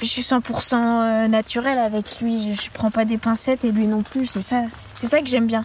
je 0.00 0.06
suis 0.06 0.22
100% 0.22 0.74
euh, 0.74 1.28
naturel 1.28 1.78
avec 1.78 2.20
lui. 2.20 2.54
Je, 2.54 2.70
prends 2.72 2.90
pas 2.90 3.04
des 3.04 3.18
pincettes 3.18 3.64
et 3.64 3.72
lui 3.72 3.86
non 3.86 4.02
plus. 4.02 4.26
C'est 4.26 4.40
ça, 4.40 4.62
c'est 4.94 5.06
ça 5.06 5.20
que 5.20 5.26
j'aime 5.26 5.46
bien. 5.46 5.64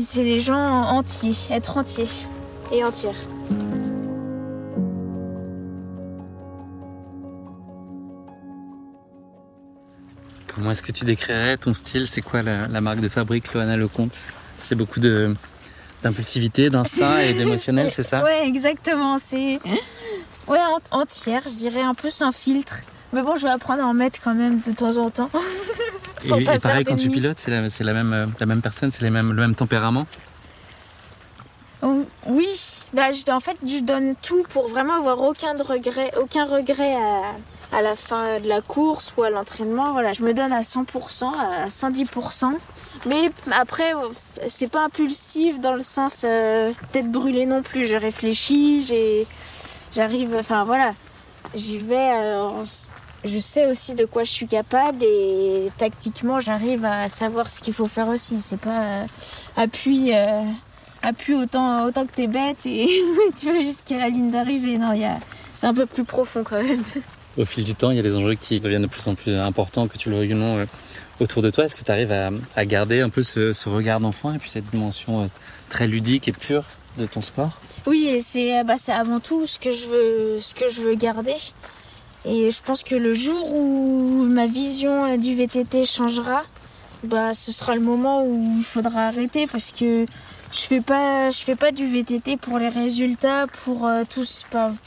C'est 0.00 0.24
les 0.24 0.38
gens 0.38 0.56
entiers, 0.56 1.34
être 1.50 1.76
entier 1.76 2.06
et 2.72 2.84
entière. 2.84 3.16
Comment 10.68 10.74
est-ce 10.74 10.82
que 10.82 10.92
tu 10.92 11.06
décrirais 11.06 11.56
ton 11.56 11.72
style? 11.72 12.06
C'est 12.06 12.20
quoi 12.20 12.42
la, 12.42 12.68
marque 12.82 13.00
de 13.00 13.08
fabrique 13.08 13.54
Loana 13.54 13.78
Lecomte? 13.78 14.12
C'est 14.58 14.74
beaucoup 14.74 15.00
de 15.00 15.34
d'impulsivité, 16.02 16.68
d'instinct 16.68 17.20
et 17.20 17.32
d'émotionnel, 17.38 17.90
c'est 17.90 18.02
ça? 18.02 18.22
Ouais, 18.22 18.46
exactement. 18.46 19.16
C'est 19.16 19.60
ouais 20.46 20.58
entière, 20.90 21.40
je 21.46 21.56
dirais 21.56 21.80
un 21.80 21.94
peu 21.94 22.10
sans 22.10 22.32
filtre. 22.32 22.80
Mais 23.14 23.22
bon, 23.22 23.36
je 23.36 23.44
vais 23.44 23.50
apprendre 23.50 23.82
à 23.82 23.86
en 23.86 23.94
mettre 23.94 24.20
quand 24.22 24.34
même 24.34 24.60
de 24.60 24.72
temps 24.72 24.98
en 24.98 25.08
temps. 25.08 25.30
et, 26.26 26.44
pareil, 26.58 26.84
quand 26.84 26.96
tu 26.96 27.08
pilotes, 27.08 27.38
c'est 27.38 27.50
la, 27.50 27.94
même, 27.94 28.30
la 28.38 28.44
même 28.44 28.60
personne, 28.60 28.92
c'est 28.92 29.08
le 29.08 29.10
même 29.10 29.54
tempérament? 29.54 30.06
Oui, 32.26 32.82
bah, 32.92 33.06
en 33.30 33.40
fait, 33.40 33.56
je 33.64 33.82
donne 33.82 34.16
tout 34.16 34.42
pour 34.50 34.68
vraiment 34.68 34.98
avoir 34.98 35.22
aucun 35.22 35.56
regret, 35.56 36.12
aucun 36.20 36.44
regret 36.44 36.94
à, 36.94 37.36
la 37.82 37.94
fin 37.96 38.40
de 38.40 38.48
la 38.48 38.60
course 38.60 39.12
ou 39.16 39.22
à 39.22 39.30
l'entraînement. 39.30 39.92
Voilà, 39.92 40.12
je 40.12 40.22
me 40.22 40.32
donne 40.32 40.52
à 40.52 40.62
100%, 40.62 41.24
à 41.24 41.68
110%. 41.68 42.54
Mais 43.06 43.30
après, 43.52 43.92
c'est 44.48 44.70
pas 44.70 44.84
impulsif 44.84 45.60
dans 45.60 45.74
le 45.74 45.82
sens 45.82 46.24
euh, 46.24 46.72
tête 46.92 47.10
brûlée 47.10 47.46
non 47.46 47.62
plus. 47.62 47.86
Je 47.86 47.96
réfléchis, 47.96 48.92
j'arrive, 49.94 50.36
enfin 50.38 50.64
voilà, 50.64 50.94
j'y 51.54 51.78
vais. 51.78 52.12
Euh, 52.16 52.64
je 53.24 53.38
sais 53.38 53.66
aussi 53.66 53.94
de 53.94 54.04
quoi 54.04 54.22
je 54.22 54.30
suis 54.30 54.46
capable 54.46 55.02
et 55.02 55.68
tactiquement 55.76 56.38
j'arrive 56.38 56.84
à 56.84 57.08
savoir 57.08 57.50
ce 57.50 57.60
qu'il 57.60 57.74
faut 57.74 57.86
faire 57.88 58.08
aussi. 58.08 58.40
C'est 58.40 58.60
pas 58.60 58.82
euh, 58.82 59.06
appuie, 59.56 60.14
euh, 60.14 60.42
appuie 61.02 61.34
autant, 61.34 61.84
autant 61.84 62.06
que 62.06 62.12
t'es 62.12 62.26
bête 62.28 62.64
et 62.66 62.86
tu 63.40 63.46
vas 63.46 63.60
jusqu'à 63.60 63.98
la 63.98 64.08
ligne 64.08 64.30
d'arrivée. 64.30 64.78
Non, 64.78 64.92
c'est 65.52 65.66
un 65.66 65.74
peu 65.74 65.86
plus 65.86 66.04
profond 66.04 66.44
quand 66.44 66.62
même. 66.62 66.82
Au 67.38 67.44
fil 67.44 67.64
du 67.64 67.74
temps, 67.74 67.90
il 67.90 67.96
y 67.96 68.00
a 68.00 68.02
des 68.02 68.16
enjeux 68.16 68.34
qui 68.34 68.60
deviennent 68.60 68.82
de 68.82 68.88
plus 68.88 69.06
en 69.06 69.14
plus 69.14 69.34
importants, 69.34 69.86
que 69.86 69.96
tu 69.96 70.10
le 70.10 70.16
veuilles 70.16 70.34
non, 70.34 70.58
euh, 70.58 70.64
autour 71.20 71.40
de 71.40 71.50
toi. 71.50 71.64
Est-ce 71.64 71.76
que 71.76 71.84
tu 71.84 71.90
arrives 71.90 72.12
à, 72.12 72.64
garder 72.64 73.00
un 73.00 73.10
peu 73.10 73.22
ce, 73.22 73.68
regard 73.68 74.00
d'enfant 74.00 74.34
et 74.34 74.38
puis 74.38 74.50
cette 74.50 74.68
dimension 74.70 75.30
très 75.70 75.86
ludique 75.86 76.26
et 76.26 76.32
pure 76.32 76.64
de 76.98 77.06
ton 77.06 77.22
sport? 77.22 77.60
Oui, 77.86 78.20
c'est 78.20 78.64
bah, 78.64 78.74
avant 78.88 79.20
tout 79.20 79.46
ce 79.46 79.58
que 79.58 79.70
je 79.70 79.86
veux, 79.86 80.40
ce 80.40 80.52
que 80.52 80.68
je 80.68 80.80
veux 80.80 80.96
garder. 80.96 81.36
Et 82.24 82.50
je 82.50 82.60
pense 82.60 82.82
que 82.82 82.96
le 82.96 83.14
jour 83.14 83.54
où 83.54 84.24
ma 84.24 84.46
vision 84.48 85.16
du 85.16 85.36
VTT 85.36 85.86
changera, 85.86 86.42
bah, 87.04 87.34
ce 87.34 87.52
sera 87.52 87.76
le 87.76 87.80
moment 87.80 88.24
où 88.24 88.54
il 88.58 88.64
faudra 88.64 89.06
arrêter 89.06 89.46
parce 89.46 89.70
que 89.70 90.06
je 90.52 90.60
fais 90.60 90.80
pas, 90.80 91.30
je 91.30 91.38
fais 91.38 91.56
pas 91.56 91.70
du 91.70 91.86
VTT 91.86 92.36
pour 92.36 92.58
les 92.58 92.68
résultats, 92.68 93.46
pour 93.64 93.86
euh, 93.86 94.04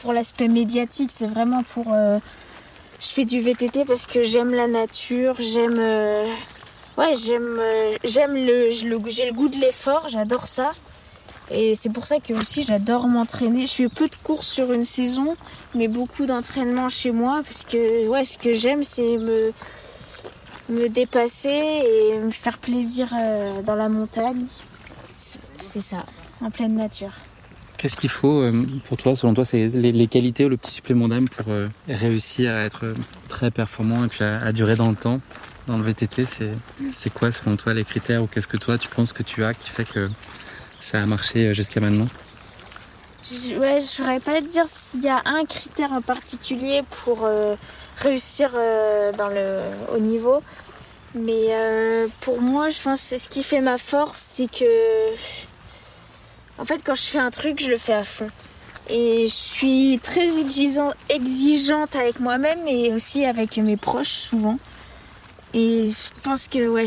pour 0.02 0.14
l'aspect 0.14 0.48
médiatique. 0.48 1.12
C'est 1.14 1.28
vraiment 1.28 1.64
pour. 1.64 1.94
Euh, 1.94 2.20
je 3.02 3.08
fais 3.08 3.26
du 3.26 3.42
VTT 3.42 3.84
parce 3.86 4.06
que 4.06 4.22
j'aime 4.22 4.54
la 4.54 4.68
nature, 4.68 5.36
j'aime. 5.40 5.78
Euh, 5.80 6.26
ouais, 6.98 7.14
j'aime, 7.16 7.60
j'aime 8.04 8.36
le, 8.36 8.70
j'ai 8.70 9.26
le 9.26 9.34
goût 9.34 9.48
de 9.48 9.58
l'effort, 9.58 10.08
j'adore 10.08 10.46
ça. 10.46 10.72
Et 11.50 11.74
c'est 11.76 11.90
pour 11.90 12.06
ça 12.06 12.20
que 12.20 12.34
aussi 12.34 12.64
j'adore 12.64 13.08
m'entraîner. 13.08 13.66
Je 13.66 13.74
fais 13.74 13.90
peu 13.90 14.08
de 14.08 14.16
courses 14.24 14.48
sur 14.48 14.72
une 14.72 14.86
saison, 14.86 15.36
mais 15.74 15.88
beaucoup 15.88 16.26
d'entraînement 16.26 16.90
chez 16.90 17.12
moi, 17.12 17.42
parce 17.44 17.64
que 17.64 18.08
ouais, 18.08 18.24
ce 18.24 18.38
que 18.38 18.54
j'aime, 18.54 18.84
c'est 18.84 19.18
me, 19.18 19.52
me 20.70 20.88
dépasser 20.88 21.50
et 21.50 22.20
me 22.20 22.30
faire 22.30 22.60
plaisir 22.60 23.12
euh, 23.20 23.64
dans 23.64 23.76
la 23.76 23.90
montagne. 23.90 24.46
C'est 25.58 25.82
ça, 25.82 26.06
en 26.42 26.52
pleine 26.52 26.76
nature. 26.76 27.14
Qu'est-ce 27.82 27.98
qu'il 27.98 28.12
faut 28.12 28.44
euh, 28.44 28.63
pour 28.88 28.98
toi, 28.98 29.15
selon 29.15 29.34
toi, 29.34 29.44
c'est 29.44 29.67
les, 29.70 30.06
qualités 30.06 30.46
ou 30.46 30.50
le 30.50 30.58
petit 30.58 30.72
supplément 30.72 31.08
d'âme 31.08 31.28
pour 31.28 31.48
euh, 31.50 31.67
réussir 31.89 32.54
à 32.54 32.60
être 32.60 32.94
très 33.28 33.50
performant 33.50 34.06
et 34.06 34.08
puis 34.08 34.24
à, 34.24 34.52
durer 34.52 34.76
dans 34.76 34.91
le 34.91 34.96
temps 34.96 35.20
dans 35.65 35.80
le 35.80 35.84
VTT 35.84 36.26
C'est 36.94 37.12
quoi, 37.12 37.32
selon 37.32 37.56
toi, 37.56 37.74
les 37.74 37.84
critères 37.84 38.22
ou 38.22 38.28
qu'est-ce 38.28 38.46
que 38.46 38.58
toi 38.58 38.78
tu 38.78 38.88
penses 38.88 39.13
que 39.13 39.24
tu 39.24 39.44
as 39.44 39.56
qui 39.56 39.72
fait 39.72 39.86
que 39.86 40.08
ça 40.80 41.02
a 41.02 41.06
marché 41.08 41.48
euh, 41.48 41.54
jusqu'à 41.56 41.80
maintenant? 41.80 42.08
Je, 43.24 43.58
Ouais, 43.58 43.80
je 43.80 43.86
saurais 43.86 44.20
pas 44.20 44.41
dire 44.41 44.65
s'il 44.67 45.04
y 45.04 45.10
a 45.10 45.22
un 45.26 45.46
critère 45.46 45.91
en 45.91 46.02
particulier 46.02 46.84
pour 47.04 47.26
euh, 47.26 47.56
réussir 47.98 48.52
euh, 48.56 49.12
dans 49.13 49.30
le 49.30 49.60
haut 49.91 50.00
niveau. 50.00 50.44
Mais 51.13 51.50
pour 52.22 52.41
moi, 52.41 52.70
je 52.70 52.80
pense 52.82 53.10
que 53.10 53.17
ce 53.17 53.28
qui 53.28 53.44
fait 53.44 53.60
ma 53.60 53.78
force, 53.78 54.17
c'est 54.17 54.50
que. 54.50 54.65
En 56.62 56.65
fait, 56.65 56.82
quand 56.86 56.93
je 56.93 57.02
fais 57.02 57.17
un 57.17 57.32
truc, 57.32 57.60
je 57.60 57.71
le 57.71 57.78
fais 57.78 57.93
à 57.93 58.04
fond. 58.04 58.30
Et 58.88 59.24
je 59.24 59.34
suis 59.34 60.00
très 60.04 60.39
exigeante 60.39 61.95
avec 61.95 62.19
moi-même 62.19 62.60
et 62.67 62.93
aussi 62.93 63.26
avec 63.26 63.58
mes 63.58 63.78
proches 63.78 64.12
souvent. 64.12 64.60
Et 65.56 65.88
je 65.89 66.21
pense 66.21 66.47
que 66.47 66.86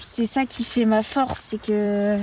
c'est 0.00 0.26
ça 0.26 0.46
qui 0.46 0.64
fait 0.64 0.86
ma 0.86 1.02
force, 1.02 1.40
c'est 1.50 1.60
que 1.60 2.18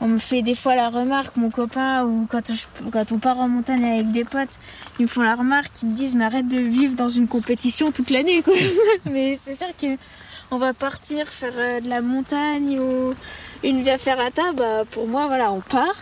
on 0.00 0.08
me 0.08 0.18
fait 0.18 0.42
des 0.42 0.54
fois 0.54 0.74
la 0.74 0.90
remarque, 0.90 1.36
mon 1.36 1.50
copain, 1.50 2.04
ou 2.04 2.26
quand, 2.28 3.12
on 3.12 3.18
part 3.18 3.40
en 3.40 3.48
montagne 3.48 3.84
avec 3.84 4.10
des 4.10 4.24
potes, 4.24 4.58
ils 4.98 5.02
me 5.02 5.08
font 5.08 5.22
la 5.22 5.36
remarque, 5.36 5.72
ils 5.82 5.88
me 5.88 5.94
disent 5.94 6.16
mais 6.16 6.24
arrête 6.24 6.48
de 6.48 6.58
vivre 6.58 6.96
dans 6.96 7.08
une 7.08 7.28
compétition 7.28 7.92
toute 7.92 8.10
l'année 8.10 8.42
mais 9.10 9.36
c'est 9.36 9.54
sûr 9.54 9.74
que 9.80 9.96
on 10.50 10.58
va 10.58 10.74
partir 10.74 11.26
faire 11.26 11.52
euh, 11.56 11.80
de 11.80 11.88
la 11.88 12.02
montagne 12.02 12.78
ou 12.78 13.14
une 13.64 13.82
via 13.82 13.96
ferrata, 13.96 14.52
bah 14.52 14.84
pour 14.90 15.08
moi 15.08 15.26
voilà 15.28 15.50
on 15.50 15.60
part, 15.60 15.96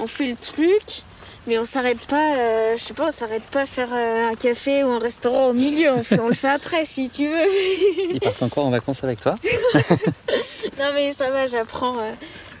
on 0.00 0.06
fait 0.06 0.28
le 0.28 0.34
truc, 0.34 1.02
mais 1.46 1.58
on 1.58 1.64
s'arrête 1.64 2.04
pas, 2.06 2.36
euh, 2.36 2.76
je 2.76 2.82
sais 2.82 2.94
pas, 2.94 3.08
on 3.08 3.10
s'arrête 3.10 3.44
pas 3.44 3.62
à 3.62 3.66
faire 3.66 3.88
euh, 3.92 4.30
un 4.30 4.34
café 4.34 4.82
ou 4.84 4.88
un 4.88 4.98
restaurant 4.98 5.48
au 5.48 5.52
milieu, 5.52 5.90
on, 5.92 6.20
on 6.20 6.28
le 6.28 6.34
fait 6.34 6.48
après 6.48 6.84
si 6.84 7.10
tu 7.10 7.28
veux. 7.28 7.46
Ils 8.14 8.20
partent 8.20 8.42
encore 8.42 8.66
en 8.66 8.70
vacances 8.70 9.04
avec 9.04 9.20
toi 9.20 9.36
Non 10.78 10.90
mais 10.94 11.12
ça 11.12 11.30
va, 11.30 11.46
j'apprends. 11.46 11.96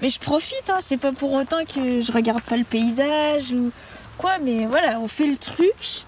Mais 0.02 0.08
je 0.08 0.20
profite, 0.20 0.68
hein, 0.68 0.78
c'est 0.80 0.98
pas 0.98 1.12
pour 1.12 1.32
autant 1.32 1.64
que 1.64 2.00
je 2.00 2.12
regarde 2.12 2.42
pas 2.42 2.56
le 2.56 2.64
paysage 2.64 3.52
ou 3.52 3.70
quoi, 4.18 4.38
mais 4.42 4.66
voilà, 4.66 5.00
on 5.00 5.08
fait 5.08 5.26
le 5.26 5.36
truc. 5.36 6.04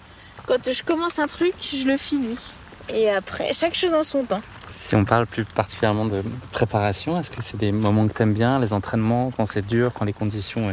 Quand 0.46 0.70
je 0.70 0.82
commence 0.82 1.18
un 1.18 1.26
truc, 1.26 1.54
je 1.60 1.86
le 1.86 1.96
finis. 1.96 2.54
Et 2.94 3.10
après, 3.10 3.52
chaque 3.52 3.74
chose 3.74 3.94
en 3.94 4.02
son 4.02 4.24
temps. 4.24 4.42
Si 4.70 4.94
on 4.94 5.04
parle 5.04 5.26
plus 5.26 5.44
particulièrement 5.44 6.04
de 6.04 6.22
préparation, 6.52 7.18
est-ce 7.18 7.30
que 7.30 7.42
c'est 7.42 7.56
des 7.56 7.72
moments 7.72 8.06
que 8.06 8.12
tu 8.12 8.22
aimes 8.22 8.34
bien, 8.34 8.58
les 8.60 8.72
entraînements, 8.72 9.32
quand 9.36 9.46
c'est 9.46 9.66
dur, 9.66 9.92
quand 9.94 10.04
les 10.04 10.12
conditions 10.12 10.68
euh, 10.68 10.72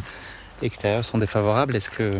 extérieures 0.65 1.06
sont 1.06 1.17
défavorables 1.17 1.76
Est-ce 1.76 1.89
que 1.89 2.19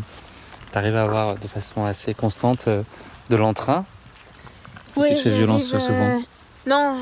tu 0.72 0.78
arrives 0.78 0.96
à 0.96 1.04
avoir 1.04 1.36
de 1.36 1.48
façon 1.48 1.86
assez 1.86 2.14
constante 2.14 2.66
euh, 2.68 2.84
de 3.30 3.36
l'entrain? 3.36 3.86
Oui, 4.96 5.16
tu 5.16 5.30
souvent 5.46 5.60
euh, 5.60 6.20
Non, 6.68 6.98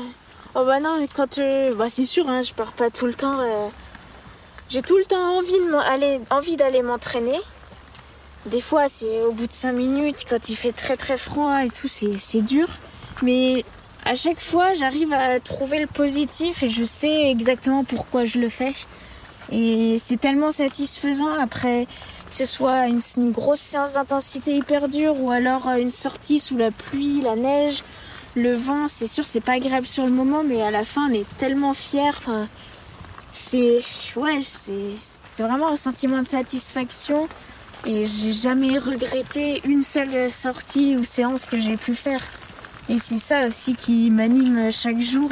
Oh 0.54 0.64
bah 0.66 0.80
non, 0.80 1.06
quand 1.14 1.38
euh, 1.38 1.74
bah 1.74 1.86
c'est 1.88 2.04
sûr, 2.04 2.28
hein, 2.28 2.42
je 2.42 2.52
pars 2.52 2.72
pas 2.72 2.90
tout 2.90 3.06
le 3.06 3.14
temps. 3.14 3.40
Euh, 3.40 3.68
j'ai 4.68 4.82
tout 4.82 4.98
le 4.98 5.04
temps 5.04 5.38
envie 5.38 6.56
d'aller 6.56 6.82
m'entraîner. 6.82 7.38
Des 8.46 8.60
fois, 8.60 8.86
c'est 8.88 9.22
au 9.22 9.32
bout 9.32 9.46
de 9.46 9.52
5 9.52 9.72
minutes, 9.72 10.26
quand 10.28 10.50
il 10.50 10.56
fait 10.56 10.72
très 10.72 10.98
très 10.98 11.16
froid 11.16 11.64
et 11.64 11.70
tout, 11.70 11.88
c'est 11.88 12.42
dur. 12.42 12.68
Mais 13.22 13.64
à 14.04 14.14
chaque 14.14 14.40
fois, 14.40 14.74
j'arrive 14.74 15.12
à 15.14 15.40
trouver 15.40 15.80
le 15.80 15.86
positif 15.86 16.62
et 16.62 16.68
je 16.68 16.84
sais 16.84 17.30
exactement 17.30 17.84
pourquoi 17.84 18.26
je 18.26 18.38
le 18.38 18.50
fais. 18.50 18.74
Et 19.50 19.98
c'est 19.98 20.20
tellement 20.20 20.52
satisfaisant 20.52 21.32
après 21.40 21.86
que 22.30 22.36
ce 22.36 22.46
soit 22.46 22.86
une, 22.86 23.32
grosse 23.32 23.60
séance 23.60 23.94
d'intensité 23.94 24.54
hyper 24.54 24.88
dure 24.88 25.20
ou 25.20 25.30
alors 25.30 25.68
euh, 25.68 25.76
une 25.76 25.90
sortie 25.90 26.40
sous 26.40 26.56
la 26.56 26.70
pluie, 26.70 27.20
la 27.20 27.36
neige 27.36 27.82
le 28.34 28.54
vent, 28.54 28.88
c'est 28.88 29.06
sûr, 29.06 29.26
c'est 29.26 29.40
pas 29.40 29.52
agréable 29.52 29.86
sur 29.86 30.04
le 30.04 30.10
moment, 30.10 30.42
mais 30.42 30.62
à 30.62 30.70
la 30.70 30.84
fin, 30.84 31.10
on 31.10 31.12
est 31.12 31.26
tellement 31.36 31.74
fiers. 31.74 32.10
c'est 33.32 33.80
ouais, 34.16 34.38
c'est 34.40 35.42
vraiment 35.42 35.68
un 35.68 35.76
sentiment 35.76 36.18
de 36.18 36.26
satisfaction. 36.26 37.28
Et 37.84 38.06
j'ai 38.06 38.30
jamais 38.30 38.78
regretté 38.78 39.60
une 39.64 39.82
seule 39.82 40.30
sortie 40.30 40.96
ou 40.96 41.02
séance 41.02 41.46
que 41.46 41.58
j'ai 41.58 41.76
pu 41.76 41.94
faire. 41.94 42.20
Et 42.88 42.98
c'est 42.98 43.18
ça 43.18 43.46
aussi 43.46 43.74
qui 43.74 44.08
m'anime 44.10 44.70
chaque 44.70 45.00
jour. 45.00 45.30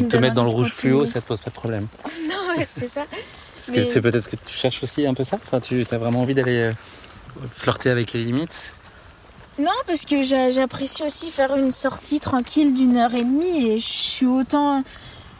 Donc 0.00 0.10
te 0.10 0.16
mettre 0.16 0.34
dans 0.34 0.44
le 0.44 0.50
rouge 0.50 0.72
fluo, 0.72 1.06
ça 1.06 1.20
te 1.20 1.26
pose 1.26 1.40
pas 1.40 1.50
de 1.50 1.54
problème. 1.54 1.86
non, 2.28 2.62
c'est 2.64 2.86
ça. 2.86 3.04
c'est 3.54 4.00
peut-être 4.00 4.22
ce 4.22 4.28
que 4.28 4.36
tu 4.36 4.54
cherches 4.54 4.82
aussi 4.82 5.06
un 5.06 5.14
peu 5.14 5.24
ça? 5.24 5.38
Enfin, 5.46 5.60
tu 5.60 5.86
as 5.90 5.98
vraiment 5.98 6.22
envie 6.22 6.34
d'aller 6.34 6.58
euh, 6.60 6.72
flirter 7.54 7.90
avec 7.90 8.12
les 8.12 8.24
limites? 8.24 8.72
Non, 9.58 9.72
parce 9.86 10.04
que 10.04 10.22
j'apprécie 10.22 11.02
aussi 11.02 11.30
faire 11.30 11.56
une 11.56 11.70
sortie 11.70 12.20
tranquille 12.20 12.74
d'une 12.74 12.96
heure 12.96 13.14
et 13.14 13.24
demie 13.24 13.70
et 13.70 13.78
je 13.78 13.86
suis 13.86 14.26
autant, 14.26 14.82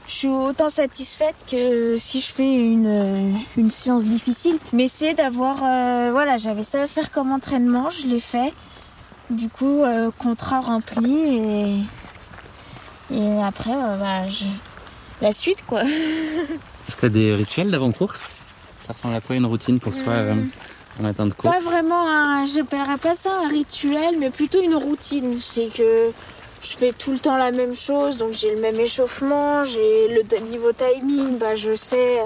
je 0.07 0.13
suis 0.13 0.29
autant 0.29 0.71
satisfaite 0.71 1.35
que 1.51 1.99
si 1.99 2.21
je 2.23 2.33
fais 2.33 2.57
une, 2.57 3.37
une 3.59 3.71
séance 3.71 4.07
difficile. 4.07 4.59
Mais 4.73 4.89
c'est 4.89 5.13
d'avoir, 5.13 5.59
euh, 5.63 6.09
voilà, 6.13 6.39
j'avais 6.39 6.63
ça 6.63 6.83
à 6.83 6.87
faire 6.87 7.11
comme 7.11 7.31
entraînement, 7.31 7.91
je 7.91 8.07
l'ai 8.07 8.21
fait. 8.21 8.55
Du 9.29 9.51
coup, 9.51 9.83
euh, 9.83 10.11
contrat 10.17 10.61
rempli 10.61 11.15
et, 11.15 11.77
et 13.13 13.43
après, 13.43 13.73
euh, 13.73 13.97
bah, 13.97 14.29
je... 14.29 14.45
la 15.21 15.33
suite 15.33 15.59
quoi. 15.67 15.83
Est-ce 15.83 16.97
que 16.97 17.01
tu 17.01 17.07
as 17.07 17.09
des 17.11 17.35
rituels 17.35 17.71
d'avant-course 17.71 18.21
Ça 18.87 18.93
ressemble 18.93 19.15
à 19.15 19.21
quoi 19.21 19.37
une 19.37 19.47
routine 19.47 19.81
pour 19.81 19.95
soi 19.95 20.15
pas 21.43 21.61
vraiment, 21.61 22.09
un, 22.09 22.47
je 22.47 22.59
n'appellerais 22.59 22.97
pas 22.97 23.15
ça 23.15 23.31
un 23.45 23.49
rituel, 23.49 24.17
mais 24.19 24.31
plutôt 24.31 24.63
une 24.63 24.75
routine. 24.75 25.37
C'est 25.37 25.67
que 25.67 26.11
je 26.63 26.77
fais 26.77 26.93
tout 26.93 27.13
le 27.13 27.19
temps 27.19 27.37
la 27.37 27.53
même 27.53 27.75
chose, 27.75 28.17
donc 28.17 28.33
j'ai 28.33 28.55
le 28.55 28.61
même 28.61 28.81
échauffement, 28.81 29.63
j'ai 29.65 30.09
le 30.09 30.23
niveau 30.51 30.73
timing, 30.73 31.39
bah 31.39 31.55
je 31.55 31.75
sais 31.75 32.19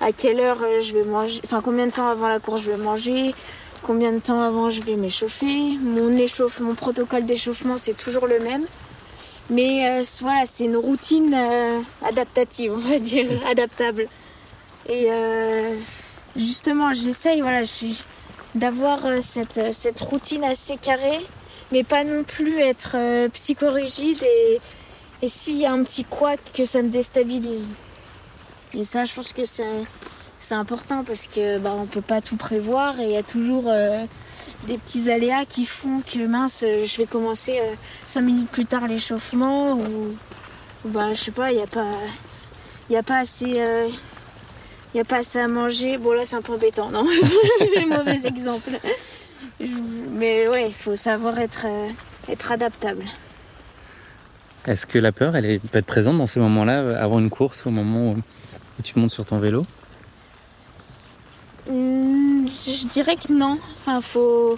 à 0.00 0.12
quelle 0.12 0.40
heure 0.40 0.58
euh, 0.62 0.80
je 0.80 0.94
vais 0.94 1.04
manger, 1.04 1.40
enfin 1.44 1.60
combien 1.62 1.86
de 1.86 1.92
temps 1.92 2.08
avant 2.08 2.28
la 2.28 2.38
course 2.38 2.62
je 2.62 2.70
vais 2.70 2.78
manger, 2.78 3.34
combien 3.82 4.12
de 4.12 4.18
temps 4.18 4.40
avant 4.40 4.70
je 4.70 4.82
vais 4.82 4.96
m'échauffer. 4.96 5.76
Mon 5.82 6.16
échauffe, 6.16 6.60
mon 6.60 6.74
protocole 6.74 7.26
d'échauffement 7.26 7.76
c'est 7.76 7.96
toujours 7.96 8.26
le 8.26 8.40
même. 8.40 8.64
Mais 9.50 9.88
euh, 9.88 10.02
voilà, 10.20 10.44
c'est 10.46 10.64
une 10.64 10.76
routine 10.76 11.32
euh, 11.34 11.80
adaptative, 12.04 12.72
on 12.72 12.78
va 12.78 12.98
dire, 12.98 13.28
adaptable. 13.48 14.08
Et 14.88 15.08
justement, 16.36 16.92
j'essaye 16.92 17.40
voilà, 17.40 17.62
d'avoir 18.56 19.04
euh, 19.06 19.20
cette, 19.20 19.58
euh, 19.58 19.72
cette 19.72 20.00
routine 20.00 20.44
assez 20.44 20.76
carrée, 20.76 21.20
mais 21.72 21.84
pas 21.84 22.04
non 22.04 22.24
plus 22.24 22.58
être 22.58 22.92
euh, 22.94 23.28
psychorigide 23.28 24.22
et, 24.22 24.60
et 25.22 25.28
s'il 25.28 25.58
y 25.58 25.66
a 25.66 25.72
un 25.72 25.82
petit 25.82 26.04
couac, 26.04 26.40
que 26.54 26.64
ça 26.64 26.82
me 26.82 26.88
déstabilise. 26.88 27.74
Et 28.74 28.84
ça, 28.84 29.04
je 29.04 29.14
pense 29.14 29.32
que 29.32 29.44
c'est 29.44 29.64
c'est 30.38 30.54
important 30.54 31.02
parce 31.04 31.26
que 31.26 31.58
bah, 31.58 31.72
on 31.76 31.86
peut 31.86 32.02
pas 32.02 32.20
tout 32.20 32.36
prévoir 32.36 33.00
et 33.00 33.04
il 33.04 33.10
y 33.10 33.16
a 33.16 33.22
toujours 33.22 33.64
euh, 33.68 34.04
des 34.66 34.76
petits 34.78 35.10
aléas 35.10 35.44
qui 35.46 35.64
font 35.64 36.00
que 36.00 36.26
mince, 36.26 36.62
je 36.62 36.96
vais 36.98 37.06
commencer 37.06 37.58
euh, 37.58 37.74
cinq 38.04 38.22
minutes 38.22 38.50
plus 38.50 38.66
tard 38.66 38.86
l'échauffement 38.86 39.72
ou, 39.72 40.16
bah 40.84 41.14
je 41.14 41.20
sais 41.20 41.30
pas, 41.30 41.52
il 41.52 41.58
y 41.58 41.62
a 41.62 41.66
pas 41.66 41.90
il 42.88 42.96
a 42.96 43.02
pas 43.02 43.18
assez 43.18 43.60
euh, 43.60 43.88
il 44.94 45.00
a 45.00 45.04
pas 45.04 45.18
assez 45.18 45.40
à 45.40 45.48
manger. 45.48 45.98
Bon 45.98 46.12
là 46.12 46.24
c'est 46.24 46.36
un 46.36 46.42
peu 46.42 46.52
embêtant, 46.52 46.90
non? 46.90 47.06
J'ai 47.74 47.84
mauvais 47.86 48.26
exemple. 48.26 48.70
Mais 50.12 50.48
ouais, 50.48 50.68
il 50.68 50.74
faut 50.74 50.96
savoir 50.96 51.38
être 51.38 51.66
être 52.28 52.52
adaptable. 52.52 53.04
Est-ce 54.66 54.84
que 54.84 54.98
la 54.98 55.12
peur, 55.12 55.36
elle 55.36 55.60
peut 55.60 55.78
être 55.78 55.86
présente 55.86 56.18
dans 56.18 56.26
ces 56.26 56.40
moments-là, 56.40 57.00
avant 57.00 57.20
une 57.20 57.30
course, 57.30 57.66
au 57.66 57.70
moment 57.70 58.10
où 58.10 58.82
tu 58.82 58.98
montes 58.98 59.12
sur 59.12 59.24
ton 59.24 59.38
vélo? 59.38 59.64
Hmm, 61.68 62.46
je 62.46 62.86
dirais 62.86 63.16
que 63.16 63.32
non. 63.32 63.58
Enfin, 63.78 64.00
faut. 64.00 64.56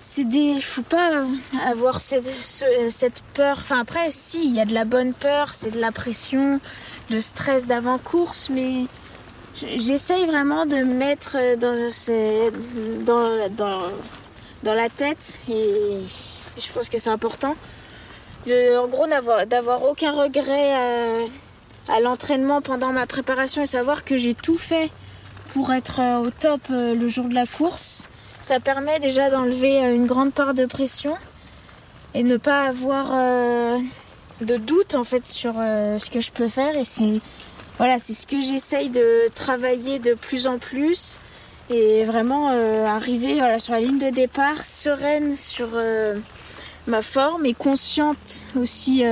C'est 0.00 0.24
des. 0.28 0.60
Faut 0.60 0.82
pas 0.82 1.24
avoir 1.66 2.00
cette, 2.00 3.22
peur. 3.34 3.56
Enfin, 3.58 3.80
après, 3.80 4.10
si, 4.10 4.44
il 4.44 4.54
y 4.54 4.60
a 4.60 4.64
de 4.64 4.74
la 4.74 4.84
bonne 4.84 5.14
peur, 5.14 5.54
c'est 5.54 5.70
de 5.70 5.80
la 5.80 5.92
pression, 5.92 6.60
le 7.10 7.20
stress 7.20 7.66
d'avant-course, 7.66 8.50
mais 8.50 8.84
j'essaye 9.76 10.26
vraiment 10.26 10.66
de 10.66 10.76
mettre 10.76 11.36
dans, 11.56 11.90
dans, 13.04 13.78
dans, 14.62 14.74
la 14.74 14.88
tête 14.88 15.38
et 15.48 15.98
je 16.56 16.72
pense 16.72 16.88
que 16.88 16.98
c'est 16.98 17.10
important. 17.10 17.56
en 18.46 18.86
gros, 18.88 19.06
d'avoir 19.46 19.82
aucun 19.84 20.12
regret 20.12 20.74
à 21.88 22.00
l'entraînement 22.00 22.60
pendant 22.60 22.92
ma 22.92 23.06
préparation 23.06 23.62
et 23.62 23.66
savoir 23.66 24.04
que 24.04 24.16
j'ai 24.16 24.34
tout 24.34 24.58
fait 24.58 24.90
pour 25.52 25.72
être 25.72 26.00
euh, 26.00 26.18
au 26.18 26.30
top 26.30 26.60
euh, 26.70 26.94
le 26.94 27.08
jour 27.08 27.26
de 27.26 27.34
la 27.34 27.46
course. 27.46 28.08
Ça 28.40 28.60
permet 28.60 28.98
déjà 29.00 29.30
d'enlever 29.30 29.78
euh, 29.78 29.94
une 29.94 30.06
grande 30.06 30.32
part 30.32 30.54
de 30.54 30.66
pression 30.66 31.16
et 32.14 32.22
ne 32.22 32.36
pas 32.36 32.62
avoir 32.62 33.12
de 34.40 34.56
doute 34.56 34.94
en 34.94 35.04
fait 35.04 35.26
sur 35.26 35.52
ce 35.52 36.08
que 36.08 36.20
je 36.20 36.30
peux 36.30 36.48
faire 36.48 36.74
et 36.74 36.86
c'est 36.86 37.20
voilà 37.76 37.98
c'est 37.98 38.14
ce 38.14 38.26
que 38.26 38.40
j'essaye 38.40 38.88
de 38.88 39.28
travailler 39.34 39.98
de 39.98 40.14
plus 40.14 40.46
en 40.46 40.56
plus 40.58 41.20
et 41.68 42.04
vraiment 42.04 42.48
arriver 42.86 43.34
voilà, 43.34 43.58
sur 43.58 43.74
la 43.74 43.80
ligne 43.80 43.98
de 43.98 44.08
départ 44.08 44.64
sereine 44.64 45.34
sur 45.34 45.68
ma 46.86 47.02
forme 47.02 47.44
et 47.44 47.52
consciente 47.52 48.44
aussi 48.58 49.04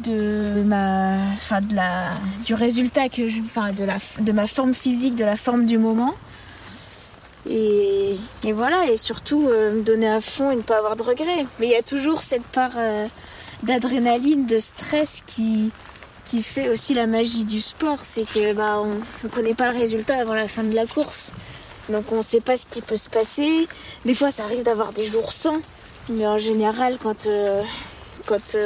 de 0.00 0.62
ma, 0.64 1.16
enfin 1.34 1.60
de 1.60 1.74
la, 1.74 2.10
du 2.44 2.54
résultat 2.54 3.08
que 3.08 3.28
je, 3.28 3.40
enfin 3.40 3.72
de 3.72 3.84
la, 3.84 3.96
de 4.20 4.32
ma 4.32 4.46
forme 4.46 4.74
physique, 4.74 5.14
de 5.14 5.24
la 5.24 5.36
forme 5.36 5.66
du 5.66 5.78
moment. 5.78 6.14
Et, 7.48 8.14
et 8.42 8.52
voilà, 8.52 8.86
et 8.90 8.96
surtout 8.96 9.48
euh, 9.48 9.74
me 9.74 9.82
donner 9.82 10.08
à 10.08 10.20
fond 10.20 10.50
et 10.50 10.56
ne 10.56 10.62
pas 10.62 10.78
avoir 10.78 10.96
de 10.96 11.02
regrets. 11.02 11.46
Mais 11.58 11.66
il 11.66 11.72
y 11.72 11.76
a 11.76 11.82
toujours 11.82 12.22
cette 12.22 12.46
part 12.46 12.72
euh, 12.76 13.06
d'adrénaline, 13.62 14.46
de 14.46 14.58
stress 14.58 15.22
qui, 15.26 15.70
qui 16.24 16.42
fait 16.42 16.68
aussi 16.70 16.94
la 16.94 17.06
magie 17.06 17.44
du 17.44 17.60
sport. 17.60 17.98
C'est 18.02 18.24
que 18.24 18.54
bah, 18.54 18.80
on 18.80 18.94
ne 19.24 19.28
connaît 19.28 19.54
pas 19.54 19.70
le 19.70 19.78
résultat 19.78 20.18
avant 20.18 20.34
la 20.34 20.48
fin 20.48 20.62
de 20.64 20.74
la 20.74 20.86
course. 20.86 21.32
Donc 21.90 22.10
on 22.12 22.16
ne 22.16 22.22
sait 22.22 22.40
pas 22.40 22.56
ce 22.56 22.64
qui 22.64 22.80
peut 22.80 22.96
se 22.96 23.10
passer. 23.10 23.68
Des 24.06 24.14
fois 24.14 24.30
ça 24.30 24.44
arrive 24.44 24.62
d'avoir 24.62 24.92
des 24.92 25.04
jours 25.04 25.32
sans. 25.32 25.58
Mais 26.08 26.26
en 26.26 26.38
général 26.38 26.96
quand, 27.02 27.26
euh, 27.26 27.62
quand 28.26 28.56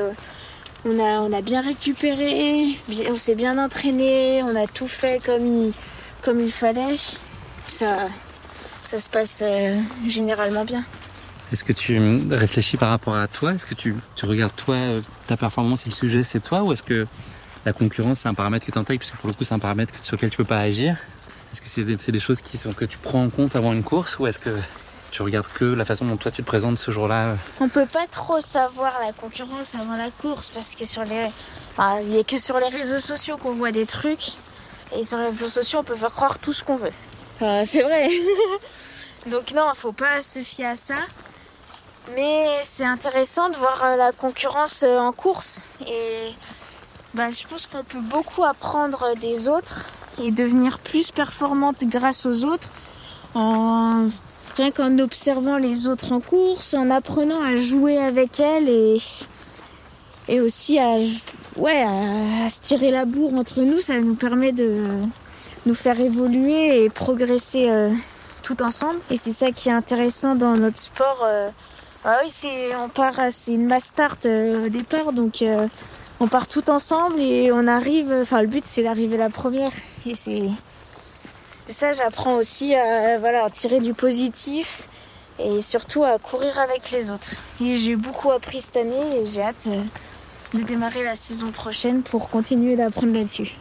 on 0.89 1.33
a, 1.33 1.43
bien 1.43 1.61
récupéré, 1.61 2.79
on 3.11 3.15
s'est 3.15 3.35
bien 3.35 3.63
entraîné, 3.63 4.43
on 4.43 4.57
a 4.57 4.67
tout 4.67 4.89
fait 4.89 5.23
comme 5.25 5.47
il, 5.47 5.73
comme 6.23 6.47
fallait. 6.49 6.97
Ça, 7.67 7.97
ça 8.83 8.99
se 8.99 9.09
passe 9.09 9.43
euh, 9.45 9.79
généralement 10.07 10.65
bien. 10.65 10.83
Est-ce 11.53 11.65
que 11.65 11.73
tu 11.73 11.99
réfléchis 12.31 12.77
par 12.77 12.91
rapport 12.91 13.17
à 13.17 13.29
toi? 13.29 13.55
Est-ce 13.55 13.67
que 13.67 13.75
tu, 13.75 13.95
regardes 14.23 14.55
toi, 14.57 14.77
euh, 14.77 15.01
ta 15.27 15.37
performance 15.37 15.87
et 15.87 15.91
le 15.91 15.95
sujet 15.95 16.23
c'est 16.23 16.41
toi? 16.41 16.63
Ou 16.63 16.73
est-ce 16.73 16.83
que 16.83 17.07
la 17.65 17.73
concurrence 17.73 18.21
c'est 18.21 18.29
un 18.29 18.35
paramètre 18.35 18.67
que 18.67 18.73
tu 18.73 18.79
intègres 18.79 19.01
puisque 19.01 19.17
pour 19.17 19.29
le 19.29 19.35
coup 19.35 19.45
c'est 19.45 19.55
un 19.55 19.59
paramètre 19.59 19.93
sur 20.03 20.17
lequel 20.17 20.31
tu 20.31 20.37
peux 20.37 20.45
pas 20.45 20.61
agir. 20.61 20.97
Est-ce 21.53 21.63
que 21.63 21.69
c'est 21.69 22.13
des, 22.13 22.21
choses 22.21 22.43
que 22.43 22.85
tu 22.85 22.99
prends 22.99 23.25
en 23.25 23.31
compte 23.31 23.57
avant 23.57 23.73
une 23.73 23.83
course? 23.83 24.19
Ou 24.19 24.27
est-ce 24.27 24.39
que 24.39 24.51
tu 25.11 25.23
regardes 25.23 25.49
que 25.49 25.65
la 25.65 25.85
façon 25.85 26.05
dont 26.07 26.17
toi 26.17 26.31
tu 26.31 26.43
te 26.43 26.47
présentes 26.47 26.79
ce 26.79 26.91
jour-là 26.91 27.37
On 27.61 27.69
peut 27.69 27.87
pas 27.87 28.07
trop 28.11 28.41
savoir 28.41 28.93
la 29.05 29.13
concurrence 29.13 29.75
avant 29.75 29.97
la 29.97 30.11
course 30.11 30.51
parce 30.51 30.75
que 30.75 30.85
sur 30.85 31.05
les, 31.05 31.29
n'y 32.09 32.19
a 32.19 32.25
que 32.25 32.39
sur 32.39 32.59
les 32.59 32.69
réseaux 32.69 32.99
sociaux 32.99 33.37
qu'on 33.37 33.53
voit 33.55 33.73
des 33.73 33.87
trucs 33.87 34.33
et 34.97 35.05
sur 35.05 35.19
les 35.19 35.25
réseaux 35.25 35.49
sociaux 35.49 35.81
on 35.81 35.85
peut 35.85 35.95
faire 35.95 36.13
croire 36.13 36.39
tout 36.39 36.53
ce 36.53 36.65
qu'on 36.65 36.77
veut. 36.77 36.93
c'est 37.65 37.83
vrai. 37.83 38.09
Donc 39.27 39.53
non, 39.53 39.65
faut 39.75 39.93
pas 39.93 40.23
se 40.23 40.41
fier 40.41 40.67
à 40.67 40.77
ça. 40.77 40.95
Mais 42.17 42.47
c'est 42.63 42.85
intéressant 42.85 43.51
de 43.51 43.57
voir 43.57 43.83
euh, 43.85 43.97
la 43.97 44.13
concurrence 44.13 44.83
euh, 44.83 44.99
en 44.99 45.13
course 45.13 45.69
et 45.87 46.33
bah, 47.15 47.31
je 47.31 47.47
pense 47.47 47.67
qu'on 47.67 47.85
peut 47.85 48.01
beaucoup 48.01 48.45
apprendre 48.45 49.15
des 49.21 49.49
autres 49.49 49.85
et 50.23 50.31
devenir 50.31 50.79
plus 50.79 51.11
performante 51.11 51.85
grâce 51.85 52.25
aux 52.25 52.45
autres 52.45 52.71
rien 54.59 54.71
qu'en 54.73 54.99
observant 54.99 55.57
les 55.57 55.87
autres 55.87 56.13
en 56.13 56.21
course, 56.21 56.75
en 56.75 56.91
apprenant 56.91 57.41
à 57.41 57.57
jouer 57.57 57.97
avec 57.97 58.41
elles 58.41 58.69
et, 58.69 58.99
et 60.27 60.41
aussi 60.41 60.81
à, 60.81 60.97
ouais, 61.57 61.85
à, 61.85 62.51
se 62.51 62.61
tirer 62.61 62.91
la 62.91 63.05
bourre 63.05 63.35
entre 63.35 63.61
nous, 63.61 63.79
ça 63.79 64.01
nous 64.01 64.17
permet 64.17 64.51
de 64.51 64.83
nous 65.65 65.75
faire 65.75 66.01
évoluer 66.01 66.83
et 66.83 66.91
progresser 66.91 67.71
euh, 67.71 67.91
tout 68.43 68.61
ensemble. 68.63 68.99
Et 69.11 69.17
c'est 69.17 69.31
ça 69.31 69.53
qui 69.53 69.69
est 69.69 69.73
intéressant 69.73 70.35
dans 70.35 70.57
notre 70.57 70.79
sport. 70.79 71.23
Euh. 71.25 71.51
ah 72.05 72.19
oui, 72.25 72.29
c'est 72.31 72.75
on 72.83 72.89
part, 72.89 73.15
c'est 73.31 73.55
une 73.55 73.67
mass 73.67 73.85
start 73.85 74.27
euh, 74.27 74.67
au 74.67 74.69
départ, 74.71 75.13
donc 75.13 75.45
on 76.19 76.27
part 76.27 76.49
tout 76.49 76.69
ensemble 76.69 77.21
et 77.21 77.53
on 77.53 77.69
arrive. 77.69 78.13
Enfin, 78.23 78.43
le 78.43 78.49
but 78.49 78.67
c'est 78.67 78.83
d'arriver 78.83 79.17
la 79.17 79.31
première 79.31 79.73
et 80.05 80.17
c'est 80.17 80.49
ça, 81.69 81.93
j'apprends 81.93 82.35
aussi 82.37 82.75
à, 82.75 83.19
voilà, 83.19 83.49
tirer 83.51 83.81
du 83.81 83.95
positif 83.95 84.83
et 85.39 85.63
surtout 85.63 86.05
à 86.05 86.19
courir 86.19 86.59
avec 86.59 86.91
les 86.91 87.11
autres. 87.11 87.31
Et 87.63 87.77
j'ai 87.77 87.97
beaucoup 87.97 88.31
appris 88.31 88.61
cette 88.61 88.79
année 88.79 89.21
et 89.21 89.27
j'ai 89.27 89.43
hâte 89.43 89.69
euh, 89.69 90.59
de 90.59 90.63
démarrer 90.65 91.05
la 91.05 91.15
saison 91.15 91.51
prochaine 91.53 92.03
pour 92.03 92.31
continuer 92.31 92.75
d'apprendre 92.75 93.13
là-dessus. 93.13 93.55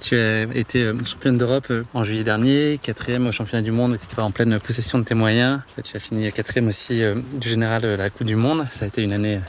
Tu 0.00 0.16
as 0.16 0.42
été 0.54 0.82
euh, 0.82 0.94
championne 1.04 1.38
d'Europe 1.38 1.66
euh, 1.70 1.84
en 1.94 2.04
juillet 2.04 2.24
dernier, 2.24 2.78
quatrième 2.82 3.26
au 3.26 3.32
championnat 3.32 3.62
du 3.62 3.72
monde, 3.72 3.96
tu 3.98 4.04
étais 4.04 4.20
en 4.20 4.30
pleine 4.30 4.58
possession 4.60 4.98
de 4.98 5.04
tes 5.04 5.14
moyens. 5.14 5.60
Tu 5.82 5.96
as 5.96 6.00
fini 6.00 6.30
quatrième 6.32 6.68
aussi 6.68 7.02
du 7.34 7.48
général 7.48 7.82
de 7.82 7.88
la 7.88 8.10
Coupe 8.10 8.26
du 8.26 8.36
Monde. 8.36 8.66
Ça 8.70 8.84
a 8.84 8.88
été 8.88 9.02
une 9.02 9.12
année 9.12 9.40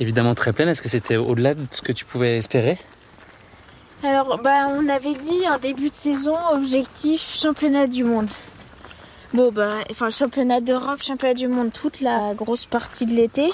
évidemment 0.00 0.34
très 0.34 0.52
pleine. 0.52 0.68
Est-ce 0.68 0.82
que 0.82 0.88
c'était 0.88 1.16
au-delà 1.16 1.54
de 1.54 1.66
ce 1.70 1.82
que 1.82 1.92
tu 1.92 2.04
pouvais 2.04 2.36
espérer? 2.36 2.78
Alors, 4.04 4.38
bah, 4.38 4.68
on 4.68 4.88
avait 4.88 5.14
dit 5.14 5.48
en 5.48 5.58
début 5.58 5.88
de 5.88 5.94
saison, 5.94 6.36
objectif 6.52 7.36
championnat 7.36 7.86
du 7.86 8.04
monde. 8.04 8.28
Bon, 9.32 9.50
bah, 9.50 9.74
enfin, 9.90 10.10
championnat 10.10 10.60
d'Europe, 10.60 11.02
championnat 11.02 11.34
du 11.34 11.48
monde, 11.48 11.72
toute 11.72 12.00
la 12.00 12.34
grosse 12.34 12.66
partie 12.66 13.06
de 13.06 13.12
l'été. 13.12 13.50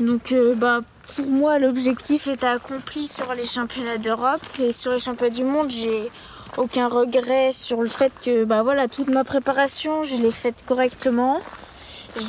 Donc, 0.00 0.32
euh, 0.32 0.54
bah, 0.54 0.80
pour 1.16 1.26
moi, 1.26 1.58
l'objectif 1.58 2.26
est 2.28 2.44
accompli 2.44 3.06
sur 3.06 3.32
les 3.34 3.44
championnats 3.44 3.98
d'Europe 3.98 4.40
et 4.58 4.72
sur 4.72 4.92
les 4.92 4.98
championnats 4.98 5.34
du 5.34 5.44
monde, 5.44 5.70
j'ai 5.70 6.10
aucun 6.56 6.88
regret 6.88 7.52
sur 7.52 7.82
le 7.82 7.88
fait 7.88 8.12
que, 8.24 8.44
bah, 8.44 8.62
voilà, 8.62 8.88
toute 8.88 9.08
ma 9.08 9.22
préparation, 9.22 10.02
je 10.02 10.16
l'ai 10.16 10.30
faite 10.30 10.64
correctement. 10.66 11.40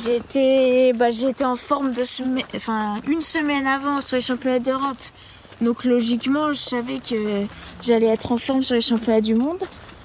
Été, 0.08 0.92
bah, 0.92 1.08
été 1.08 1.44
en 1.44 1.56
forme 1.56 1.92
de 1.92 2.02
enfin, 2.54 3.00
une 3.08 3.22
semaine 3.22 3.66
avant 3.66 4.00
sur 4.00 4.16
les 4.16 4.22
championnats 4.22 4.58
d'Europe. 4.58 4.98
Donc 5.60 5.84
logiquement, 5.84 6.52
je 6.52 6.58
savais 6.58 6.98
que 6.98 7.44
j'allais 7.82 8.06
être 8.06 8.32
en 8.32 8.38
forme 8.38 8.62
sur 8.62 8.74
les 8.74 8.80
championnats 8.80 9.20
du 9.20 9.34
monde. 9.34 9.62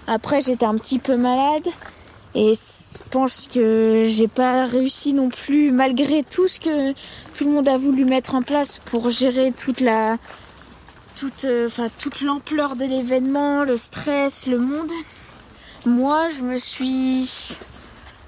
Après, 0.07 0.41
j'étais 0.41 0.65
un 0.65 0.75
petit 0.75 0.99
peu 0.99 1.15
malade 1.15 1.67
et 2.35 2.53
je 2.53 2.97
pense 3.11 3.47
que 3.51 4.05
j'ai 4.07 4.27
pas 4.27 4.65
réussi 4.65 5.13
non 5.13 5.29
plus, 5.29 5.71
malgré 5.71 6.21
tout 6.23 6.49
ce 6.49 6.59
que 6.59 6.91
tout 7.33 7.45
le 7.45 7.51
monde 7.51 7.69
a 7.69 7.77
voulu 7.77 8.03
mettre 8.03 8.35
en 8.35 8.41
place 8.41 8.79
pour 8.83 9.09
gérer 9.09 9.53
toute 9.53 9.79
la, 9.79 10.17
toute, 11.15 11.45
euh, 11.45 11.69
l'ampleur 12.21 12.75
de 12.75 12.83
l'événement, 12.83 13.63
le 13.63 13.77
stress, 13.77 14.47
le 14.47 14.59
monde. 14.59 14.91
Moi, 15.85 16.29
je 16.31 16.41
me 16.41 16.57
suis, 16.57 17.57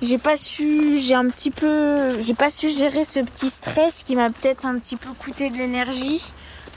j'ai 0.01 0.17
pas 0.17 0.38
su, 0.38 0.97
j'ai 0.99 1.15
un 1.15 1.28
petit 1.28 1.51
peu, 1.51 2.09
j'ai 2.21 2.34
pas 2.34 2.49
su 2.49 2.69
gérer 2.69 3.03
ce 3.03 3.19
petit 3.19 3.49
stress 3.49 4.03
qui 4.03 4.15
m'a 4.15 4.30
peut-être 4.30 4.65
un 4.65 4.80
petit 4.80 4.95
peu 4.95 5.09
coûté 5.19 5.49
de 5.49 5.57
l'énergie 5.57 6.21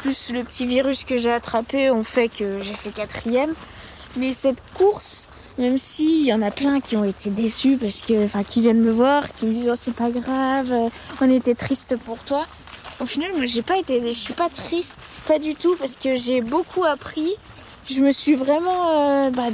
plus 0.03 0.31
le 0.33 0.43
petit 0.45 0.67
virus 0.67 1.05
que 1.05 1.17
j'ai 1.17 1.33
attrapé 1.33 1.91
ont 1.91 2.05
fait 2.05 2.29
que 2.29 2.61
j'ai 2.61 2.75
fait 2.75 2.91
quatrième. 2.91 3.55
Mais 4.17 4.33
cette 4.33 4.59
course, 4.75 5.31
même 5.59 5.79
s'il 5.79 6.25
y 6.25 6.33
en 6.33 6.43
a 6.43 6.51
plein 6.51 6.81
qui 6.81 6.97
ont 6.97 7.05
été 7.05 7.31
déçus 7.31 7.77
parce 7.77 8.03
que, 8.03 8.25
enfin, 8.25 8.43
qui 8.43 8.61
viennent 8.61 8.81
me 8.81 8.91
voir, 8.91 9.33
qui 9.35 9.47
me 9.47 9.53
disent 9.53 9.69
oh 9.71 9.77
c'est 9.77 9.95
pas 9.95 10.11
grave, 10.11 10.73
on 11.21 11.31
était 11.31 11.55
triste 11.55 11.97
pour 12.05 12.19
toi. 12.25 12.45
Au 13.01 13.07
final, 13.07 13.31
moi 13.37 13.45
j'ai 13.45 13.63
pas 13.63 13.79
été, 13.79 14.03
je 14.03 14.19
suis 14.19 14.35
pas 14.35 14.49
triste, 14.49 15.21
pas 15.27 15.39
du 15.39 15.55
tout, 15.55 15.77
parce 15.77 15.97
que 15.97 16.17
j'ai 16.17 16.41
beaucoup 16.41 16.85
appris. 16.85 17.31
je 17.89 18.01
me 18.01 18.11
suis 18.11 18.35
vraiment. 18.35 19.31
Bah, 19.31 19.49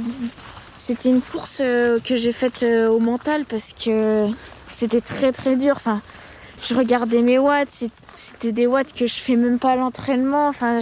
c'était 0.77 1.09
une 1.09 1.21
course 1.21 1.57
que 1.57 2.15
j'ai 2.15 2.31
faite 2.31 2.63
au 2.63 2.99
mental 2.99 3.45
parce 3.45 3.73
que 3.73 4.27
c'était 4.71 5.01
très 5.01 5.31
très 5.31 5.55
dur. 5.55 5.73
Enfin, 5.75 6.01
je 6.63 6.73
regardais 6.73 7.21
mes 7.21 7.37
watts, 7.37 7.85
c'était 8.15 8.51
des 8.51 8.67
watts 8.67 8.93
que 8.93 9.07
je 9.07 9.15
fais 9.15 9.35
même 9.35 9.59
pas 9.59 9.73
à 9.73 9.75
l'entraînement. 9.75 10.47
Enfin, 10.47 10.79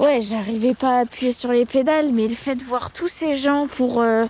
ouais, 0.00 0.20
j'arrivais 0.20 0.74
pas 0.74 0.98
à 0.98 1.00
appuyer 1.00 1.32
sur 1.32 1.52
les 1.52 1.64
pédales, 1.64 2.10
mais 2.12 2.28
le 2.28 2.34
fait 2.34 2.56
de 2.56 2.62
voir 2.62 2.90
tous 2.90 3.08
ces 3.08 3.38
gens 3.38 3.66
pour, 3.66 4.00
euh, 4.00 4.26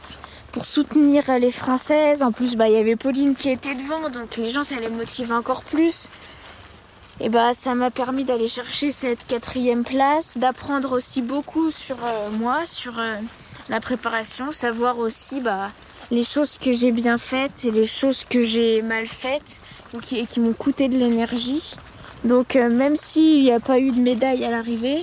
pour 0.52 0.66
soutenir 0.66 1.24
les 1.38 1.50
Françaises, 1.50 2.22
en 2.22 2.30
plus, 2.30 2.56
bah, 2.56 2.68
il 2.68 2.74
y 2.74 2.78
avait 2.78 2.96
Pauline 2.96 3.34
qui 3.34 3.50
était 3.50 3.74
devant, 3.74 4.10
donc 4.10 4.36
les 4.36 4.50
gens, 4.50 4.62
ça 4.62 4.76
les 4.76 4.88
motive 4.88 5.32
encore 5.32 5.64
plus. 5.64 6.08
Et 7.20 7.28
bah, 7.28 7.54
ça 7.54 7.74
m'a 7.74 7.90
permis 7.90 8.24
d'aller 8.24 8.48
chercher 8.48 8.90
cette 8.90 9.24
quatrième 9.26 9.84
place, 9.84 10.36
d'apprendre 10.36 10.92
aussi 10.92 11.22
beaucoup 11.22 11.70
sur 11.70 11.96
euh, 12.04 12.30
moi, 12.38 12.66
sur 12.66 12.98
euh, 12.98 13.16
la 13.68 13.80
préparation, 13.80 14.50
savoir 14.52 14.98
aussi, 14.98 15.40
bah, 15.40 15.70
les 16.10 16.24
choses 16.24 16.58
que 16.58 16.72
j'ai 16.72 16.92
bien 16.92 17.18
faites 17.18 17.64
et 17.64 17.70
les 17.70 17.86
choses 17.86 18.24
que 18.28 18.42
j'ai 18.42 18.82
mal 18.82 19.06
faites 19.06 19.58
et 20.12 20.26
qui, 20.26 20.40
m'ont 20.40 20.52
coûté 20.52 20.88
de 20.88 20.98
l'énergie. 20.98 21.76
Donc 22.24 22.56
euh, 22.56 22.68
même 22.68 22.96
s'il 22.96 23.42
n'y 23.42 23.52
a 23.52 23.60
pas 23.60 23.78
eu 23.78 23.90
de 23.90 24.00
médaille 24.00 24.44
à 24.44 24.50
l'arrivée, 24.50 25.02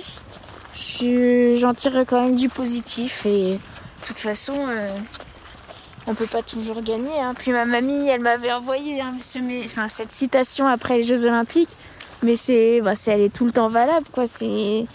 j'en 0.74 1.74
tirerai 1.74 2.04
quand 2.04 2.24
même 2.24 2.36
du 2.36 2.48
positif 2.48 3.24
et 3.26 3.54
de 3.54 4.06
toute 4.06 4.18
façon 4.18 4.54
euh, 4.56 4.90
on 6.06 6.14
peut 6.14 6.26
pas 6.26 6.42
toujours 6.42 6.82
gagner. 6.82 7.20
Hein. 7.20 7.34
Puis 7.38 7.52
ma 7.52 7.64
mamie 7.64 8.08
elle 8.08 8.20
m'avait 8.20 8.52
envoyé 8.52 9.00
hein, 9.00 9.14
cette 9.88 10.12
citation 10.12 10.66
après 10.66 10.98
les 10.98 11.04
Jeux 11.04 11.26
Olympiques 11.26 11.76
mais 12.22 12.36
c'est 12.36 12.80
bah, 12.80 12.92
elle 13.06 13.20
est 13.20 13.32
tout 13.32 13.44
le 13.44 13.52
temps 13.52 13.68
valable 13.68 14.06
quoi 14.12 14.26
c'est 14.26 14.86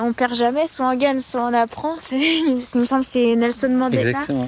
on 0.00 0.12
perd 0.12 0.34
jamais 0.34 0.66
soit 0.66 0.86
on 0.86 0.94
gagne 0.94 1.20
soit 1.20 1.40
on 1.40 1.54
apprend 1.54 1.94
il 2.12 2.56
me 2.56 2.84
semble 2.84 3.04
c'est 3.04 3.34
Nelson 3.36 3.70
Mandela 3.70 4.10
Exactement. 4.10 4.46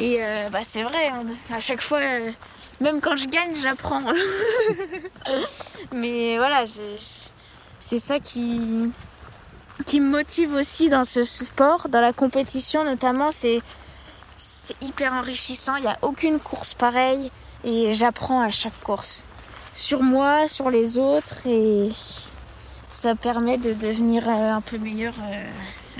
Et 0.00 0.16
euh, 0.22 0.48
bah, 0.48 0.60
c'est 0.62 0.82
vrai, 0.82 1.08
hein. 1.08 1.26
à 1.52 1.60
chaque 1.60 1.82
fois, 1.82 1.98
euh, 1.98 2.30
même 2.80 3.02
quand 3.02 3.16
je 3.16 3.28
gagne, 3.28 3.54
j'apprends. 3.54 4.00
Mais 5.92 6.38
voilà, 6.38 6.64
c'est 7.78 7.98
ça 7.98 8.18
qui, 8.18 8.90
qui 9.84 10.00
me 10.00 10.08
motive 10.08 10.54
aussi 10.54 10.88
dans 10.88 11.04
ce 11.04 11.22
sport, 11.22 11.90
dans 11.90 12.00
la 12.00 12.14
compétition 12.14 12.82
notamment. 12.82 13.30
C'est 13.30 13.60
hyper 14.80 15.12
enrichissant, 15.12 15.76
il 15.76 15.82
n'y 15.82 15.88
a 15.88 15.98
aucune 16.00 16.40
course 16.40 16.72
pareille 16.72 17.30
et 17.64 17.92
j'apprends 17.92 18.40
à 18.40 18.48
chaque 18.48 18.80
course. 18.80 19.26
Sur 19.74 20.02
moi, 20.02 20.48
sur 20.48 20.70
les 20.70 20.96
autres 20.96 21.46
et 21.46 21.90
ça 22.90 23.14
permet 23.14 23.58
de 23.58 23.74
devenir 23.74 24.26
euh, 24.26 24.52
un 24.54 24.62
peu 24.62 24.78
meilleur 24.78 25.12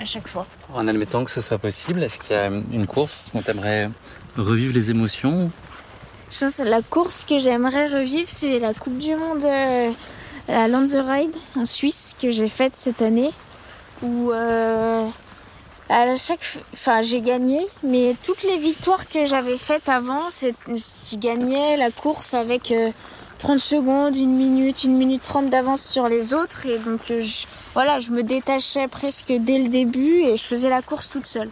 à 0.01 0.05
chaque 0.07 0.29
fois. 0.29 0.47
En 0.73 0.89
admettant 0.89 1.25
que 1.25 1.31
ce 1.31 1.41
soit 1.41 1.59
possible, 1.59 2.03
est-ce 2.03 2.19
qu'il 2.19 2.35
y 2.35 2.39
a 2.39 2.47
une 2.47 2.87
course 2.87 3.31
dont 3.35 3.43
tu 3.43 3.51
aimerais 3.51 3.89
revivre 4.37 4.73
les 4.75 4.91
émotions 4.91 5.51
La 6.65 6.83
course 6.83 7.25
que 7.25 7.39
j'aimerais 7.39 7.87
revivre, 7.87 8.29
c'est 8.29 8.59
la 8.59 8.73
Coupe 8.73 8.99
du 8.99 9.15
Monde 9.15 9.45
euh, 9.45 9.91
à 10.49 10.69
Lanzerheide 10.69 11.37
en 11.57 11.67
Suisse 11.67 12.17
que 12.21 12.31
j'ai 12.31 12.49
faite 12.49 12.75
cette 12.75 13.03
année. 13.03 13.31
Où 14.03 14.33
euh, 14.33 15.07
à 15.91 16.17
chaque, 16.17 16.41
enfin 16.73 17.03
j'ai 17.03 17.21
gagné, 17.21 17.61
mais 17.83 18.17
toutes 18.23 18.45
les 18.45 18.57
victoires 18.57 19.07
que 19.09 19.27
j'avais 19.27 19.59
faites 19.59 19.91
avant, 19.91 20.31
je 20.31 21.17
gagnais 21.17 21.77
la 21.77 21.91
course 21.91 22.33
avec 22.33 22.73
30 23.41 23.57
euh, 23.57 23.59
secondes, 23.59 24.17
une 24.17 24.37
minute, 24.37 24.85
une 24.85 24.97
minute 24.97 25.23
30 25.23 25.51
d'avance 25.51 25.83
sur 25.83 26.09
les 26.09 26.35
autres. 26.35 26.67
Et 26.67 26.79
donc 26.79 27.01
je, 27.09 27.47
voilà, 27.75 27.99
je 27.99 28.11
me 28.11 28.23
détachais 28.23 28.87
presque 28.87 29.33
dès 29.33 29.59
le 29.59 29.69
début 29.69 30.23
et 30.23 30.37
je 30.37 30.43
faisais 30.43 30.69
la 30.69 30.83
course 30.83 31.09
toute 31.09 31.27
seule. 31.27 31.51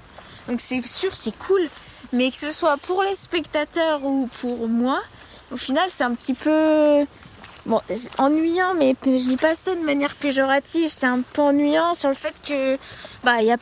Donc 0.49 0.61
c'est 0.61 0.85
sûr, 0.87 1.15
c'est 1.15 1.37
cool, 1.39 1.69
mais 2.13 2.31
que 2.31 2.37
ce 2.37 2.51
soit 2.51 2.77
pour 2.79 3.03
les 3.03 3.15
spectateurs 3.15 4.05
ou 4.05 4.29
pour 4.41 4.69
moi, 4.69 5.01
au 5.53 5.57
final 5.57 5.85
c'est 5.89 6.05
un 6.05 6.15
petit 6.15 6.35
peu 6.35 7.05
bon, 7.67 7.81
ennuyant, 8.17 8.75
mais 8.79 8.97
je 9.05 9.11
dis 9.11 9.37
pas 9.37 9.55
ça 9.55 9.75
de 9.75 9.83
manière 9.83 10.15
péjorative. 10.17 10.91
C'est 10.91 11.07
un 11.07 11.21
peu 11.21 11.43
ennuyant 11.43 11.95
sur 11.95 12.09
le 12.09 12.15
fait 12.15 12.35
que 12.47 12.79
bah 13.25 13.43
il 13.43 13.55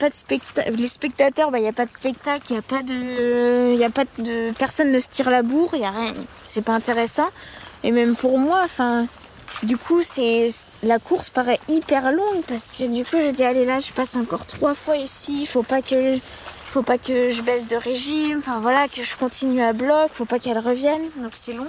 les 0.76 0.88
spectateurs, 0.88 1.50
bah 1.50 1.58
il 1.58 1.64
y 1.64 1.68
a 1.68 1.72
pas 1.72 1.86
de 1.86 1.92
spectacle, 1.92 2.46
il 2.50 2.56
a 2.56 2.62
pas 2.62 2.82
de, 2.82 4.52
personne 4.52 4.92
ne 4.92 5.00
se 5.00 5.08
tire 5.08 5.30
la 5.30 5.42
bourre, 5.42 5.70
il 5.74 5.80
y 5.80 5.84
a 5.84 5.90
rien, 5.90 6.14
c'est 6.44 6.62
pas 6.62 6.74
intéressant. 6.74 7.28
Et 7.84 7.90
même 7.90 8.16
pour 8.16 8.38
moi, 8.38 8.60
enfin 8.64 9.06
du 9.62 9.76
coup, 9.76 10.02
c'est 10.02 10.48
la 10.82 10.98
course 10.98 11.30
paraît 11.30 11.60
hyper 11.68 12.12
longue 12.12 12.42
parce 12.46 12.72
que 12.72 12.84
du 12.84 13.04
coup, 13.04 13.16
je 13.18 13.30
dis 13.30 13.44
allez 13.44 13.64
là, 13.64 13.80
je 13.80 13.92
passe 13.92 14.16
encore 14.16 14.46
trois 14.46 14.74
fois 14.74 14.96
ici. 14.96 15.42
Il 15.42 15.46
faut 15.46 15.62
pas 15.62 15.80
que 15.82 16.18
faut 16.66 16.82
pas 16.82 16.98
que 16.98 17.30
je 17.30 17.42
baisse 17.42 17.66
de 17.66 17.76
régime. 17.76 18.38
Enfin 18.38 18.58
voilà, 18.60 18.88
que 18.88 19.02
je 19.02 19.16
continue 19.16 19.62
à 19.62 19.72
bloc. 19.72 20.10
Faut 20.12 20.26
pas 20.26 20.38
qu'elle 20.38 20.58
revienne. 20.58 21.02
Donc 21.22 21.32
c'est 21.34 21.54
long. 21.54 21.68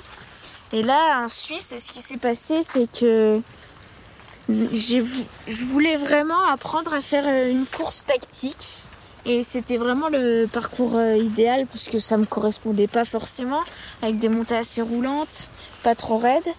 Et 0.73 0.83
là, 0.83 1.21
en 1.23 1.29
Suisse, 1.29 1.73
ce 1.77 1.91
qui 1.91 2.01
s'est 2.01 2.17
passé, 2.17 2.61
c'est 2.61 2.91
que 2.91 3.41
je 4.49 5.65
voulais 5.65 5.95
vraiment 5.95 6.43
apprendre 6.51 6.93
à 6.93 7.01
faire 7.01 7.23
euh, 7.25 7.51
une 7.51 7.65
course 7.65 8.05
tactique. 8.05 8.83
Et 9.25 9.43
c'était 9.43 9.77
vraiment 9.77 10.07
le 10.09 10.45
parcours 10.45 10.95
euh, 10.95 11.15
idéal 11.15 11.67
parce 11.67 11.89
que 11.89 11.99
ça 11.99 12.17
me 12.17 12.25
correspondait 12.25 12.87
pas 12.87 13.03
forcément, 13.05 13.61
avec 14.01 14.19
des 14.19 14.29
montées 14.29 14.55
assez 14.55 14.81
roulantes, 14.81 15.49
pas 15.87 15.95
trop 15.95 16.17
raides. 16.17 16.53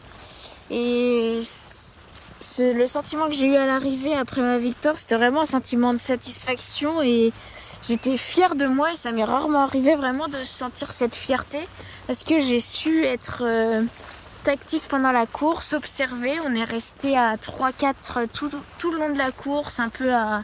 Et 0.70 1.40
le 2.60 2.86
sentiment 2.86 3.26
que 3.26 3.34
j'ai 3.34 3.46
eu 3.46 3.56
à 3.56 3.66
l'arrivée 3.66 4.14
après 4.14 4.40
ma 4.40 4.56
victoire, 4.56 4.98
c'était 4.98 5.16
vraiment 5.16 5.42
un 5.42 5.52
sentiment 5.58 5.92
de 5.92 5.98
satisfaction 5.98 7.02
et 7.02 7.30
j'étais 7.86 8.16
fière 8.16 8.54
de 8.54 8.64
moi 8.64 8.90
et 8.90 8.96
ça 8.96 9.12
m'est 9.12 9.24
rarement 9.24 9.64
arrivé 9.64 9.96
vraiment 9.96 10.28
de 10.28 10.38
sentir 10.44 10.92
cette 10.92 11.14
fierté 11.14 11.58
parce 12.06 12.24
que 12.24 12.40
j'ai 12.40 12.60
su 12.60 13.04
être 13.04 13.42
euh, 13.42 13.82
tactique 14.44 14.84
pendant 14.88 15.12
la 15.12 15.26
course, 15.26 15.74
observer. 15.74 16.32
On 16.46 16.54
est 16.54 16.64
resté 16.64 17.18
à 17.18 17.36
3-4 17.36 18.28
tout, 18.32 18.50
tout, 18.78 18.92
le 18.92 18.98
long 18.98 19.10
de 19.10 19.18
la 19.18 19.30
course, 19.30 19.78
un 19.78 19.90
peu 19.90 20.10
à, 20.14 20.42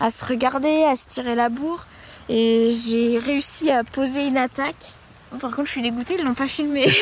à 0.00 0.10
se 0.10 0.24
regarder, 0.24 0.82
à 0.82 0.96
se 0.96 1.06
tirer 1.06 1.36
la 1.36 1.50
bourre 1.50 1.86
et 2.28 2.70
j'ai 2.70 3.16
réussi 3.16 3.70
à 3.70 3.84
poser 3.84 4.26
une 4.26 4.38
attaque 4.38 4.96
par 5.38 5.50
contre, 5.50 5.66
je 5.66 5.72
suis 5.72 5.82
dégoûtée, 5.82 6.16
ils 6.18 6.24
l'ont 6.24 6.34
pas 6.34 6.48
filmé. 6.48 6.86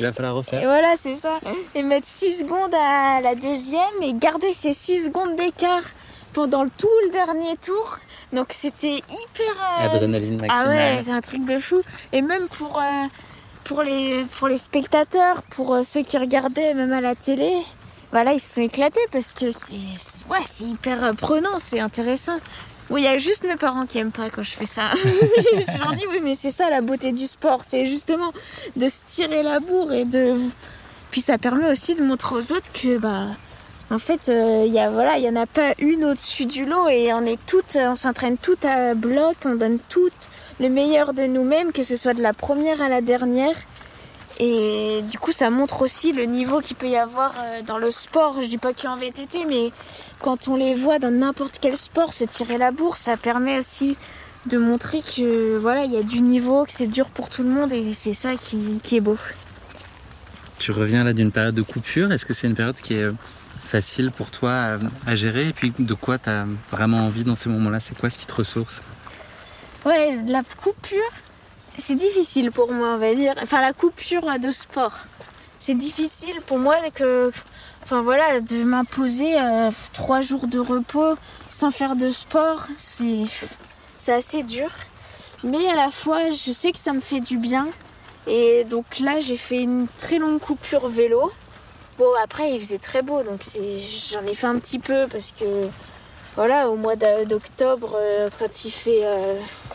Il 0.00 0.06
va 0.06 0.12
falloir 0.12 0.34
refaire. 0.34 0.62
Et 0.62 0.64
voilà, 0.64 0.94
c'est 0.98 1.14
ça. 1.14 1.38
Et 1.74 1.82
mettre 1.82 2.06
6 2.06 2.38
secondes 2.38 2.74
à 2.74 3.20
la 3.20 3.34
deuxième 3.34 4.02
et 4.02 4.14
garder 4.14 4.50
ces 4.50 4.72
6 4.72 5.04
secondes 5.06 5.36
d'écart 5.36 5.82
pendant 6.32 6.66
tout 6.68 6.88
le 7.04 7.12
dernier 7.12 7.54
tour. 7.58 7.98
Donc 8.32 8.46
c'était 8.50 8.96
hyper. 8.96 9.80
Euh... 9.82 9.94
Adrénaline 9.96 10.40
maximale. 10.40 10.66
Ah 10.66 10.68
ouais, 10.68 11.00
c'est 11.04 11.10
un 11.10 11.20
truc 11.20 11.44
de 11.44 11.58
fou. 11.58 11.82
Et 12.12 12.22
même 12.22 12.48
pour, 12.48 12.78
euh, 12.78 13.06
pour, 13.64 13.82
les, 13.82 14.24
pour 14.38 14.48
les 14.48 14.56
spectateurs, 14.56 15.42
pour 15.50 15.74
euh, 15.74 15.82
ceux 15.82 16.02
qui 16.02 16.16
regardaient, 16.16 16.72
même 16.72 16.94
à 16.94 17.02
la 17.02 17.14
télé, 17.14 17.52
voilà, 18.10 18.32
ils 18.32 18.40
se 18.40 18.54
sont 18.54 18.62
éclatés 18.62 19.06
parce 19.12 19.34
que 19.34 19.50
c'est 19.50 19.74
ouais, 20.30 20.66
hyper 20.66 21.14
prenant, 21.14 21.58
c'est 21.58 21.80
intéressant. 21.80 22.38
Oui, 22.90 23.02
il 23.02 23.04
y 23.04 23.08
a 23.08 23.18
juste 23.18 23.44
mes 23.44 23.56
parents 23.56 23.86
qui 23.86 23.98
aiment 23.98 24.10
pas 24.10 24.30
quand 24.30 24.42
je 24.42 24.50
fais 24.50 24.66
ça. 24.66 24.90
je 24.94 25.78
leur 25.78 25.92
dis 25.92 26.04
oui, 26.10 26.18
mais 26.22 26.34
c'est 26.34 26.50
ça 26.50 26.68
la 26.70 26.80
beauté 26.80 27.12
du 27.12 27.26
sport, 27.26 27.62
c'est 27.64 27.86
justement 27.86 28.32
de 28.76 28.88
se 28.88 29.00
tirer 29.06 29.42
la 29.42 29.60
bourre 29.60 29.92
et 29.92 30.04
de. 30.04 30.34
Puis 31.10 31.20
ça 31.20 31.38
permet 31.38 31.70
aussi 31.70 31.94
de 31.94 32.02
montrer 32.02 32.34
aux 32.34 32.52
autres 32.52 32.70
que 32.72 32.98
bah 32.98 33.26
en 33.90 33.98
fait 33.98 34.28
euh, 34.28 34.64
il 34.66 34.72
y 34.72 34.78
a 34.78 34.90
voilà 34.90 35.18
il 35.18 35.24
y 35.24 35.28
en 35.28 35.34
a 35.34 35.46
pas 35.46 35.74
une 35.80 36.04
au-dessus 36.04 36.46
du 36.46 36.64
lot 36.64 36.88
et 36.88 37.12
on 37.12 37.26
est 37.26 37.38
toutes 37.46 37.76
on 37.76 37.96
s'entraîne 37.96 38.38
toutes 38.38 38.64
à 38.64 38.94
bloc, 38.94 39.36
on 39.44 39.56
donne 39.56 39.78
toutes 39.88 40.28
le 40.60 40.68
meilleur 40.68 41.14
de 41.14 41.22
nous-mêmes, 41.22 41.72
que 41.72 41.82
ce 41.82 41.96
soit 41.96 42.14
de 42.14 42.22
la 42.22 42.32
première 42.32 42.82
à 42.82 42.88
la 42.88 43.00
dernière. 43.00 43.54
Et 44.42 45.02
du 45.02 45.18
coup, 45.18 45.32
ça 45.32 45.50
montre 45.50 45.82
aussi 45.82 46.14
le 46.14 46.24
niveau 46.24 46.60
qu'il 46.60 46.74
peut 46.74 46.88
y 46.88 46.96
avoir 46.96 47.34
euh, 47.36 47.60
dans 47.60 47.76
le 47.76 47.90
sport. 47.90 48.40
Je 48.40 48.46
dis 48.46 48.56
pas 48.56 48.72
qu'en 48.72 48.96
VTT, 48.96 49.44
mais 49.46 49.70
quand 50.18 50.48
on 50.48 50.56
les 50.56 50.72
voit 50.72 50.98
dans 50.98 51.10
n'importe 51.10 51.58
quel 51.60 51.76
sport 51.76 52.14
se 52.14 52.24
tirer 52.24 52.56
la 52.56 52.70
bourre, 52.70 52.96
ça 52.96 53.18
permet 53.18 53.58
aussi 53.58 53.98
de 54.46 54.56
montrer 54.56 55.02
que 55.02 55.58
voilà, 55.58 55.84
il 55.84 55.92
y 55.92 55.98
a 55.98 56.02
du 56.02 56.22
niveau, 56.22 56.64
que 56.64 56.72
c'est 56.72 56.86
dur 56.86 57.10
pour 57.10 57.28
tout 57.28 57.42
le 57.42 57.50
monde 57.50 57.70
et 57.74 57.92
c'est 57.92 58.14
ça 58.14 58.30
qui, 58.36 58.96
est 58.96 59.00
beau. 59.00 59.18
Tu 60.58 60.72
reviens 60.72 61.04
là 61.04 61.12
d'une 61.12 61.30
période 61.30 61.54
de 61.54 61.60
coupure. 61.60 62.10
Est-ce 62.10 62.24
que 62.24 62.32
c'est 62.32 62.46
une 62.46 62.54
période 62.54 62.76
qui 62.76 62.94
est 62.94 63.10
facile 63.62 64.10
pour 64.10 64.30
toi 64.30 64.52
à, 64.52 64.78
à 65.06 65.14
gérer? 65.16 65.48
Et 65.48 65.52
puis 65.52 65.70
de 65.78 65.94
quoi 65.94 66.16
tu 66.16 66.30
as 66.30 66.46
vraiment 66.70 67.00
envie 67.00 67.24
dans 67.24 67.34
ces 67.34 67.50
moments-là? 67.50 67.78
C'est 67.78 67.98
quoi 67.98 68.08
ce 68.08 68.16
qui 68.16 68.24
te 68.24 68.32
ressource? 68.32 68.80
Ouais, 69.84 70.18
la 70.26 70.42
coupure, 70.62 71.12
c'est 71.80 71.94
difficile 71.94 72.52
pour 72.52 72.72
moi, 72.72 72.94
on 72.94 72.98
va 72.98 73.14
dire. 73.14 73.34
Enfin, 73.42 73.60
la 73.60 73.72
coupure 73.72 74.38
de 74.38 74.50
sport. 74.50 74.92
C'est 75.58 75.74
difficile 75.74 76.40
pour 76.46 76.58
moi 76.58 76.76
que, 76.94 77.30
enfin 77.82 78.02
voilà, 78.02 78.40
de 78.40 78.62
m'imposer 78.64 79.38
euh, 79.38 79.70
trois 79.92 80.20
jours 80.20 80.46
de 80.46 80.58
repos 80.58 81.16
sans 81.48 81.70
faire 81.70 81.96
de 81.96 82.10
sport. 82.10 82.66
C'est, 82.76 83.24
assez 84.08 84.42
dur. 84.42 84.70
Mais 85.42 85.68
à 85.68 85.74
la 85.74 85.90
fois, 85.90 86.30
je 86.30 86.52
sais 86.52 86.72
que 86.72 86.78
ça 86.78 86.92
me 86.92 87.00
fait 87.00 87.20
du 87.20 87.36
bien. 87.36 87.68
Et 88.26 88.64
donc 88.64 88.98
là, 89.00 89.20
j'ai 89.20 89.36
fait 89.36 89.62
une 89.62 89.86
très 89.98 90.18
longue 90.18 90.38
coupure 90.38 90.86
vélo. 90.86 91.32
Bon, 91.98 92.10
après, 92.22 92.52
il 92.52 92.60
faisait 92.60 92.78
très 92.78 93.02
beau, 93.02 93.22
donc 93.22 93.42
j'en 93.42 94.24
ai 94.24 94.34
fait 94.34 94.46
un 94.46 94.58
petit 94.58 94.78
peu 94.78 95.06
parce 95.10 95.32
que 95.32 95.44
voilà, 96.36 96.70
au 96.70 96.76
mois 96.76 96.96
d'octobre, 96.96 97.98
quand 98.38 98.64
il 98.64 98.70
fait 98.70 99.02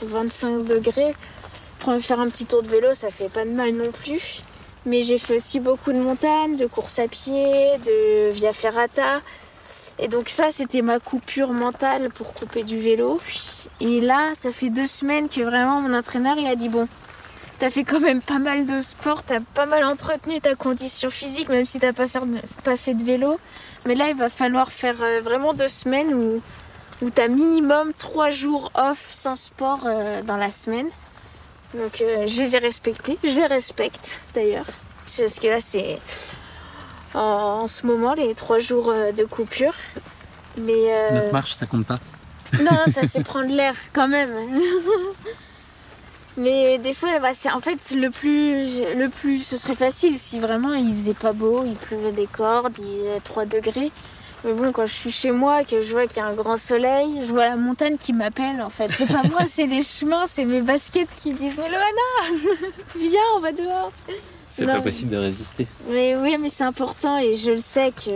25 0.02 0.64
degrés, 0.64 1.14
faire 2.00 2.20
un 2.20 2.30
petit 2.30 2.46
tour 2.46 2.62
de 2.62 2.68
vélo, 2.68 2.94
ça 2.94 3.10
fait 3.10 3.30
pas 3.30 3.46
de 3.46 3.52
mal 3.52 3.72
non 3.72 3.92
plus. 3.92 4.42
Mais 4.86 5.02
j'ai 5.02 5.18
fait 5.18 5.38
aussi 5.38 5.60
beaucoup 5.60 5.92
de 5.92 5.98
montagnes, 5.98 6.58
de 6.58 6.68
courses 6.68 7.00
à 7.00 7.08
pied, 7.08 7.78
de 7.86 8.32
via 8.32 8.54
ferrata. 8.54 9.22
Et 10.00 10.08
donc 10.08 10.30
ça, 10.30 10.52
c'était 10.52 10.82
ma 10.82 11.00
coupure 11.00 11.52
mentale 11.52 12.10
pour 12.12 12.34
couper 12.34 12.64
du 12.64 12.80
vélo. 12.80 13.20
Et 13.82 14.02
là, 14.02 14.36
ça 14.36 14.52
fait 14.52 14.70
deux 14.70 14.88
semaines 14.88 15.28
que 15.28 15.42
vraiment 15.42 15.82
mon 15.82 15.94
entraîneur, 15.94 16.38
il 16.38 16.48
a 16.48 16.56
dit, 16.56 16.70
bon, 16.70 16.88
t'as 17.60 17.70
fait 17.70 17.84
quand 17.84 18.00
même 18.00 18.22
pas 18.22 18.40
mal 18.40 18.66
de 18.66 18.80
sport, 18.80 19.24
t'as 19.24 19.40
pas 19.40 19.66
mal 19.66 19.84
entretenu 19.84 20.40
ta 20.40 20.56
condition 20.56 21.10
physique, 21.10 21.50
même 21.50 21.66
si 21.66 21.80
t'as 21.80 21.94
pas, 21.94 22.06
pas 22.64 22.78
fait 22.78 22.94
de 22.94 23.04
vélo. 23.04 23.40
Mais 23.88 23.96
là, 23.96 24.10
il 24.10 24.16
va 24.16 24.30
falloir 24.30 24.72
faire 24.72 24.96
euh, 25.02 25.22
vraiment 25.22 25.54
deux 25.54 25.68
semaines 25.68 26.14
où, 26.14 26.42
où 27.02 27.10
t'as 27.10 27.28
minimum 27.28 27.92
trois 27.98 28.30
jours 28.30 28.72
off 28.76 29.08
sans 29.12 29.36
sport 29.36 29.82
euh, 29.86 30.22
dans 30.24 30.38
la 30.38 30.50
semaine. 30.50 30.88
Donc 31.76 32.02
euh, 32.02 32.26
je 32.26 32.42
les 32.42 32.56
ai 32.56 32.60
respectés, 32.60 33.18
je 33.24 33.30
les 33.30 33.46
respecte 33.46 34.22
d'ailleurs. 34.34 34.66
Parce 35.18 35.40
que 35.40 35.48
là 35.48 35.60
c'est 35.60 36.00
en, 37.14 37.68
ce 37.68 37.86
moment 37.86 38.14
les 38.14 38.34
trois 38.34 38.60
jours 38.60 38.90
euh, 38.90 39.12
de 39.12 39.26
coupure. 39.26 39.74
Mais 40.58 40.74
euh, 40.74 41.12
Notre 41.12 41.34
marche 41.34 41.54
ça 41.54 41.66
compte 41.66 41.86
pas. 41.86 42.00
Non, 42.60 42.78
ça 42.88 43.02
c'est 43.04 43.24
prendre 43.26 43.54
l'air 43.54 43.76
quand 43.94 44.08
même. 44.08 44.32
Mais 46.38 46.78
des 46.80 46.94
fois, 46.94 47.18
bah, 47.20 47.30
c'est 47.34 47.50
en 47.50 47.62
fait 47.62 47.92
le 47.92 48.10
plus, 48.10 48.82
le 48.98 49.08
plus, 49.08 49.40
ce 49.40 49.56
serait 49.56 49.76
facile 49.76 50.16
si 50.16 50.38
vraiment 50.38 50.74
il 50.74 50.94
faisait 50.94 51.14
pas 51.14 51.32
beau, 51.32 51.64
il 51.66 51.76
pleuvait 51.76 52.12
des 52.12 52.28
cordes, 52.28 52.78
il 52.78 53.06
y 53.06 53.10
a 53.16 53.22
3 53.22 53.46
degrés. 53.46 53.90
Mais 54.46 54.54
bon, 54.54 54.72
quand 54.72 54.86
je 54.86 54.94
suis 54.94 55.12
chez 55.12 55.32
moi, 55.32 55.64
que 55.64 55.82
je 55.82 55.92
vois 55.92 56.06
qu'il 56.06 56.18
y 56.18 56.20
a 56.20 56.28
un 56.28 56.34
grand 56.34 56.56
soleil, 56.56 57.18
je 57.20 57.26
vois 57.26 57.46
la 57.46 57.56
montagne 57.56 57.98
qui 57.98 58.14
m'appelle 58.14 58.62
en 58.62 58.70
fait. 58.70 58.92
C'est 58.92 59.12
pas 59.12 59.24
moi, 59.32 59.42
c'est 59.48 59.66
les 59.66 59.82
chemins, 59.82 60.28
c'est 60.28 60.46
mes 60.46 60.62
baskets 60.62 61.10
qui 61.16 61.32
me 61.32 61.36
disent 61.36 61.56
Mais 61.58 61.68
Loana, 61.68 62.46
viens, 62.96 63.20
on 63.38 63.40
va 63.40 63.52
dehors. 63.52 63.92
C'est 64.48 64.68
pas 64.68 64.82
possible 64.82 65.10
de 65.10 65.18
résister. 65.18 65.68
Mais 65.90 66.16
oui, 66.16 66.38
mais 66.40 66.50
c'est 66.50 66.64
important 66.64 67.18
et 67.18 67.34
je 67.34 67.54
le 67.54 67.58
sais 67.58 67.92
que 67.92 68.12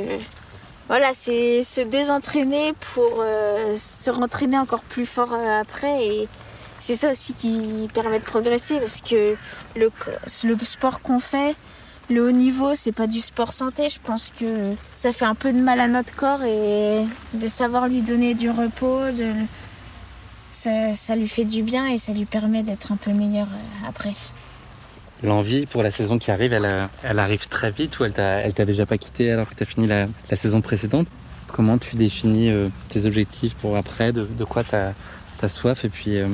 voilà, 0.88 1.14
c'est 1.14 1.64
se 1.64 1.82
désentraîner 1.82 2.74
pour 2.94 3.18
euh, 3.20 3.76
se 3.76 4.10
rentraîner 4.12 4.58
encore 4.58 4.82
plus 4.82 5.06
fort 5.06 5.34
euh, 5.34 5.62
après 5.62 6.06
et 6.06 6.28
c'est 6.80 6.96
ça 6.96 7.12
aussi 7.12 7.34
qui 7.34 7.90
permet 7.94 8.20
de 8.20 8.24
progresser 8.24 8.78
parce 8.78 9.02
que 9.02 9.36
le, 9.76 9.92
le 10.44 10.58
sport 10.64 11.02
qu'on 11.02 11.20
fait, 11.20 11.56
le 12.10 12.28
haut 12.28 12.32
niveau, 12.32 12.74
c'est 12.76 12.92
pas 12.92 13.08
du 13.08 13.22
sport 13.22 13.54
santé. 13.54 13.88
Je 13.90 14.00
pense 14.04 14.32
que 14.38 14.74
ça 14.96 15.14
fait 15.14 15.26
un 15.26 15.36
peu 15.36 15.54
de 15.54 15.60
mal 15.60 15.80
à 15.80 15.88
notre 15.88 16.16
corps 16.16 16.44
et 16.44 17.06
de 17.34 17.48
savoir 17.48 17.88
lui 17.88 18.02
donner 18.02 18.34
du 18.34 18.50
repos, 18.50 19.02
ça, 20.52 21.16
lui 21.16 21.28
fait 21.28 21.46
du 21.46 21.62
bien 21.62 21.88
et 21.88 21.98
ça 21.98 22.14
lui 22.14 22.26
permet 22.26 22.64
d'être 22.64 22.92
un 22.92 22.96
peu 22.96 23.12
meilleur 23.12 23.48
euh, 23.48 23.88
après. 23.88 24.14
L'envie 25.22 25.66
pour 25.66 25.84
la 25.84 25.92
saison 25.92 26.18
qui 26.18 26.32
arrive, 26.32 26.54
elle, 26.54 26.90
elle 27.04 27.20
arrive 27.20 27.48
très 27.48 27.72
vite 27.72 28.00
ou 28.00 28.06
elle 28.06 28.14
t'a 28.14 28.66
déjà 28.66 28.86
pas 28.86 28.98
quitté 28.98 29.32
alors 29.32 29.50
que 29.50 29.56
tu 29.56 29.64
as 29.64 29.66
fini 29.66 29.86
la, 29.86 30.08
saison 30.36 30.62
précédente? 30.62 31.08
Comment 31.48 31.78
tu 31.78 31.96
définis 31.98 32.50
euh, 32.50 32.70
tes 32.90 33.06
objectifs 33.06 33.56
pour 33.56 33.76
après? 33.76 34.14
De, 34.14 34.44
quoi 34.44 34.64
tu 34.64 34.76
as, 34.76 35.50
soif? 35.50 35.84
Et 35.86 35.90
puis, 35.90 36.18
euh, 36.18 36.28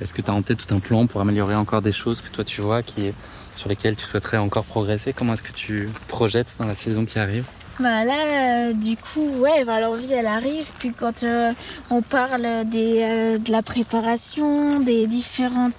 est-ce 0.00 0.12
que 0.12 0.22
tu 0.22 0.30
as 0.30 0.34
en 0.34 0.42
tout 0.42 0.56
un 0.70 0.80
plan 0.80 1.06
pour 1.06 1.20
améliorer 1.20 1.54
encore 1.54 1.82
des 1.82 1.92
choses 1.92 2.20
que 2.20 2.28
toi 2.28 2.44
tu 2.44 2.60
vois 2.60 2.82
qui 2.82 3.12
sur 3.56 3.68
lesquels 3.68 3.96
tu 3.96 4.04
souhaiterais 4.04 4.38
encore 4.38 4.64
progresser 4.64 5.12
Comment 5.12 5.34
est-ce 5.34 5.42
que 5.42 5.52
tu 5.52 5.88
projettes 6.08 6.56
dans 6.58 6.66
la 6.66 6.74
saison 6.74 7.04
qui 7.04 7.18
arrive? 7.18 7.44
Bah 7.80 8.04
là, 8.04 8.68
euh, 8.68 8.72
du 8.72 8.96
coup, 8.96 9.26
ouais, 9.38 9.64
l'envie 9.64 10.12
elle 10.12 10.28
arrive. 10.28 10.70
Puis 10.78 10.92
quand 10.92 11.24
euh, 11.24 11.52
on 11.90 12.02
parle 12.02 12.64
des, 12.66 13.00
euh, 13.02 13.38
de 13.38 13.50
la 13.50 13.62
préparation, 13.62 14.78
des 14.78 15.08
différents, 15.08 15.70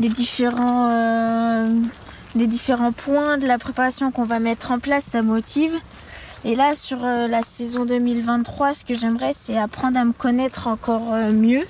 des 0.00 0.08
différents, 0.08 0.90
des 2.34 2.46
différents 2.48 2.92
points 2.92 3.38
de 3.38 3.46
la 3.46 3.58
préparation 3.58 4.10
qu'on 4.10 4.24
va 4.24 4.40
mettre 4.40 4.72
en 4.72 4.80
place, 4.80 5.04
ça 5.04 5.22
motive. 5.22 5.72
Et 6.44 6.56
là, 6.56 6.74
sur 6.74 6.98
la 6.98 7.42
saison 7.42 7.84
2023, 7.84 8.74
ce 8.74 8.84
que 8.84 8.94
j'aimerais, 8.94 9.32
c'est 9.32 9.58
apprendre 9.58 9.98
à 9.98 10.04
me 10.04 10.12
connaître 10.12 10.66
encore 10.68 11.12
mieux 11.32 11.66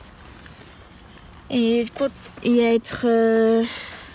et, 1.51 1.85
et 2.45 2.67
à 2.67 2.75
être 2.75 3.07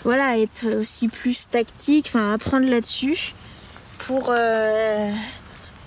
voilà, 0.04 0.38
être 0.38 0.66
aussi 0.78 1.08
plus 1.08 1.48
tactique, 1.48 2.06
enfin 2.08 2.34
apprendre 2.34 2.68
là-dessus 2.68 3.34
pour 3.98 4.26
euh, 4.28 5.10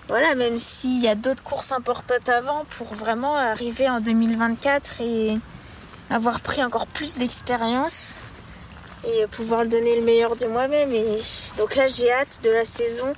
voilà, 0.07 0.35
même 0.35 0.57
s'il 0.57 0.99
y 1.01 1.07
a 1.07 1.15
d'autres 1.15 1.43
courses 1.43 1.71
importantes 1.71 2.29
avant, 2.29 2.65
pour 2.77 2.93
vraiment 2.93 3.35
arriver 3.35 3.89
en 3.89 3.99
2024 3.99 5.01
et 5.01 5.37
avoir 6.09 6.39
pris 6.39 6.63
encore 6.63 6.87
plus 6.87 7.15
d'expérience 7.17 8.15
et 9.05 9.27
pouvoir 9.27 9.63
le 9.63 9.69
donner 9.69 9.95
le 9.97 10.01
meilleur 10.03 10.35
de 10.35 10.45
moi-même. 10.45 10.93
Et 10.93 11.17
donc 11.57 11.75
là, 11.75 11.87
j'ai 11.87 12.11
hâte 12.11 12.39
de 12.43 12.49
la 12.49 12.65
saison 12.65 13.13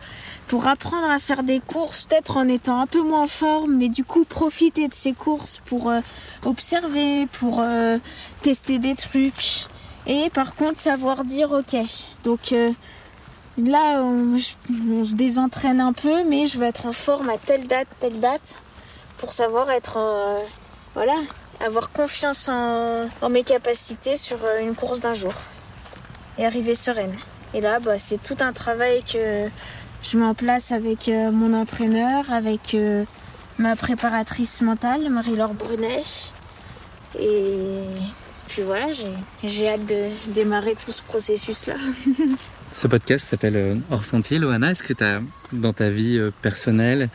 pour 0.47 0.67
apprendre 0.67 1.09
à 1.09 1.19
faire 1.19 1.43
des 1.43 1.59
courses, 1.59 2.03
peut-être 2.03 2.37
en 2.37 2.47
étant 2.47 2.81
un 2.81 2.87
peu 2.87 3.01
moins 3.01 3.27
forme, 3.27 3.75
mais 3.75 3.87
du 3.87 4.03
coup 4.03 4.25
profiter 4.25 4.87
de 4.87 4.95
ces 4.95 5.13
courses 5.13 5.61
pour 5.65 5.89
euh, 5.91 5.99
observer, 6.43 7.27
pour 7.27 7.59
euh, 7.61 7.99
tester 8.41 8.79
des 8.79 8.95
trucs. 8.95 9.67
Et 10.07 10.29
par 10.29 10.55
contre, 10.55 10.79
savoir 10.79 11.23
dire 11.23 11.51
ok. 11.51 11.75
Donc 12.23 12.51
euh, 12.51 12.71
là, 13.57 14.01
on, 14.01 14.37
se 14.37 15.15
désentraîne 15.15 15.81
un 15.81 15.93
peu, 15.93 16.23
mais 16.25 16.47
je 16.47 16.57
veux 16.57 16.65
être 16.65 16.85
en 16.85 16.93
forme 16.93 17.29
à 17.29 17.37
telle 17.37 17.67
date, 17.67 17.87
telle 17.99 18.19
date, 18.19 18.61
pour 19.17 19.33
savoir 19.33 19.69
être 19.71 19.97
en, 19.97 20.43
voilà, 20.93 21.15
avoir 21.65 21.91
confiance 21.91 22.49
en, 22.49 23.29
mes 23.29 23.43
capacités 23.43 24.17
sur 24.17 24.37
euh, 24.43 24.61
une 24.61 24.75
course 24.75 25.01
d'un 25.01 25.13
jour 25.13 25.33
et 26.37 26.45
arriver 26.45 26.75
sereine. 26.75 27.15
Et 27.53 27.61
là, 27.61 27.79
bah, 27.79 27.97
c'est 27.97 28.21
tout 28.21 28.37
un 28.39 28.53
travail 28.53 29.03
que 29.03 29.47
je 30.03 30.17
mets 30.17 30.25
en 30.25 30.33
place 30.35 30.71
avec 30.71 31.09
euh, 31.09 31.31
mon 31.31 31.53
entraîneur, 31.53 32.31
avec 32.31 32.75
ma 33.57 33.75
préparatrice 33.75 34.61
mentale, 34.61 35.09
Marie-Laure 35.09 35.53
Brunet. 35.53 36.03
Et 37.19 37.83
puis 38.59 38.65
voilà, 38.65 38.87
j'ai 39.41 39.69
hâte 39.69 39.85
de 39.85 40.09
démarrer 40.33 40.75
tout 40.75 40.91
ce 40.91 41.01
processus-là. 41.03 41.75
ce 42.73 42.87
podcast 42.87 43.25
s'appelle 43.25 43.55
euh, 43.55 43.75
Hors 43.89 44.03
Sentier. 44.03 44.37
Loana, 44.37 44.71
est-ce 44.71 44.83
que 44.83 44.91
tu 44.91 45.01
as, 45.01 45.21
dans 45.53 45.71
ta 45.71 45.89
vie 45.89 46.17
euh, 46.17 46.29
personnelle 46.41 47.07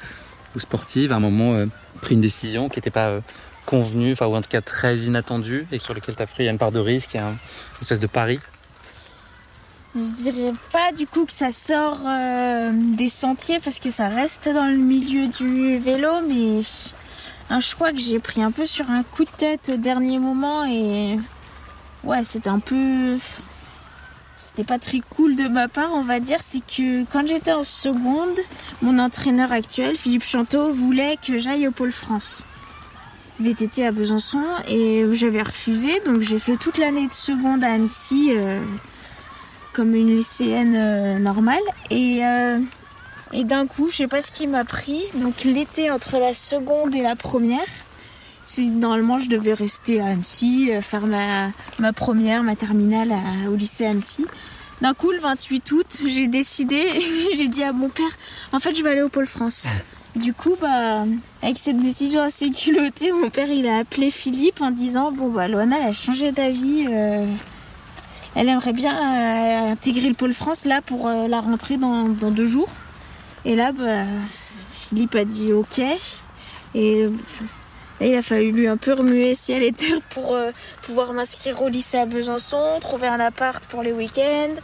ou 0.57 0.61
sportive, 0.61 1.13
à 1.13 1.17
un 1.17 1.21
moment 1.21 1.53
euh, 1.53 1.67
pris 2.01 2.15
une 2.15 2.23
décision 2.23 2.71
qui 2.71 2.79
n'était 2.79 2.89
pas 2.89 3.21
convenue, 3.67 4.13
enfin, 4.13 4.25
ou 4.25 4.35
en 4.35 4.41
tout 4.41 4.49
cas 4.49 4.63
très 4.63 4.97
inattendue, 5.01 5.67
et 5.71 5.79
sur 5.79 5.93
lequel 5.93 6.17
tu 6.17 6.23
as 6.23 6.27
pris 6.27 6.49
une 6.49 6.57
part 6.57 6.73
de 6.73 6.81
risque 6.81 7.15
et 7.15 7.19
une 7.19 7.37
espèce 7.79 8.01
de 8.01 8.07
pari? 8.07 8.41
Je 9.95 10.23
dirais 10.23 10.53
pas 10.73 10.93
du 10.93 11.07
coup 11.07 11.27
que 11.27 11.33
ça 11.33 11.51
sort 11.51 12.01
des 12.97 13.11
sentiers 13.11 13.59
parce 13.63 13.81
que 13.81 13.91
ça 13.91 14.09
reste 14.09 14.49
dans 14.49 14.67
le 14.67 14.77
milieu 14.77 15.29
du 15.29 15.77
vélo, 15.77 16.09
mais 16.27 16.63
un 17.51 17.61
choix 17.61 17.93
que 17.93 17.99
j'ai 17.99 18.19
pris 18.19 18.43
un 18.43 18.51
peu 18.51 18.65
sur 18.65 18.91
un 18.91 19.03
coup 19.03 19.25
de 19.25 19.31
tête 19.37 19.71
au 19.75 19.77
dernier 19.77 20.19
moment 20.19 20.65
et 20.65 21.19
ouais 22.05 22.23
c'était 22.23 22.49
un 22.49 22.61
peu 22.61 23.19
c'était 24.37 24.65
pas 24.65 24.79
très 24.79 25.01
cool 25.17 25.37
de 25.37 25.49
ma 25.49 25.69
part 25.69 25.91
on 25.95 26.03
va 26.03 26.21
dire. 26.21 26.39
C'est 26.41 26.61
que 26.61 27.05
quand 27.05 27.27
j'étais 27.27 27.53
en 27.53 27.63
seconde 27.63 28.39
mon 28.83 28.99
entraîneur 28.99 29.53
actuel 29.53 29.97
Philippe 29.97 30.25
Chanteau 30.25 30.73
voulait 30.73 31.17
que 31.27 31.39
j'aille 31.39 31.69
au 31.69 31.73
pôle 31.73 31.93
France. 31.93 32.47
VTT 33.41 33.85
à 33.85 33.91
Besançon 33.91 34.45
et 34.69 35.05
j'avais 35.13 35.43
refusé 35.43 35.91
donc 36.07 36.21
j'ai 36.21 36.39
fait 36.39 36.57
toute 36.57 36.79
l'année 36.79 37.09
de 37.09 37.13
seconde 37.13 37.65
à 37.65 37.73
Annecy 37.73 38.29
euh, 38.31 38.63
comme 39.73 39.95
une 39.95 40.15
lycéenne 40.15 40.75
euh, 40.77 41.19
normale. 41.19 41.59
Et 41.91 42.25
euh, 42.25 42.61
et 43.35 43.43
d'un 43.43 43.67
coup, 43.67 43.89
je 43.91 43.97
sais 43.97 44.07
pas 44.07 44.23
ce 44.23 44.31
qui 44.31 44.47
m'a 44.47 44.65
pris. 44.65 45.03
Donc 45.17 45.43
l'été 45.43 45.91
entre 45.91 46.19
la 46.19 46.33
seconde 46.33 46.95
et 46.95 47.03
la 47.03 47.17
première, 47.17 47.67
normalement 48.61 49.19
je 49.19 49.29
devais 49.29 49.55
rester 49.55 50.01
à 50.01 50.07
Annecy, 50.07 50.71
euh, 50.71 50.81
faire 50.81 51.07
ma, 51.07 51.93
première, 51.93 52.43
ma 52.43 52.57
terminale 52.57 53.13
au 53.49 53.55
lycée 53.55 53.87
Annecy. 53.87 54.27
D'un 54.81 54.93
coup, 54.93 55.13
le 55.13 55.19
28 55.19 55.73
août, 55.73 56.03
j'ai 56.05 56.27
décidé, 56.27 57.01
j'ai 57.35 57.49
dit 57.49 57.63
à 57.63 57.73
mon 57.73 57.89
père, 57.89 58.11
en 58.53 58.59
fait, 58.59 58.75
je 58.75 58.83
vais 58.83 58.91
aller 58.91 59.03
au 59.03 59.09
Pôle 59.09 59.27
France. 59.27 59.67
Du 60.17 60.33
coup, 60.33 60.57
bah, 60.61 61.05
avec 61.43 61.59
cette 61.59 61.81
décision 61.81 62.21
assez 62.21 62.51
culottée, 62.51 63.11
mon 63.13 63.31
père 63.31 63.49
il 63.49 63.67
a 63.67 63.79
appelé 63.79 64.11
Philippe 64.11 64.61
en 64.61 64.71
disant 64.71 65.11
bon 65.11 65.29
bah 65.29 65.49
Loana 65.49 65.77
elle 65.81 65.89
a 65.89 65.93
changé 65.93 66.31
d'avis, 66.31 66.87
euh, 66.89 67.27
elle 68.37 68.49
aimerait 68.49 68.73
bien 68.73 68.95
euh, 68.95 69.73
intégrer 69.73 70.09
le 70.09 70.15
Pôle 70.15 70.33
France 70.33 70.67
là 70.67 70.83
pour 70.83 71.09
la 71.09 71.41
rentrée 71.41 71.79
dans, 71.79 72.09
dans 72.09 72.31
deux 72.31 72.47
jours. 72.47 72.69
Et 73.45 73.57
là, 73.57 73.73
bah, 73.73 74.05
Philippe 74.73 75.17
a 75.17 75.25
dit 75.25 75.53
ok. 75.53 75.81
Et 76.77 77.09
il 78.07 78.15
a 78.17 78.23
fallu 78.23 78.53
lui 78.53 78.67
un 78.69 78.77
peu 78.77 78.93
remuer 78.93 79.35
ciel 79.35 79.63
et 79.63 79.73
terre 79.73 80.01
pour 80.11 80.35
euh, 80.35 80.51
pouvoir 80.83 81.13
m'inscrire 81.13 81.63
au 81.63 81.69
lycée 81.69 81.99
à 81.99 82.07
Besançon, 82.07 82.79
trouver 82.81 83.09
un 83.09 83.21
appart 83.21 83.65
pour 83.67 83.83
les 83.83 83.93
week-ends, 83.93 84.55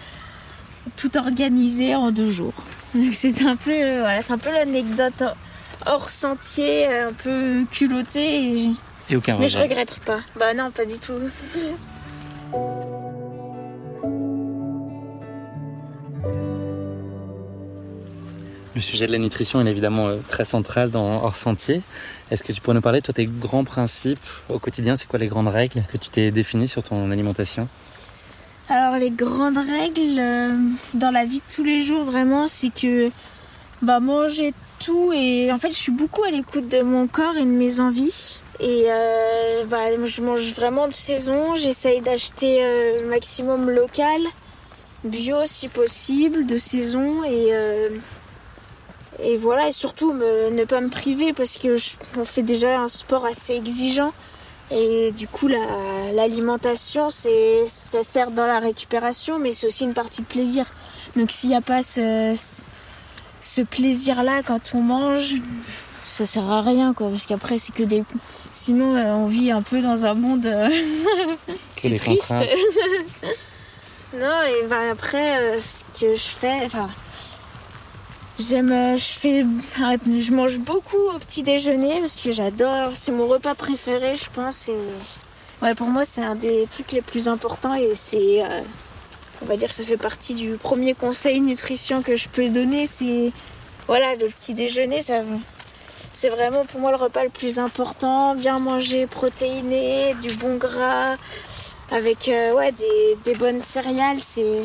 tout 0.97 1.17
organiser 1.17 1.95
en 1.95 2.11
deux 2.11 2.31
jours. 2.31 2.55
Donc 2.95 3.15
c'est 3.15 3.43
un 3.43 3.57
peu, 3.57 3.71
euh, 3.71 4.01
voilà, 4.01 4.23
c'est 4.23 4.33
un 4.33 4.39
peu 4.39 4.51
l'anecdote 4.51 5.25
hors 5.87 6.11
sentier, 6.11 6.87
un 6.87 7.13
peu 7.13 7.65
culotté. 7.71 8.45
Et, 8.45 8.71
et 9.11 9.17
aucun 9.17 9.37
Mais 9.39 9.49
je 9.49 9.59
regrette 9.59 10.01
pas. 10.01 10.21
Bah 10.37 10.55
non, 10.55 10.71
pas 10.71 10.85
du 10.85 10.99
tout. 10.99 11.13
Le 18.77 18.81
sujet 18.81 19.09
de 19.09 19.13
la 19.13 19.19
nutrition 19.19 19.61
est 19.61 19.69
évidemment 19.69 20.07
euh, 20.07 20.17
très 20.29 20.45
central 20.45 20.91
dans 20.91 21.25
Hors 21.25 21.37
Sentier. 21.37 21.83
Est-ce 22.31 22.45
que 22.45 22.53
tu 22.53 22.61
pourrais 22.61 22.77
nous 22.77 22.81
parler, 22.81 23.03
toi, 23.03 23.13
tes 23.13 23.25
grands 23.25 23.65
principes 23.65 24.21
au 24.49 24.61
quotidien? 24.61 24.95
C'est 24.95 25.09
quoi 25.09 25.19
les 25.19 25.27
grandes 25.27 25.49
règles 25.49 25.83
que 25.93 25.97
tu 25.97 26.09
t'es 26.09 26.31
définies 26.31 26.69
sur 26.69 26.85
ton 26.85 27.11
alimentation? 27.11 27.67
Alors, 28.69 28.97
les 28.97 29.11
grandes 29.11 29.59
règles 29.59 30.21
euh, 30.21 30.53
dans 30.95 31.11
la 31.11 31.25
vie 31.25 31.39
de 31.39 31.53
tous 31.53 31.65
les 31.65 31.81
jours, 31.81 32.05
vraiment, 32.05 32.47
c'est 32.47 32.73
que 32.73 33.11
bah, 33.83 33.99
manger 33.99 34.55
tout 34.79 35.13
et 35.13 35.51
en 35.51 35.59
fait, 35.59 35.71
je 35.71 35.77
suis 35.77 35.93
beaucoup 35.93 36.23
à 36.23 36.31
l'écoute 36.31 36.69
de 36.69 36.83
mon 36.83 37.09
corps 37.09 37.37
et 37.37 37.45
de 37.45 37.51
mes 37.51 37.81
envies. 37.81 38.41
Et 38.61 38.85
euh, 38.87 39.65
bah, 39.69 39.97
je 40.05 40.23
mange 40.23 40.53
vraiment 40.55 40.87
de 40.87 40.93
saison. 40.93 41.57
J'essaye 41.57 42.03
d'acheter 42.03 42.61
le 43.01 43.09
maximum 43.09 43.69
local, 43.69 44.21
bio 45.03 45.39
si 45.45 45.67
possible, 45.67 46.47
de 46.47 46.57
saison 46.57 47.25
et 47.25 47.53
et 49.23 49.37
voilà, 49.37 49.69
et 49.69 49.73
surtout 49.73 50.13
ne 50.13 50.65
pas 50.65 50.81
me 50.81 50.89
priver 50.89 51.33
parce 51.33 51.57
que 51.59 51.77
on 52.19 52.25
fait 52.25 52.43
déjà 52.43 52.81
un 52.81 52.89
sport 52.89 53.25
assez 53.27 53.55
exigeant. 53.55 54.13
Et 54.73 55.11
du 55.11 55.27
coup, 55.27 55.49
l'alimentation, 55.49 57.11
c'est 57.11 57.65
ça 57.67 58.03
sert 58.03 58.31
dans 58.31 58.47
la 58.47 58.61
récupération, 58.61 59.39
mais 59.39 59.51
c'est 59.51 59.67
aussi 59.67 59.85
une 59.85 59.95
partie 59.95 60.23
de 60.23 60.27
plaisir. 60.27 60.65
Donc 61.17 61.31
s'il 61.33 61.51
n'y 61.51 61.57
a 61.57 61.61
pas 61.61 61.83
ce, 61.83 62.37
ce 63.41 63.63
plaisir-là 63.63 64.43
quand 64.47 64.61
on 64.75 64.83
mange, 64.83 65.35
ça 66.11 66.27
sert 66.27 66.51
à 66.51 66.61
rien, 66.61 66.93
quoi. 66.93 67.09
Parce 67.09 67.27
qu'après, 67.27 67.59
c'est 67.59 67.73
que 67.73 67.83
des... 67.85 68.05
Sinon, 68.53 68.97
euh, 68.97 69.15
on 69.15 69.27
vit 69.27 69.51
un 69.51 69.63
peu 69.63 69.81
dans 69.81 70.05
un 70.05 70.15
monde... 70.15 70.47
Euh, 70.47 70.69
c'est 71.79 71.95
triste. 71.97 72.33
non, 74.15 74.43
et 74.43 74.67
ben 74.67 74.91
après, 74.93 75.41
euh, 75.41 75.61
ce 75.61 75.85
que 75.99 76.15
je 76.15 76.21
fais... 76.21 76.65
Enfin, 76.65 76.89
J'aime, 78.41 78.73
euh, 78.73 78.97
je 78.97 79.05
fais, 79.05 79.45
je 79.77 80.33
mange 80.33 80.59
beaucoup 80.61 80.97
au 81.15 81.19
petit 81.19 81.43
déjeuner 81.43 82.01
parce 82.01 82.23
que 82.23 82.31
j'adore. 82.31 82.93
C'est 82.95 83.13
mon 83.13 83.27
repas 83.27 83.55
préféré, 83.55 84.15
je 84.17 84.31
pense. 84.31 84.69
Et 84.69 84.79
ouais, 85.61 85.75
pour 85.75 85.89
moi, 85.89 86.07
c'est 86.07 86.23
un 86.23 86.37
des 86.37 86.67
trucs 86.67 86.93
les 86.93 87.03
plus 87.03 87.29
importants 87.29 87.75
et 87.75 87.95
c'est, 87.95 88.43
euh, 88.43 88.63
on 89.43 89.45
va 89.45 89.59
dire, 89.59 89.69
que 89.69 89.75
ça 89.75 89.85
fait 89.85 89.99
partie 89.99 90.33
du 90.33 90.53
premier 90.53 90.95
conseil 90.95 91.41
nutrition 91.41 92.01
que 92.01 92.17
je 92.17 92.29
peux 92.29 92.49
donner. 92.49 92.87
C'est, 92.87 93.31
voilà, 93.87 94.15
le 94.15 94.29
petit 94.29 94.55
déjeuner, 94.55 95.03
ça, 95.03 95.21
c'est 96.15 96.31
vraiment 96.31 96.65
pour 96.65 96.81
moi 96.81 96.93
le 96.93 96.97
repas 96.97 97.25
le 97.25 97.31
plus 97.31 97.59
important. 97.59 98.35
Bien 98.37 98.59
manger, 98.59 99.07
protéiné, 99.07 100.15
du 100.15 100.35
bon 100.37 100.57
gras, 100.57 101.17
avec 101.91 102.29
euh, 102.29 102.55
ouais 102.55 102.73
des, 102.73 103.19
des 103.23 103.35
bonnes 103.35 103.61
céréales, 103.61 104.19
c'est 104.19 104.63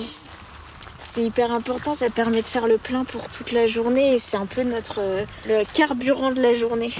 c'est 1.05 1.23
hyper 1.23 1.51
important, 1.51 1.93
ça 1.93 2.09
permet 2.09 2.41
de 2.41 2.47
faire 2.47 2.67
le 2.67 2.77
plein 2.77 3.05
pour 3.05 3.29
toute 3.29 3.51
la 3.51 3.67
journée 3.67 4.15
et 4.15 4.19
c'est 4.19 4.37
un 4.37 4.45
peu 4.47 4.63
notre 4.63 4.99
euh, 4.99 5.23
le 5.47 5.63
carburant 5.73 6.31
de 6.31 6.41
la 6.41 6.53
journée. 6.53 6.91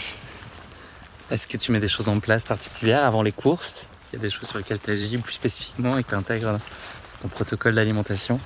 Est-ce 1.32 1.47
que 1.47 1.58
tu 1.58 1.72
mets 1.72 1.80
des 1.80 1.88
choses 1.88 2.08
en 2.08 2.20
place 2.20 2.45
particulières 2.45 3.03
avant 3.03 3.24
les 3.24 3.32
courses? 3.32 3.88
Il 4.14 4.18
y 4.18 4.20
a 4.20 4.22
des 4.22 4.30
choses 4.30 4.47
sur 4.47 4.60
lesquelles 4.60 4.80
tu 4.80 4.91
agis 4.91 5.18
plus 5.18 5.34
spécifiquement 5.34 5.97
et 5.97 6.03
que 6.03 6.10
tu 6.10 6.16
intègres 6.16 6.60
ton 7.22 7.28
protocole 7.30 7.74
d'alimentation? 7.74 8.39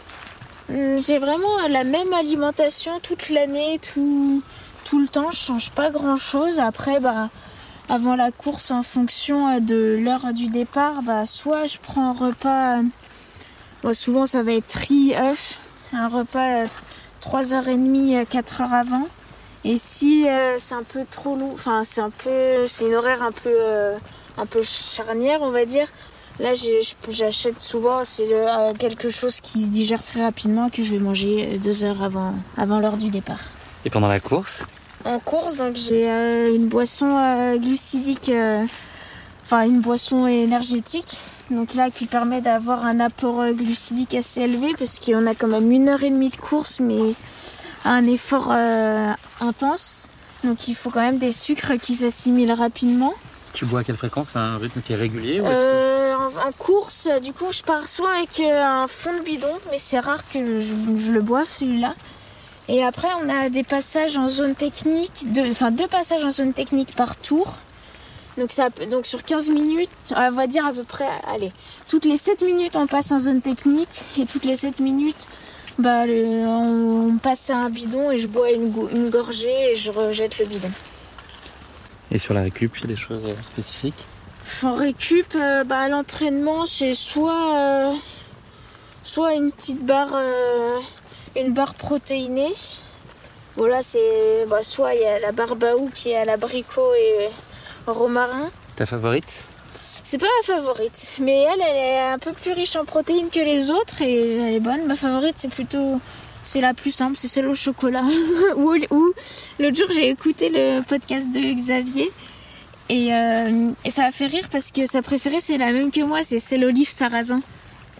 Hum, 0.70 0.97
J'ai 0.97 1.18
vraiment 1.18 1.68
la 1.70 1.84
même 1.84 2.14
alimentation 2.14 2.99
toute 3.01 3.30
l'année, 3.30 3.80
tout, 3.80 4.41
tout 4.86 5.01
le 5.01 5.07
temps. 5.07 5.30
Je 5.32 5.38
change 5.38 5.72
pas 5.72 5.91
grand 5.91 6.16
chose. 6.16 6.60
Après, 6.60 7.01
bah, 7.01 7.30
avant 7.89 8.16
la 8.16 8.32
course, 8.32 8.72
en 8.72 8.82
fonction 8.82 9.49
euh, 9.49 9.60
de 9.60 9.99
l'heure 10.01 10.32
du 10.34 10.47
départ, 10.47 11.01
bah, 11.01 11.26
soit 11.26 11.66
je 11.66 11.80
prends 11.84 12.12
un 12.12 12.14
repas 12.14 12.82
souvent, 13.93 14.25
ça 14.25 14.43
va 14.43 14.53
être 14.53 14.73
riz, 14.73 15.15
œuf, 15.15 15.59
un 15.93 16.07
repas 16.07 16.65
3h30, 17.21 18.25
4h 18.25 18.71
avant. 18.71 19.07
Et 19.65 19.77
si 19.77 20.27
euh, 20.27 20.57
c'est 20.57 20.75
un 20.75 20.84
peu 20.84 21.01
trop 21.09 21.36
lourd, 21.36 21.51
enfin 21.53 21.84
c'est 21.84 22.01
un 22.01 22.09
peu, 22.09 22.65
c'est 22.67 22.86
une 22.86 22.95
horaire 22.95 23.21
un 23.21 23.32
peu, 23.32 23.49
euh, 23.49 23.97
un 24.38 24.45
peu 24.45 24.61
charnière, 24.63 25.41
on 25.41 25.49
va 25.49 25.65
dire. 25.65 25.88
Là, 26.39 26.51
j'achète 27.09 27.59
souvent, 27.59 28.05
c'est 28.05 28.32
euh, 28.32 28.73
quelque 28.73 29.09
chose 29.09 29.41
qui 29.41 29.65
se 29.65 29.71
digère 29.71 30.01
très 30.01 30.23
rapidement 30.23 30.69
que 30.69 30.82
je 30.82 30.91
vais 30.91 30.99
manger 30.99 31.59
deux 31.61 31.84
heures 31.84 32.01
avant, 32.01 32.34
avant 32.55 32.80
l'heure 32.80 32.95
du 32.95 33.09
départ. 33.09 33.41
Et 33.84 33.89
pendant 33.89 34.07
la 34.07 34.21
course? 34.21 34.59
En 35.03 35.19
course, 35.19 35.57
donc 35.57 35.75
j'ai 35.75 36.07
une 36.55 36.67
boisson 36.67 37.57
glucidique, 37.57 38.32
enfin 39.43 39.63
une 39.63 39.82
boisson 39.82 40.27
énergétique 40.27 41.19
donc 41.52 41.74
là 41.74 41.89
qui 41.89 42.06
permet 42.06 42.41
d'avoir 42.41 42.86
un 42.86 43.00
apport 43.00 43.41
euh, 43.41 43.54
glucidique 43.54 44.14
assez 44.14 44.41
élevé 44.41 44.74
parce 44.78 45.00
qu'on 45.00 45.26
a 45.26 45.34
quand 45.34 45.47
même 45.47 45.72
une 45.72 45.89
heure 45.89 46.04
et 46.04 46.10
demie 46.10 46.30
de 46.30 46.36
course 46.36 46.80
mais 46.80 47.14
un 47.86 48.06
effort 48.08 48.52
euh, 48.52 49.12
intense. 49.41 50.10
Donc 50.43 50.68
il 50.68 50.76
faut 50.76 50.89
quand 50.89 51.02
même 51.02 51.18
des 51.18 51.32
sucres 51.32 51.74
qui 51.82 51.95
s'assimilent 51.95 52.54
rapidement. 52.54 53.14
Tu 53.54 53.66
bois 53.66 53.80
à 53.80 53.84
quelle 53.84 53.97
fréquence? 53.97 54.36
Un 54.36 54.58
rythme 54.58 54.82
qui 54.82 54.93
est 54.93 54.95
régulier 54.95 55.41
euh, 55.43 56.14
en, 56.16 56.52
course, 56.52 57.10
du 57.24 57.34
coup, 57.34 57.52
je 57.52 57.64
pars 57.64 57.88
soit 57.88 58.12
avec 58.12 58.39
un 58.39 58.86
fond 58.88 59.14
de 59.14 59.24
bidon, 59.24 59.54
mais 59.72 59.78
c'est 59.78 60.00
rare 60.00 60.22
que 60.32 60.60
je, 60.60 61.12
le 61.12 61.22
boive 61.22 61.47
celui-là. 61.47 61.95
Et 62.68 62.84
après, 62.84 63.08
on 63.24 63.30
a 63.30 63.50
des 63.50 63.64
passages 63.64 64.18
en 64.18 64.28
zone 64.28 64.54
technique, 64.54 65.26
enfin 65.50 65.72
deux 65.72 65.88
passages 65.88 66.24
en 66.24 66.30
zone 66.30 66.54
technique 66.54 66.95
par 66.95 67.16
tour. 67.16 67.58
Donc, 68.39 68.53
ça, 68.53 68.69
donc 68.89 69.05
sur 69.05 69.23
15 69.23 69.49
minutes, 69.49 69.89
on 70.15 70.31
va 70.31 70.47
dire 70.47 70.65
à 70.65 70.71
peu 70.71 70.83
près, 70.83 71.09
allez, 71.27 71.51
toutes 71.89 72.05
les 72.05 72.17
7 72.17 72.41
minutes 72.43 72.77
on 72.77 72.87
passe 72.87 73.11
en 73.11 73.19
zone 73.19 73.41
technique 73.41 74.05
et 74.17 74.25
toutes 74.25 74.45
les 74.45 74.55
7 74.55 74.79
minutes 74.79 75.27
bah, 75.77 76.03
on 76.07 77.17
passe 77.21 77.49
à 77.49 77.57
un 77.57 77.69
bidon 77.69 78.11
et 78.11 78.17
je 78.17 78.27
bois 78.27 78.51
une, 78.51 78.73
une 78.93 79.09
gorgée 79.09 79.71
et 79.71 79.75
je 79.75 79.91
rejette 79.91 80.39
le 80.39 80.45
bidon. 80.45 80.71
Et 82.11 82.17
sur 82.17 82.33
la 82.33 82.41
récup, 82.41 82.77
il 82.77 82.81
y 82.81 82.83
a 82.85 82.87
des 82.87 82.95
choses 82.95 83.25
euh, 83.25 83.43
spécifiques? 83.43 84.05
En 84.63 84.73
récup, 84.73 85.35
euh, 85.35 85.63
bah, 85.63 85.87
l'entraînement 85.89 86.65
c'est 86.65 86.93
soit, 86.93 87.55
euh, 87.55 87.93
soit 89.03 89.35
une 89.35 89.51
petite 89.51 89.85
barre, 89.85 90.17
une 91.37 91.53
barre 91.53 91.75
protéinée. 91.75 92.53
Voilà, 93.55 93.81
c'est 93.81 94.45
bah, 94.47 94.63
soit 94.63 94.95
il 94.95 95.01
y 95.01 95.05
a 95.05 95.19
la 95.19 95.31
barre 95.31 95.55
Baou 95.55 95.89
qui 95.93 96.11
est 96.11 96.17
à 96.17 96.25
l'abricot 96.25 96.93
et 96.93 97.29
romarin. 97.91 98.49
Ta 98.75 98.85
favorite 98.85 99.47
C'est 100.03 100.17
pas 100.17 100.27
ma 100.41 100.55
favorite, 100.55 101.17
mais 101.19 101.43
elle, 101.43 101.61
elle 101.61 101.77
est 101.77 102.13
un 102.13 102.19
peu 102.19 102.31
plus 102.33 102.51
riche 102.51 102.75
en 102.75 102.85
protéines 102.85 103.29
que 103.29 103.39
les 103.39 103.69
autres 103.69 104.01
et 104.01 104.37
elle 104.37 104.53
est 104.55 104.59
bonne. 104.59 104.85
Ma 104.85 104.95
favorite, 104.95 105.35
c'est 105.37 105.49
plutôt. 105.49 105.99
C'est 106.41 106.61
la 106.61 106.73
plus 106.73 106.91
simple, 106.91 107.17
c'est 107.17 107.27
celle 107.27 107.47
au 107.47 107.53
chocolat. 107.53 108.03
ou, 108.55 108.73
l'autre 109.59 109.75
jour, 109.75 109.87
j'ai 109.93 110.09
écouté 110.09 110.49
le 110.49 110.81
podcast 110.81 111.31
de 111.33 111.53
Xavier. 111.53 112.09
Et, 112.87 113.13
euh, 113.13 113.69
et, 113.85 113.91
ça 113.91 114.03
m'a 114.03 114.11
fait 114.11 114.25
rire 114.25 114.47
parce 114.51 114.71
que 114.71 114.87
sa 114.87 115.01
préférée, 115.01 115.41
c'est 115.41 115.57
la 115.57 115.71
même 115.71 115.91
que 115.91 116.01
moi, 116.01 116.23
c'est 116.23 116.39
celle 116.39 116.65
olive 116.65 116.89
sarrasin. 116.89 117.41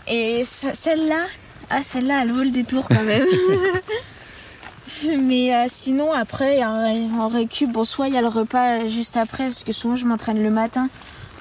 Et 0.08 0.44
celle-là, 0.46 1.26
ah, 1.70 1.84
celle-là, 1.84 2.24
elle 2.24 2.32
vaut 2.32 2.44
le 2.44 2.50
détour 2.50 2.88
quand 2.88 3.04
même. 3.04 3.28
Mais 5.20 5.54
euh, 5.54 5.66
sinon, 5.68 6.12
après, 6.14 6.64
en 6.64 7.28
récup, 7.28 7.72
bon, 7.72 7.84
soit 7.84 8.08
il 8.08 8.14
y 8.14 8.18
a 8.18 8.22
le 8.22 8.28
repas 8.28 8.86
juste 8.88 9.18
après, 9.18 9.46
parce 9.46 9.64
que 9.64 9.72
souvent 9.72 9.96
je 9.96 10.06
m'entraîne 10.06 10.42
le 10.42 10.50
matin. 10.50 10.90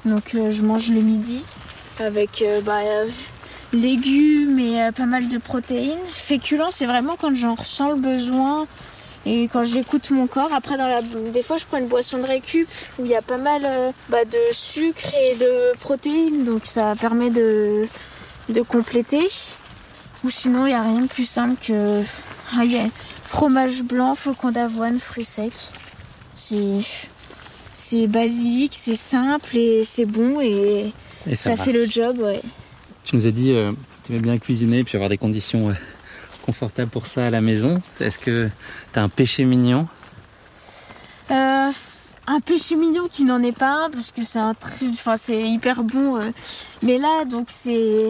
Donc 0.04 0.34
euh, 0.34 0.50
je 0.50 0.62
mange 0.62 0.90
le 0.90 1.00
midi 1.00 1.44
avec 1.98 2.42
euh, 2.42 2.60
bah, 2.60 2.78
légumes 3.72 4.58
et 4.58 4.90
pas 4.92 5.06
mal 5.06 5.28
de 5.28 5.38
protéines. 5.38 5.98
Féculents, 6.10 6.70
c'est 6.70 6.86
vraiment 6.86 7.16
quand 7.18 7.34
j'en 7.34 7.54
ressens 7.54 7.90
le 7.90 7.96
besoin 7.96 8.66
et 9.26 9.48
quand 9.52 9.64
j'écoute 9.64 10.10
mon 10.10 10.26
corps. 10.26 10.52
Après, 10.54 10.76
des 11.32 11.42
fois, 11.42 11.56
je 11.56 11.64
prends 11.64 11.78
une 11.78 11.88
boisson 11.88 12.18
de 12.18 12.26
récup 12.26 12.68
où 12.98 13.04
il 13.04 13.10
y 13.10 13.16
a 13.16 13.22
pas 13.22 13.38
mal 13.38 13.66
bah, 14.08 14.24
de 14.24 14.38
sucre 14.52 15.12
et 15.20 15.36
de 15.36 15.76
protéines. 15.80 16.44
Donc 16.44 16.62
ça 16.64 16.94
permet 16.94 17.30
de, 17.30 17.86
de 18.48 18.62
compléter. 18.62 19.28
Ou 20.24 20.30
sinon, 20.30 20.66
il 20.66 20.70
n'y 20.70 20.74
a 20.74 20.82
rien 20.82 21.00
de 21.00 21.08
plus 21.08 21.28
simple 21.28 21.56
que... 21.60 22.02
Ah, 22.56 22.64
Fromage 23.28 23.82
blanc, 23.82 24.14
flocon 24.14 24.52
d'avoine, 24.52 24.98
fruits 24.98 25.22
secs. 25.22 25.52
C'est 26.34 26.80
c'est 27.74 28.06
basique, 28.06 28.72
c'est 28.74 28.96
simple 28.96 29.54
et 29.54 29.84
c'est 29.84 30.06
bon 30.06 30.40
et, 30.40 30.94
ça, 31.34 31.54
fait 31.56 31.72
le 31.72 31.86
job, 31.86 32.18
ouais. 32.20 32.40
Tu 33.04 33.16
nous 33.16 33.26
as 33.26 33.30
dit 33.30 33.52
euh, 33.52 33.70
tu 34.02 34.12
aimais 34.12 34.22
bien 34.22 34.38
cuisiner 34.38 34.82
puis 34.82 34.96
avoir 34.96 35.10
des 35.10 35.18
conditions 35.18 35.68
euh, 35.68 35.74
confortables 36.46 36.90
pour 36.90 37.06
ça 37.06 37.26
à 37.26 37.30
la 37.30 37.42
maison. 37.42 37.82
Est-ce 38.00 38.18
que 38.18 38.48
tu 38.94 38.98
as 38.98 39.02
un 39.02 39.10
péché 39.10 39.44
mignon? 39.44 39.86
Euh, 41.30 41.70
un 42.26 42.40
péché 42.40 42.76
mignon 42.76 43.08
qui 43.08 43.24
n'en 43.24 43.42
est 43.42 43.56
pas 43.56 43.84
un 43.84 43.90
parce 43.90 44.10
que 44.10 44.24
c'est 44.24 44.38
un 44.38 44.54
enfin 44.88 45.18
c'est 45.18 45.42
hyper 45.42 45.82
bon 45.82 46.32
mais 46.82 46.96
là 46.96 47.26
donc 47.26 47.48
c'est 47.48 48.08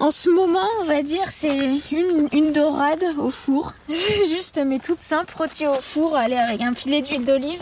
En 0.00 0.10
ce 0.10 0.28
moment, 0.28 0.66
on 0.80 0.84
va 0.84 1.02
dire, 1.02 1.24
c'est 1.30 1.56
une, 1.92 2.28
une 2.32 2.52
dorade 2.52 3.04
au 3.18 3.30
four. 3.30 3.72
Juste, 3.88 4.60
mais 4.64 4.78
toute 4.78 5.00
simple, 5.00 5.32
rôtie 5.36 5.66
au 5.66 5.74
four, 5.74 6.16
aller 6.16 6.36
avec 6.36 6.60
un 6.62 6.74
filet 6.74 7.00
d'huile 7.00 7.24
d'olive 7.24 7.60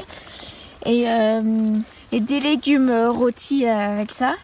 et, 0.86 1.04
euh, 1.08 1.42
et 2.10 2.20
des 2.20 2.40
légumes 2.40 2.90
rôtis 3.08 3.66
avec 3.66 4.10
ça. 4.10 4.34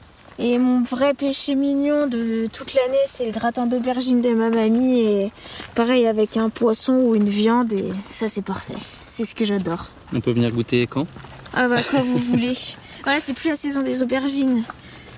Et 0.41 0.59
mon 0.59 0.82
vrai 0.82 1.14
péché 1.14 1.57
mignon 1.57 2.07
de 2.07 2.47
toute 2.53 2.74
l'année, 2.74 2.97
c'est 3.07 3.26
le 3.26 3.32
gratin 3.32 3.66
d'aubergine 3.66 4.20
de 4.20 4.34
ma 4.34 4.51
mamie. 4.51 5.01
Et 5.01 5.32
pareil 5.74 6.07
avec 6.07 6.36
un 6.36 6.49
poisson 6.49 6.93
ou 6.93 7.16
une 7.16 7.28
viande. 7.28 7.72
Et 7.72 7.91
ça, 8.12 8.28
c'est 8.28 8.43
parfait. 8.43 8.74
C'est 9.03 9.24
ce 9.24 9.34
que 9.34 9.45
j'adore. 9.45 9.86
On 10.14 10.20
peut 10.20 10.30
venir 10.30 10.53
goûter 10.53 10.86
quand? 10.86 11.09
Ah 11.55 11.66
bah 11.66 11.82
quand 11.91 12.03
vous 12.03 12.18
voulez. 12.18 12.57
Voilà, 13.05 13.20
c'est 13.20 13.32
plus 13.32 13.49
la 13.49 13.57
saison 13.57 13.82
des 13.82 14.03
aubergines. 14.03 14.62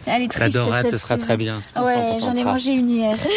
Elle 0.06 0.22
est 0.22 0.28
triste, 0.28 0.54
La 0.54 0.62
dorade, 0.62 0.82
cette 0.86 0.92
ce 0.92 0.98
sera 0.98 1.14
saison. 1.16 1.26
très 1.26 1.36
bien. 1.36 1.62
Ah 1.74 1.84
Ouais, 1.84 2.18
j'en 2.20 2.34
ai 2.34 2.44
mangé 2.44 2.72
une 2.72 2.88
hier. 2.90 3.16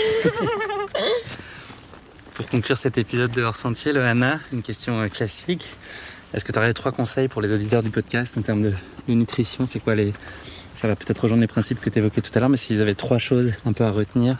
Pour 2.35 2.47
conclure 2.47 2.77
cet 2.77 2.97
épisode 2.97 3.31
de 3.31 3.43
Hors 3.43 3.55
Sentier, 3.55 3.91
Loana, 3.93 4.39
une 4.51 4.63
question 4.63 4.99
euh, 5.01 5.07
classique. 5.07 5.65
Est-ce 6.33 6.43
que 6.43 6.51
tu 6.51 6.57
aurais 6.57 6.73
trois 6.73 6.91
conseils 6.91 7.27
pour 7.27 7.41
les 7.43 7.51
auditeurs 7.51 7.83
du 7.83 7.91
podcast 7.91 8.35
en 8.37 8.41
termes 8.41 8.63
de, 8.63 8.73
de 9.07 9.13
nutrition? 9.13 9.65
C'est 9.67 9.79
quoi 9.79 9.93
les. 9.93 10.13
Ça 10.73 10.87
va 10.87 10.95
peut-être 10.95 11.19
rejoindre 11.19 11.41
les 11.41 11.47
principes 11.47 11.79
que 11.79 11.91
tu 11.91 11.99
évoquais 11.99 12.21
tout 12.21 12.31
à 12.33 12.39
l'heure, 12.39 12.49
mais 12.49 12.57
s'ils 12.57 12.81
avaient 12.81 12.95
trois 12.95 13.19
choses 13.19 13.51
un 13.67 13.73
peu 13.73 13.83
à 13.83 13.91
retenir 13.91 14.37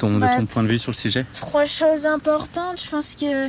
ton, 0.00 0.14
de 0.14 0.18
Bah, 0.18 0.36
ton 0.38 0.46
point 0.46 0.64
de 0.64 0.68
vue 0.68 0.80
sur 0.80 0.90
le 0.90 0.96
sujet? 0.96 1.24
Trois 1.34 1.64
choses 1.64 2.06
importantes, 2.06 2.82
je 2.84 2.90
pense 2.90 3.14
que 3.14 3.48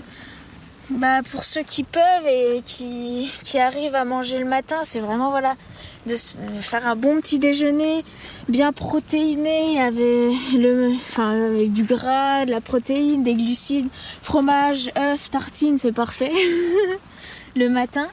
bah, 0.92 1.22
pour 1.32 1.44
ceux 1.44 1.64
qui 1.64 1.84
peuvent 1.84 2.28
et 2.28 2.62
qui, 2.64 3.32
qui 3.44 3.58
arrivent 3.58 3.96
à 3.96 4.06
manger 4.06 4.38
le 4.38 4.46
matin, 4.46 4.78
c'est 4.84 5.00
vraiment 5.00 5.32
voilà 5.32 5.56
de 6.06 6.16
faire 6.16 6.88
un 6.88 6.95
bon 6.95 7.20
petit 7.22 7.39
déjeuner 7.39 8.04
bien 8.47 8.72
protéiné 8.72 9.82
avec, 9.82 10.34
le, 10.58 10.91
enfin, 10.93 11.32
avec 11.32 11.72
du 11.72 11.84
gras, 11.84 12.45
de 12.45 12.52
la 12.52 12.62
protéine, 12.62 13.24
des 13.24 13.36
glucides, 13.36 13.88
fromage, 14.22 14.91
œufs, 14.97 15.30
tartines, 15.30 15.78
c'est 15.78 15.91
parfait 15.91 16.32
le 17.56 17.70
matin. 17.70 18.08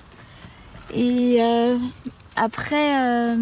Et 0.94 1.38
euh, 1.40 1.78
après, 2.36 2.96
euh, 3.00 3.36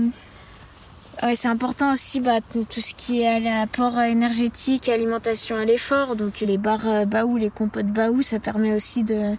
Ouais, 1.22 1.36
c'est 1.36 1.48
important 1.48 1.92
aussi 1.92 2.20
bah, 2.20 2.40
tout 2.52 2.66
ce 2.80 2.92
qui 2.92 3.22
est 3.22 3.28
à 3.28 3.38
l'apport 3.38 3.98
énergétique, 4.00 4.88
alimentation 4.88 5.56
à 5.56 5.64
l'effort. 5.64 6.16
Donc 6.16 6.40
les 6.40 6.58
bars 6.58 6.86
euh, 6.86 7.04
Baou, 7.04 7.36
les 7.36 7.50
compotes 7.50 7.86
Baou, 7.86 8.20
ça 8.20 8.40
permet 8.40 8.74
aussi 8.74 9.04
de 9.04 9.36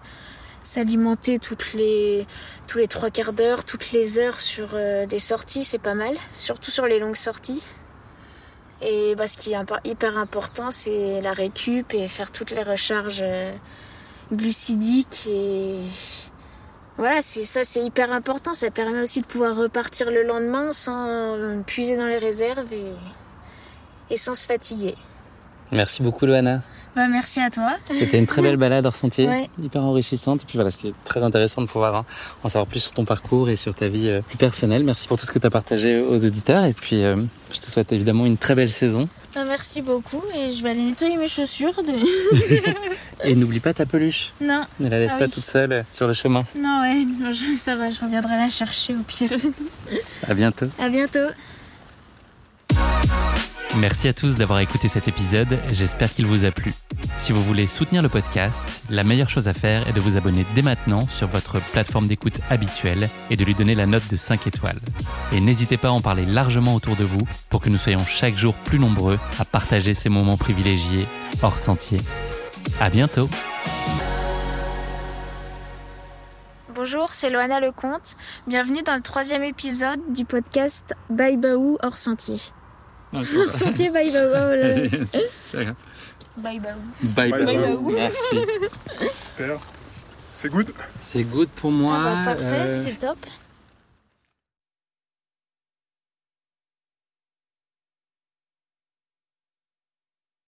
s'alimenter 0.66 1.40
toutes 1.40 1.74
les 1.74 2.28
tous 2.68 2.80
les 2.80 2.88
trois 2.88 3.12
quarts 3.12 3.32
d'heure, 3.32 3.64
toutes 3.64 3.92
les 3.92 4.20
heures 4.20 4.40
sur 4.40 4.70
euh, 4.74 5.06
des 5.06 5.20
sorties, 5.20 5.64
c'est 5.64 5.80
pas 5.80 5.94
mal, 5.94 6.16
surtout 6.34 6.72
sur 6.72 6.88
les 6.88 7.00
longues 7.00 7.16
sorties. 7.16 7.62
Et 8.82 9.16
bah, 9.16 9.28
ce 9.28 9.38
qui 9.38 9.54
est 9.54 9.58
hyper 9.86 10.18
important, 10.18 10.72
c'est 10.72 11.22
la 11.22 11.32
récup 11.32 11.94
et 11.94 12.08
faire 12.10 12.32
toutes 12.32 12.52
les 12.52 12.64
recharges 12.64 13.22
euh, 13.22 13.54
glucidiques 14.34 15.28
et 15.28 15.76
voilà, 16.98 17.22
c'est 17.22 17.44
ça, 17.44 17.64
c'est 17.64 17.82
hyper 17.82 18.12
important. 18.14 18.54
Ça 18.54 18.72
permet 18.72 19.02
aussi 19.02 19.22
de 19.22 19.28
pouvoir 19.28 19.56
repartir 19.56 20.12
le 20.12 20.24
lendemain 20.24 20.72
sans 20.72 21.08
euh, 21.08 21.62
puiser 21.66 21.98
dans 21.98 22.06
les 22.06 22.18
réserves 22.18 22.72
et, 22.74 24.14
et 24.14 24.18
sans 24.18 24.34
se 24.34 24.48
fatiguer. 24.48 24.96
Merci 25.72 26.02
beaucoup, 26.02 26.26
Loana. 26.26 26.62
Bah, 26.96 27.08
merci 27.10 27.42
à 27.42 27.50
toi. 27.50 27.74
C'était 27.90 28.18
une 28.18 28.26
très 28.28 28.42
belle 28.42 28.56
balade 28.58 28.86
hors 28.86 28.96
sentier, 28.96 29.28
Ouais. 29.28 29.50
hyper 29.62 29.84
enrichissante. 29.84 30.44
Et 30.44 30.46
puis 30.46 30.56
voilà, 30.56 30.72
c'était 30.72 30.94
très 31.04 31.22
intéressant 31.24 31.62
de 31.62 31.68
pouvoir 31.68 31.96
hein, 31.96 32.06
en 32.44 32.50
savoir 32.50 32.68
plus 32.68 32.80
sur 32.80 32.94
ton 32.94 33.04
parcours 33.04 33.50
et 33.50 33.58
sur 33.58 33.76
ta 33.76 33.88
vie 33.90 34.08
euh, 34.08 34.22
plus 34.22 34.38
personnelle. 34.38 34.84
Merci 34.86 35.08
pour 35.10 35.18
tout 35.20 35.26
ce 35.26 35.32
que 35.32 35.40
tu 35.40 35.46
as 35.46 35.50
partagé 35.50 36.00
aux 36.00 36.26
auditeurs. 36.26 36.64
Et 36.64 36.74
puis, 36.74 37.04
euh, 37.04 37.18
je 37.52 37.60
te 37.60 37.70
souhaite 37.70 37.92
évidemment 37.92 38.26
une 38.26 38.38
très 38.38 38.56
belle 38.56 38.70
saison. 38.72 39.10
Bah, 39.36 39.44
merci 39.46 39.82
beaucoup 39.82 40.22
et 40.38 40.50
je 40.52 40.64
vais 40.64 40.70
aller 40.70 40.84
nettoyer 40.84 41.18
mes 41.18 41.28
chaussures. 41.28 41.74
De... 41.84 41.92
Et 43.26 43.36
n'oublie 43.36 43.60
pas 43.60 43.74
ta 43.74 43.86
peluche. 43.86 44.32
non, 44.40 44.64
Ne 44.80 44.88
la 44.90 45.00
laisse 45.00 45.12
Ah 45.16 45.20
pas 45.20 45.26
oui. 45.26 45.32
toute 45.32 45.44
seule 45.46 45.74
euh, 45.74 45.84
sur 45.92 46.08
le 46.08 46.14
chemin. 46.14 46.46
non, 46.58 46.82
ouais, 46.82 47.04
non, 47.20 47.32
je- 47.34 47.58
ça 47.58 47.76
va, 47.76 47.90
je 47.90 48.00
reviendrai 48.00 48.38
la 48.38 48.50
chercher 48.50 48.94
au 48.96 49.04
pire. 49.06 49.32
À 50.30 50.34
bientôt. 50.34 50.68
à 50.80 50.88
bientôt. 50.88 51.20
Merci 53.78 54.08
à 54.08 54.14
tous 54.14 54.38
d'avoir 54.38 54.60
écouté 54.60 54.88
cet 54.88 55.10
épisode, 55.10 55.60
j'espère 55.70 56.14
qu'il 56.14 56.26
vous 56.26 56.46
a 56.46 56.52
plu. 56.52 56.72
Si 57.18 57.34
vous 57.34 57.44
voulez 57.44 57.68
soutenir 57.68 58.02
le 58.02 58.08
podcast, 58.08 58.82
la 58.90 59.04
meilleure 59.04 59.28
chose 59.28 59.50
à 59.50 59.54
faire 59.54 59.86
est 59.88 59.92
de 59.92 60.00
vous 60.00 60.16
abonner 60.16 60.46
dès 60.56 60.62
maintenant 60.62 61.10
sur 61.10 61.28
votre 61.28 61.60
plateforme 61.60 62.08
d'écoute 62.08 62.40
habituelle 62.50 63.10
et 63.30 63.36
de 63.36 63.44
lui 63.44 63.54
donner 63.54 63.76
la 63.76 63.86
note 63.86 64.08
de 64.10 64.16
5 64.16 64.48
étoiles. 64.48 64.80
Et 65.34 65.42
n'hésitez 65.42 65.76
pas 65.76 65.90
à 65.90 65.92
en 65.92 66.00
parler 66.00 66.26
largement 66.26 66.74
autour 66.74 66.96
de 66.96 67.04
vous 67.04 67.28
pour 67.50 67.60
que 67.60 67.70
nous 67.70 67.78
soyons 67.78 68.06
chaque 68.06 68.38
jour 68.38 68.54
plus 68.54 68.80
nombreux 68.80 69.20
à 69.40 69.44
partager 69.44 69.94
ces 69.94 70.10
moments 70.10 70.38
privilégiés 70.38 71.06
hors 71.42 71.58
sentier. 71.58 72.00
À 72.80 72.90
bientôt 72.90 73.30
Bonjour, 76.74 77.10
c'est 77.14 77.30
Loana 77.30 77.60
Lecomte. 77.60 78.16
Bienvenue 78.48 78.84
dans 78.84 78.96
le 78.96 79.02
troisième 79.02 79.44
épisode 79.44 80.00
du 80.14 80.24
podcast 80.24 80.94
Bye 81.10 81.38
hors 81.82 81.98
sentier. 81.98 82.40
Sentier 83.14 83.90
Bye 83.90 84.12
Baou. 84.12 84.30
oh 84.30 84.56
là 84.56 85.64
là. 85.64 85.74
Bye 86.38 86.60
Baou. 86.60 86.72
Bye 87.16 87.32
Bye 87.32 87.46
bye. 87.46 87.58
bye. 87.58 87.94
Merci. 87.94 88.36
Super. 89.38 89.58
C'est 90.30 90.50
good 90.50 90.68
C'est 91.02 91.24
good 91.24 91.50
pour 91.50 91.70
Ah 91.72 91.74
moi. 91.74 91.98
bah, 92.04 92.22
parfait, 92.26 92.44
euh, 92.44 92.84
c'est 92.84 93.00
top. 93.00 93.18